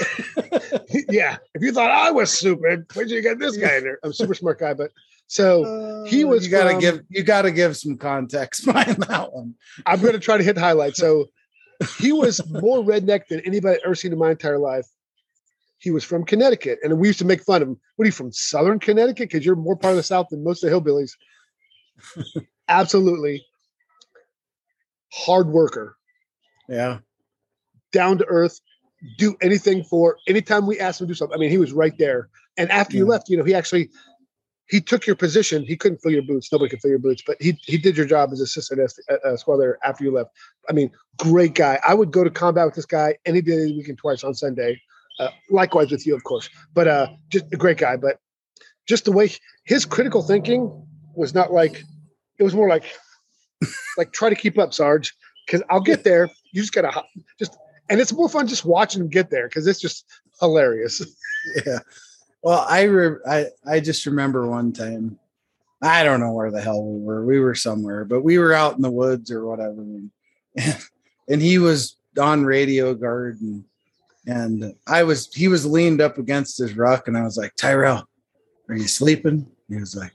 yeah. 1.09 1.37
If 1.53 1.61
you 1.61 1.71
thought 1.71 1.91
I 1.91 2.09
was 2.09 2.31
stupid, 2.31 2.87
where'd 2.95 3.11
you 3.11 3.21
get 3.21 3.37
this 3.37 3.55
guy 3.55 3.75
in 3.75 3.83
there? 3.83 3.99
I'm 4.03 4.09
a 4.09 4.13
super 4.15 4.33
smart 4.33 4.59
guy, 4.59 4.73
but 4.73 4.89
so 5.27 6.03
he 6.07 6.23
uh, 6.23 6.27
was 6.27 6.45
You 6.45 6.51
gotta 6.51 6.71
from- 6.71 6.79
give 6.79 7.01
you 7.09 7.23
gotta 7.23 7.51
give 7.51 7.75
some 7.77 7.97
context 7.97 8.65
behind 8.65 8.97
that 9.03 9.33
one. 9.33 9.55
I'm 9.85 9.99
going 10.01 10.13
to 10.13 10.19
try 10.19 10.37
to 10.37 10.43
hit 10.43 10.57
highlights. 10.57 10.97
So 10.97 11.25
he 11.99 12.11
was 12.11 12.41
more 12.49 12.83
redneck 12.83 13.27
than 13.27 13.41
anybody 13.41 13.75
I've 13.77 13.85
ever 13.85 13.95
seen 13.95 14.11
in 14.13 14.17
my 14.19 14.31
entire 14.31 14.57
life. 14.59 14.85
He 15.79 15.91
was 15.91 16.03
from 16.03 16.25
Connecticut, 16.25 16.79
and 16.81 16.97
we 16.97 17.07
used 17.07 17.19
to 17.19 17.25
make 17.25 17.43
fun 17.43 17.61
of 17.61 17.67
him. 17.67 17.79
What 17.97 18.03
are 18.03 18.07
you 18.07 18.11
from 18.11 18.31
Southern 18.31 18.79
Connecticut? 18.79 19.29
Because 19.29 19.45
you're 19.45 19.55
more 19.55 19.75
part 19.75 19.91
of 19.91 19.97
the 19.97 20.03
South 20.03 20.27
than 20.31 20.43
most 20.43 20.63
of 20.63 20.71
the 20.71 20.75
hillbillies. 20.75 21.11
Absolutely 22.67 23.45
hard 25.13 25.47
worker, 25.47 25.95
Yeah. 26.67 26.99
down 27.91 28.17
to 28.17 28.25
earth, 28.25 28.59
do 29.17 29.35
anything 29.41 29.83
for. 29.83 30.17
Anytime 30.27 30.65
we 30.65 30.79
asked 30.79 30.99
him 31.01 31.07
to 31.07 31.11
do 31.11 31.15
something, 31.15 31.35
I 31.35 31.39
mean, 31.39 31.49
he 31.51 31.57
was 31.57 31.73
right 31.73 31.97
there. 31.97 32.29
And 32.57 32.71
after 32.71 32.97
you 32.97 33.05
left, 33.05 33.29
you 33.29 33.37
know, 33.37 33.43
he 33.43 33.53
actually 33.53 33.89
he 34.69 34.81
took 34.81 35.07
your 35.07 35.15
position. 35.15 35.63
He 35.63 35.77
couldn't 35.77 35.99
fill 35.99 36.11
your 36.11 36.23
boots. 36.23 36.51
Nobody 36.51 36.69
could 36.69 36.81
fill 36.81 36.89
your 36.89 36.99
boots, 36.99 37.23
but 37.25 37.37
he 37.39 37.57
he 37.63 37.77
did 37.77 37.95
your 37.95 38.05
job 38.05 38.31
as 38.31 38.41
assistant 38.41 38.81
as 38.81 38.99
uh, 39.09 39.37
squad 39.37 39.61
after 39.83 40.03
you 40.03 40.11
left. 40.11 40.31
I 40.69 40.73
mean, 40.73 40.91
great 41.17 41.55
guy. 41.55 41.79
I 41.87 41.93
would 41.93 42.11
go 42.11 42.23
to 42.23 42.29
combat 42.29 42.65
with 42.65 42.75
this 42.75 42.85
guy 42.85 43.15
any 43.25 43.41
day 43.41 43.53
of 43.53 43.59
the 43.59 43.77
week 43.77 43.87
and 43.87 43.97
twice 43.97 44.23
on 44.23 44.33
Sunday. 44.33 44.81
Uh, 45.19 45.29
likewise 45.49 45.89
with 45.89 46.05
you, 46.05 46.15
of 46.15 46.23
course. 46.23 46.49
But 46.73 46.87
uh, 46.87 47.07
just 47.29 47.45
a 47.53 47.57
great 47.57 47.77
guy. 47.77 47.95
But 47.95 48.19
just 48.87 49.05
the 49.05 49.11
way 49.11 49.31
his 49.65 49.85
critical 49.85 50.21
thinking 50.21 50.85
was 51.15 51.33
not 51.33 51.51
like 51.51 51.83
it 52.37 52.43
was 52.43 52.53
more 52.53 52.69
like 52.69 52.83
like 53.97 54.11
try 54.11 54.29
to 54.29 54.35
keep 54.35 54.57
up, 54.57 54.73
Sarge, 54.73 55.13
because 55.45 55.63
I'll 55.69 55.81
get 55.81 56.03
there. 56.03 56.29
You 56.51 56.61
just 56.61 56.73
gotta 56.73 57.03
just 57.39 57.57
and 57.89 58.01
it's 58.01 58.11
more 58.11 58.29
fun 58.29 58.47
just 58.47 58.65
watching 58.65 59.01
him 59.01 59.09
get 59.09 59.29
there 59.29 59.47
because 59.47 59.65
it's 59.65 59.79
just 59.79 60.05
hilarious. 60.39 61.01
Yeah. 61.65 61.79
Well, 62.43 62.65
I 62.67 62.83
re- 62.83 63.19
I 63.27 63.47
I 63.65 63.79
just 63.79 64.05
remember 64.05 64.47
one 64.47 64.71
time. 64.71 65.19
I 65.81 66.03
don't 66.03 66.19
know 66.19 66.33
where 66.33 66.51
the 66.51 66.61
hell 66.61 66.83
we 66.83 67.03
were. 67.03 67.25
We 67.25 67.39
were 67.39 67.55
somewhere, 67.55 68.03
but 68.05 68.23
we 68.23 68.37
were 68.39 68.53
out 68.53 68.75
in 68.75 68.81
the 68.81 68.91
woods 68.91 69.29
or 69.29 69.45
whatever. 69.45 69.81
And, 69.81 70.11
and 71.29 71.41
he 71.41 71.59
was 71.59 71.97
on 72.19 72.45
radio 72.45 72.93
guard 72.95 73.39
and 73.41 73.63
and 74.25 74.75
I 74.87 75.03
was 75.03 75.33
he 75.33 75.47
was 75.47 75.65
leaned 75.65 76.01
up 76.01 76.17
against 76.17 76.57
his 76.57 76.75
ruck 76.75 77.07
and 77.07 77.17
I 77.17 77.23
was 77.23 77.37
like, 77.37 77.55
Tyrell, 77.55 78.07
are 78.69 78.75
you 78.75 78.87
sleeping? 78.87 79.47
He 79.69 79.75
was 79.75 79.95
like 79.95 80.11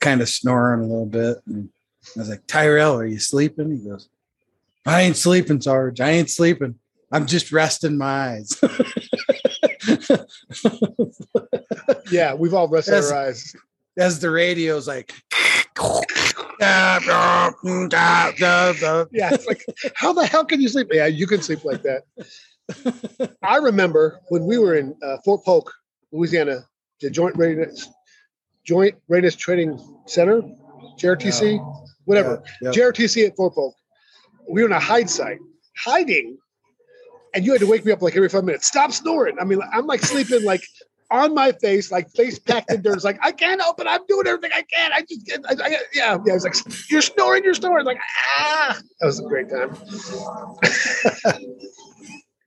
kind 0.00 0.20
of 0.20 0.28
snoring 0.28 0.80
a 0.80 0.86
little 0.86 1.06
bit. 1.06 1.38
And 1.46 1.68
I 2.16 2.20
was 2.20 2.28
like, 2.28 2.46
Tyrell, 2.46 2.96
are 2.96 3.06
you 3.06 3.20
sleeping? 3.20 3.70
He 3.70 3.88
goes, 3.88 4.08
I 4.84 5.02
ain't 5.02 5.16
sleeping, 5.16 5.60
Sarge. 5.60 6.00
I 6.00 6.10
ain't 6.10 6.30
sleeping. 6.30 6.74
I'm 7.12 7.26
just 7.26 7.52
resting 7.52 7.96
my 7.96 8.32
eyes. 8.32 8.60
Yeah, 12.10 12.34
we've 12.34 12.54
all 12.54 12.68
rested 12.68 12.92
Yes. 12.92 13.10
our 13.10 13.18
eyes. 13.26 13.54
As 13.98 14.20
the 14.20 14.30
radio's 14.30 14.88
like, 14.88 15.12
Yeah, 19.12 19.30
it's 19.32 19.46
like 19.46 19.64
how 19.94 20.12
the 20.12 20.26
hell 20.26 20.44
can 20.44 20.60
you 20.60 20.68
sleep? 20.68 20.88
Yeah, 20.92 21.06
you 21.06 21.26
can 21.26 21.42
sleep 21.42 21.64
like 21.64 21.82
that. 21.82 22.02
I 23.42 23.56
remember 23.56 24.20
when 24.28 24.44
we 24.46 24.58
were 24.58 24.76
in 24.76 24.94
uh, 25.02 25.16
Fort 25.24 25.44
Polk, 25.44 25.72
Louisiana, 26.12 26.64
the 27.00 27.10
Joint 27.10 27.36
Readiness 27.36 27.88
Joint 28.64 28.94
Readiness 29.08 29.34
Training 29.36 29.78
Center, 30.06 30.40
JRTC, 31.00 31.58
whatever, 32.04 32.42
Yeah, 32.62 32.70
yeah. 32.72 32.90
JRTC 32.90 33.26
at 33.26 33.36
Fort 33.36 33.54
Polk. 33.54 33.74
We 34.48 34.62
were 34.62 34.68
in 34.68 34.72
a 34.72 34.78
hide 34.80 35.10
site, 35.10 35.38
hiding, 35.76 36.38
and 37.34 37.44
you 37.44 37.52
had 37.52 37.60
to 37.60 37.66
wake 37.66 37.84
me 37.84 37.92
up 37.92 38.02
like 38.02 38.16
every 38.16 38.28
five 38.28 38.44
minutes. 38.44 38.66
Stop 38.66 38.92
snoring. 38.92 39.36
I 39.40 39.44
mean, 39.44 39.60
I'm 39.72 39.86
like 39.86 40.00
sleeping 40.00 40.44
like 40.44 40.62
on 41.10 41.34
my 41.34 41.52
face, 41.52 41.92
like 41.92 42.10
face 42.10 42.38
packed 42.38 42.70
in 42.72 42.82
dirt. 42.82 42.94
It's 42.94 43.04
like 43.04 43.18
I 43.22 43.32
can't 43.32 43.60
help 43.60 43.80
it. 43.80 43.86
I'm 43.86 44.06
doing 44.06 44.26
everything 44.26 44.50
I 44.54 44.62
can. 44.62 44.92
I 44.92 45.02
just, 45.02 45.30
I, 45.48 45.66
I, 45.66 45.68
yeah, 45.92 46.18
yeah. 46.24 46.34
It's 46.34 46.44
like 46.44 46.56
you're 46.90 47.02
snoring, 47.02 47.44
you're 47.44 47.54
snoring. 47.54 47.84
Like 47.84 47.98
ah, 48.38 48.80
that 49.00 49.06
was 49.06 49.20
a 49.20 49.24
great 49.24 49.48
time. 49.50 49.76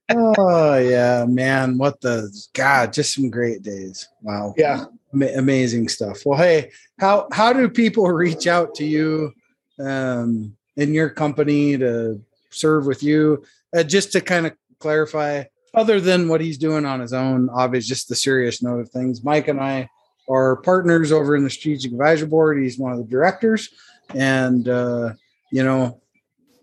Oh 0.10 0.78
yeah, 0.78 1.26
man! 1.28 1.78
What 1.78 2.00
the 2.02 2.32
God? 2.54 2.94
Just 2.94 3.16
some 3.16 3.30
great 3.30 3.64
days. 3.64 4.08
Wow. 4.22 4.54
Yeah. 4.56 4.86
Ma- 5.12 5.34
amazing 5.36 5.88
stuff. 5.90 6.26
Well, 6.26 6.38
hey, 6.38 6.72
how 7.00 7.28
how 7.32 7.54
do 7.54 7.68
people 7.68 8.08
reach 8.08 8.46
out 8.46 8.76
to 8.76 8.86
you 8.86 9.34
um, 9.80 10.56
in 10.78 10.94
your 10.94 11.10
company 11.10 11.78
to 11.78 12.22
serve 12.52 12.86
with 12.86 13.02
you? 13.02 13.44
Uh, 13.76 13.84
just 13.84 14.12
to 14.12 14.22
kind 14.22 14.46
of 14.46 14.54
clarify, 14.80 15.44
other 15.74 16.00
than 16.00 16.28
what 16.30 16.42
he's 16.42 16.58
doing 16.58 16.86
on 16.86 17.00
his 17.00 17.14
own, 17.14 17.50
obviously, 17.50 17.90
just 17.90 18.10
the 18.10 18.16
serious 18.16 18.62
note 18.64 18.80
of 18.80 18.90
things. 18.90 19.24
Mike 19.24 19.48
and 19.48 19.60
I 19.60 19.90
are 20.30 20.56
partners 20.58 21.12
over 21.12 21.36
in 21.36 21.44
the 21.44 21.50
Strategic 21.50 21.92
Advisory 21.92 22.28
Board. 22.28 22.58
He's 22.62 22.78
one 22.80 22.92
of 22.94 22.98
the 22.98 23.04
directors, 23.06 23.70
and 24.14 24.68
uh, 24.68 25.14
you 25.52 25.64
know, 25.64 26.02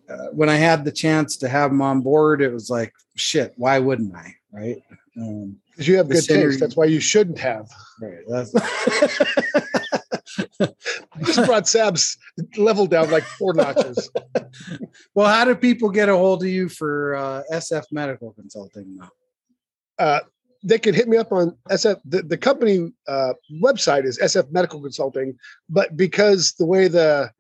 uh, 0.08 0.26
when 0.32 0.48
I 0.48 0.56
had 0.56 0.84
the 0.84 0.92
chance 0.92 1.36
to 1.38 1.48
have 1.48 1.70
him 1.70 1.82
on 1.82 2.00
board, 2.00 2.42
it 2.42 2.52
was 2.52 2.68
like, 2.70 2.92
shit, 3.16 3.52
why 3.56 3.78
wouldn't 3.78 4.14
I? 4.14 4.34
Right. 4.52 4.82
Um, 5.16 5.56
Because 5.70 5.88
you 5.88 5.96
have 5.98 6.08
good 6.08 6.24
synergy. 6.24 6.50
taste. 6.50 6.60
That's 6.60 6.76
why 6.76 6.86
you 6.86 7.00
shouldn't 7.00 7.38
have. 7.38 7.70
right. 8.00 8.18
Just 11.24 11.46
brought 11.46 11.68
Sab's 11.68 12.16
level 12.56 12.86
down 12.86 13.10
like 13.10 13.24
four 13.24 13.54
notches. 13.54 14.10
well, 15.14 15.28
how 15.28 15.44
do 15.44 15.54
people 15.54 15.90
get 15.90 16.08
a 16.08 16.16
hold 16.16 16.42
of 16.42 16.48
you 16.48 16.68
for 16.68 17.14
uh, 17.14 17.42
SF 17.52 17.84
Medical 17.90 18.32
Consulting? 18.32 18.98
Uh, 19.98 20.20
they 20.64 20.78
can 20.78 20.94
hit 20.94 21.08
me 21.08 21.16
up 21.16 21.32
on 21.32 21.56
SF. 21.70 22.00
The, 22.04 22.22
the 22.22 22.38
company 22.38 22.92
uh, 23.08 23.34
website 23.62 24.04
is 24.04 24.18
SF 24.18 24.50
Medical 24.52 24.80
Consulting, 24.80 25.36
but 25.68 25.96
because 25.96 26.52
the 26.52 26.66
way 26.66 26.88
the 26.88 27.30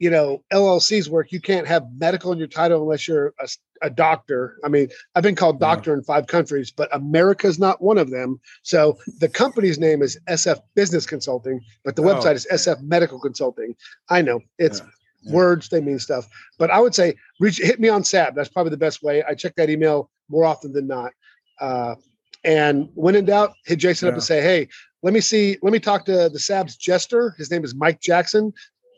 you 0.00 0.10
know 0.10 0.42
LLCs 0.52 1.08
work, 1.08 1.30
you 1.30 1.40
can't 1.40 1.66
have 1.68 1.84
medical 1.96 2.32
in 2.32 2.38
your 2.38 2.48
title 2.48 2.82
unless 2.82 3.06
you're 3.06 3.32
a, 3.38 3.48
a 3.82 3.90
doctor. 3.90 4.56
I 4.64 4.68
mean, 4.68 4.88
I've 5.14 5.22
been 5.22 5.36
called 5.36 5.56
Yeah. 5.60 5.68
doctor 5.74 5.94
in 5.94 6.02
five 6.02 6.26
countries, 6.26 6.72
but 6.72 6.88
America's 6.92 7.58
not 7.58 7.80
one 7.80 7.98
of 7.98 8.10
them. 8.10 8.40
So 8.62 8.98
the 9.20 9.28
company's 9.28 9.78
name 9.78 10.02
is 10.02 10.18
SF 10.28 10.58
Business 10.74 11.06
Consulting, 11.06 11.60
but 11.84 11.94
the 11.96 12.02
Oh, 12.02 12.06
website 12.06 12.34
is. 12.34 12.46
SF 12.50 12.80
Medical 12.82 13.20
Consulting. 13.20 13.76
I 14.08 14.22
know 14.22 14.40
it's 14.58 14.80
Yeah, 14.80 14.86
yeah. 15.22 15.32
words 15.34 15.68
they 15.68 15.80
mean 15.82 15.98
stuff, 15.98 16.26
but 16.58 16.70
I 16.70 16.80
would 16.80 16.94
say 16.94 17.14
reach 17.38 17.58
hit 17.58 17.78
me 17.78 17.88
on 17.90 18.02
SAB. 18.02 18.34
That's 18.34 18.48
probably 18.48 18.70
the 18.70 18.78
best 18.78 19.02
way. 19.02 19.22
I 19.22 19.34
check 19.34 19.54
that 19.56 19.70
email 19.70 20.10
more 20.30 20.44
often 20.46 20.72
than 20.72 20.86
not. 20.86 21.12
Uh, 21.60 21.94
and 22.42 22.88
when 22.94 23.14
in 23.14 23.26
doubt, 23.26 23.52
hit 23.66 23.80
Jason 23.80 24.08
up 24.08 24.14
and 24.14 24.22
say, 24.22 24.40
"Hey, 24.40 24.66
let 25.02 25.12
me 25.12 25.20
see. 25.20 25.58
Let 25.60 25.74
me 25.74 25.78
talk 25.78 26.06
to 26.06 26.30
the 26.30 26.38
Sab's 26.38 26.74
jester. 26.76 27.34
His 27.36 27.50
name 27.50 27.64
is 27.64 27.74
Mike 27.74 28.00
Jackson. 28.00 28.52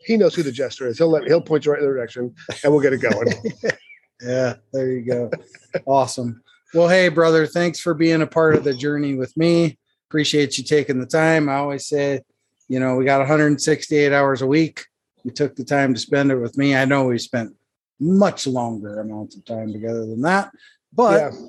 He 0.05 0.17
knows 0.17 0.35
who 0.35 0.43
the 0.43 0.51
jester 0.51 0.87
is. 0.87 0.97
He'll 0.97 1.09
let 1.09 1.23
he'll 1.23 1.41
point 1.41 1.65
you 1.65 1.71
right 1.71 1.81
in 1.81 1.87
the 1.87 1.93
direction, 1.93 2.33
and 2.63 2.71
we'll 2.73 2.81
get 2.81 2.93
it 2.93 3.01
going." 3.01 3.33
Yeah, 4.21 4.55
there 4.71 4.89
you 4.89 5.01
go. 5.01 5.31
awesome. 5.85 6.41
Well, 6.73 6.87
hey, 6.87 7.09
brother, 7.09 7.45
thanks 7.45 7.79
for 7.79 7.93
being 7.93 8.21
a 8.21 8.27
part 8.27 8.55
of 8.55 8.63
the 8.63 8.73
journey 8.73 9.15
with 9.15 9.35
me. 9.35 9.77
Appreciate 10.09 10.57
you 10.57 10.63
taking 10.63 10.99
the 10.99 11.05
time. 11.05 11.49
I 11.49 11.55
always 11.55 11.87
say, 11.87 12.21
you 12.69 12.79
know, 12.79 12.95
we 12.95 13.05
got 13.05 13.19
168 13.19 14.13
hours 14.13 14.41
a 14.41 14.47
week. 14.47 14.85
You 15.23 15.31
took 15.31 15.55
the 15.55 15.63
time 15.63 15.93
to 15.93 15.99
spend 15.99 16.31
it 16.31 16.37
with 16.37 16.57
me. 16.57 16.75
I 16.75 16.85
know 16.85 17.05
we 17.05 17.17
spent 17.17 17.53
much 17.99 18.47
longer 18.47 19.01
amounts 19.01 19.35
of 19.35 19.45
time 19.45 19.71
together 19.71 20.05
than 20.05 20.21
that, 20.21 20.51
but 20.93 21.33
yeah, 21.33 21.39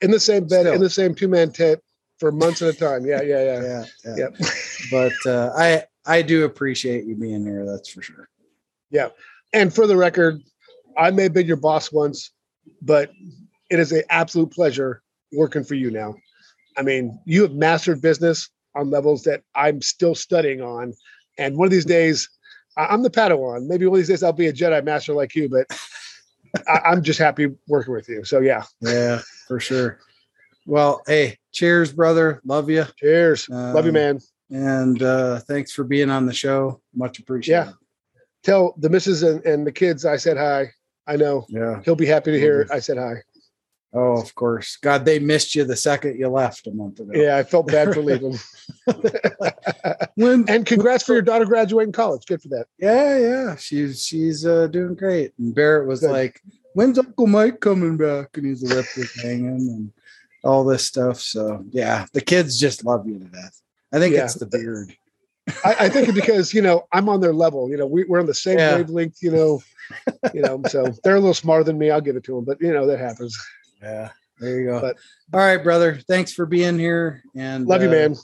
in 0.00 0.10
the 0.10 0.20
same 0.20 0.46
bed, 0.46 0.62
Still. 0.62 0.74
in 0.74 0.80
the 0.80 0.90
same 0.90 1.14
two 1.14 1.28
man 1.28 1.52
tent 1.52 1.80
for 2.18 2.32
months 2.32 2.62
at 2.62 2.74
a 2.74 2.78
time. 2.78 3.06
Yeah, 3.06 3.22
yeah, 3.22 3.44
yeah. 3.44 3.62
yeah, 3.62 3.84
yeah. 4.04 4.16
Yep. 4.16 4.36
but 4.90 5.30
uh, 5.30 5.52
I 5.56 5.84
I 6.06 6.22
do 6.22 6.44
appreciate 6.44 7.04
you 7.04 7.16
being 7.16 7.44
here. 7.44 7.64
That's 7.64 7.88
for 7.88 8.02
sure. 8.02 8.28
Yeah. 8.90 9.08
And 9.52 9.74
for 9.74 9.86
the 9.86 9.96
record, 9.96 10.40
I 10.96 11.10
may 11.10 11.24
have 11.24 11.32
been 11.32 11.46
your 11.46 11.56
boss 11.56 11.92
once, 11.92 12.30
but 12.82 13.10
it 13.70 13.78
is 13.78 13.92
an 13.92 14.02
absolute 14.10 14.52
pleasure 14.52 15.02
working 15.32 15.64
for 15.64 15.74
you 15.74 15.90
now. 15.90 16.14
I 16.76 16.82
mean, 16.82 17.18
you 17.24 17.42
have 17.42 17.52
mastered 17.52 18.02
business 18.02 18.50
on 18.74 18.90
levels 18.90 19.22
that 19.22 19.42
I'm 19.54 19.80
still 19.80 20.14
studying 20.14 20.60
on. 20.60 20.94
And 21.38 21.56
one 21.56 21.66
of 21.66 21.72
these 21.72 21.84
days, 21.84 22.28
I'm 22.76 23.02
the 23.02 23.10
Padawan. 23.10 23.66
Maybe 23.66 23.86
one 23.86 23.96
of 23.96 24.00
these 24.00 24.08
days 24.08 24.22
I'll 24.22 24.32
be 24.32 24.48
a 24.48 24.52
Jedi 24.52 24.84
Master 24.84 25.14
like 25.14 25.34
you, 25.34 25.48
but 25.48 25.66
I, 26.68 26.92
am 26.92 27.02
just 27.02 27.18
happy 27.18 27.48
working 27.68 27.94
with 27.94 28.08
you. 28.08 28.24
So 28.24 28.40
yeah. 28.40 28.64
Yeah, 28.80 29.20
for 29.46 29.60
sure. 29.60 30.00
Well, 30.66 31.02
hey, 31.06 31.38
cheers, 31.52 31.92
brother. 31.92 32.40
Love 32.44 32.70
you. 32.70 32.86
Cheers. 32.96 33.48
Um, 33.50 33.74
Love 33.74 33.86
you, 33.86 33.92
man. 33.92 34.20
And 34.54 35.02
uh, 35.02 35.40
thanks 35.40 35.72
for 35.72 35.82
being 35.82 36.10
on 36.10 36.26
the 36.26 36.32
show. 36.32 36.80
Much 36.94 37.18
appreciated. 37.18 37.66
Yeah. 37.66 37.72
Tell 38.44 38.74
the 38.78 38.88
missus 38.88 39.24
and, 39.24 39.44
and 39.44 39.66
the 39.66 39.72
kids 39.72 40.06
I 40.06 40.16
said 40.16 40.36
hi. 40.36 40.70
I 41.08 41.16
know. 41.16 41.44
Yeah. 41.48 41.80
He'll 41.84 41.96
be 41.96 42.06
happy 42.06 42.30
to 42.30 42.38
hear 42.38 42.60
it. 42.60 42.70
I 42.70 42.78
said 42.78 42.96
hi. 42.96 43.14
Oh, 43.92 44.20
of 44.20 44.32
course. 44.36 44.76
God, 44.76 45.04
they 45.04 45.18
missed 45.18 45.56
you 45.56 45.64
the 45.64 45.74
second 45.74 46.20
you 46.20 46.28
left 46.28 46.68
a 46.68 46.70
month 46.70 47.00
ago. 47.00 47.10
Yeah, 47.14 47.36
I 47.36 47.42
felt 47.42 47.66
bad 47.66 47.92
for 47.92 48.00
leaving. 48.02 48.38
when, 50.14 50.48
and 50.48 50.64
congrats 50.64 51.02
for 51.02 51.14
your 51.14 51.22
daughter 51.22 51.46
graduating 51.46 51.92
college. 51.92 52.24
Good 52.26 52.40
for 52.40 52.48
that. 52.48 52.66
Yeah, 52.78 53.18
yeah. 53.18 53.56
She's 53.56 54.06
she's 54.06 54.46
uh, 54.46 54.68
doing 54.68 54.94
great. 54.94 55.32
And 55.38 55.52
Barrett 55.52 55.88
was 55.88 56.00
Good. 56.00 56.12
like, 56.12 56.40
When's 56.74 56.98
Uncle 56.98 57.26
Mike 57.26 57.58
coming 57.58 57.96
back? 57.96 58.36
And 58.36 58.46
he's 58.46 58.62
lip 58.62 58.86
was 58.96 59.12
hanging 59.20 59.68
and 59.68 59.92
all 60.44 60.64
this 60.64 60.86
stuff. 60.86 61.20
So 61.20 61.64
yeah, 61.70 62.06
the 62.12 62.20
kids 62.20 62.60
just 62.60 62.84
love 62.84 63.08
you 63.08 63.18
to 63.18 63.24
death. 63.24 63.60
I 63.94 63.98
think 63.98 64.14
yeah. 64.14 64.24
it's 64.24 64.34
the 64.34 64.46
beard. 64.46 64.96
I, 65.64 65.76
I, 65.80 65.88
think 65.88 66.14
because 66.14 66.54
you 66.54 66.62
know 66.62 66.86
I'm 66.92 67.08
on 67.08 67.20
their 67.20 67.34
level. 67.34 67.70
You 67.70 67.76
know, 67.76 67.86
we, 67.86 68.04
are 68.04 68.18
on 68.18 68.26
the 68.26 68.34
same 68.34 68.58
yeah. 68.58 68.76
wavelength. 68.76 69.22
You 69.22 69.30
know, 69.30 69.62
you 70.34 70.40
know, 70.40 70.60
so 70.68 70.86
they're 71.04 71.16
a 71.16 71.20
little 71.20 71.34
smarter 71.34 71.64
than 71.64 71.78
me. 71.78 71.90
I'll 71.90 72.00
give 72.00 72.16
it 72.16 72.24
to 72.24 72.34
them, 72.34 72.44
but 72.44 72.60
you 72.60 72.72
know 72.72 72.86
that 72.86 72.98
happens. 72.98 73.38
Yeah. 73.82 74.10
There 74.40 74.60
you 74.60 74.66
go. 74.66 74.80
But, 74.80 74.96
All 75.32 75.40
right, 75.40 75.62
brother. 75.62 76.00
Thanks 76.08 76.32
for 76.32 76.46
being 76.46 76.78
here. 76.78 77.22
And 77.36 77.66
love 77.66 77.82
you, 77.82 77.88
uh, 77.88 77.92
man. 77.92 78.16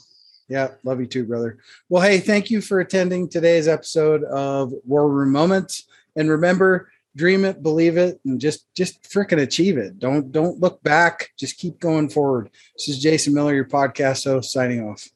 Yeah, 0.49 0.71
love 0.83 0.99
you 0.99 1.05
too, 1.05 1.23
brother. 1.23 1.59
Well, 1.87 2.01
hey, 2.01 2.19
thank 2.19 2.49
you 2.49 2.59
for 2.59 2.81
attending 2.81 3.29
today's 3.29 3.67
episode 3.67 4.23
of 4.25 4.73
War 4.85 5.09
Room 5.09 5.31
Moments. 5.31 5.87
And 6.17 6.29
remember, 6.29 6.91
dream 7.15 7.45
it, 7.45 7.63
believe 7.63 7.95
it, 7.95 8.19
and 8.25 8.41
just 8.41 8.65
just 8.75 9.03
freaking 9.03 9.41
achieve 9.41 9.77
it. 9.77 9.97
Don't 9.97 10.31
don't 10.31 10.59
look 10.59 10.83
back. 10.83 11.29
Just 11.39 11.57
keep 11.57 11.79
going 11.79 12.09
forward. 12.09 12.49
This 12.75 12.89
is 12.89 12.99
Jason 12.99 13.33
Miller, 13.33 13.55
your 13.55 13.65
podcast 13.65 14.25
host, 14.25 14.51
signing 14.51 14.83
off. 14.83 15.07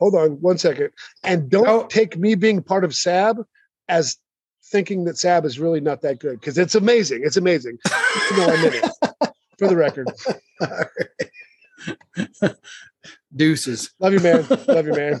Hold 0.00 0.14
on 0.14 0.40
one 0.40 0.58
second. 0.58 0.90
And 1.22 1.48
don't 1.50 1.68
oh. 1.68 1.86
take 1.86 2.16
me 2.16 2.34
being 2.34 2.62
part 2.62 2.84
of 2.84 2.94
SAB 2.94 3.38
as 3.88 4.18
thinking 4.64 5.04
that 5.04 5.18
SAB 5.18 5.44
is 5.44 5.58
really 5.58 5.80
not 5.80 6.02
that 6.02 6.18
good 6.18 6.40
because 6.40 6.58
it's 6.58 6.74
amazing. 6.74 7.22
It's 7.24 7.36
amazing. 7.36 7.78
no, 8.36 8.46
I'm 8.46 8.64
it 8.64 8.84
for 9.58 9.68
the 9.68 9.76
record. 9.76 10.10
Deuces. 13.36 13.92
Love 13.98 14.12
you, 14.12 14.20
man. 14.20 14.46
Love 14.68 14.86
you, 14.86 14.92
man. 14.92 15.20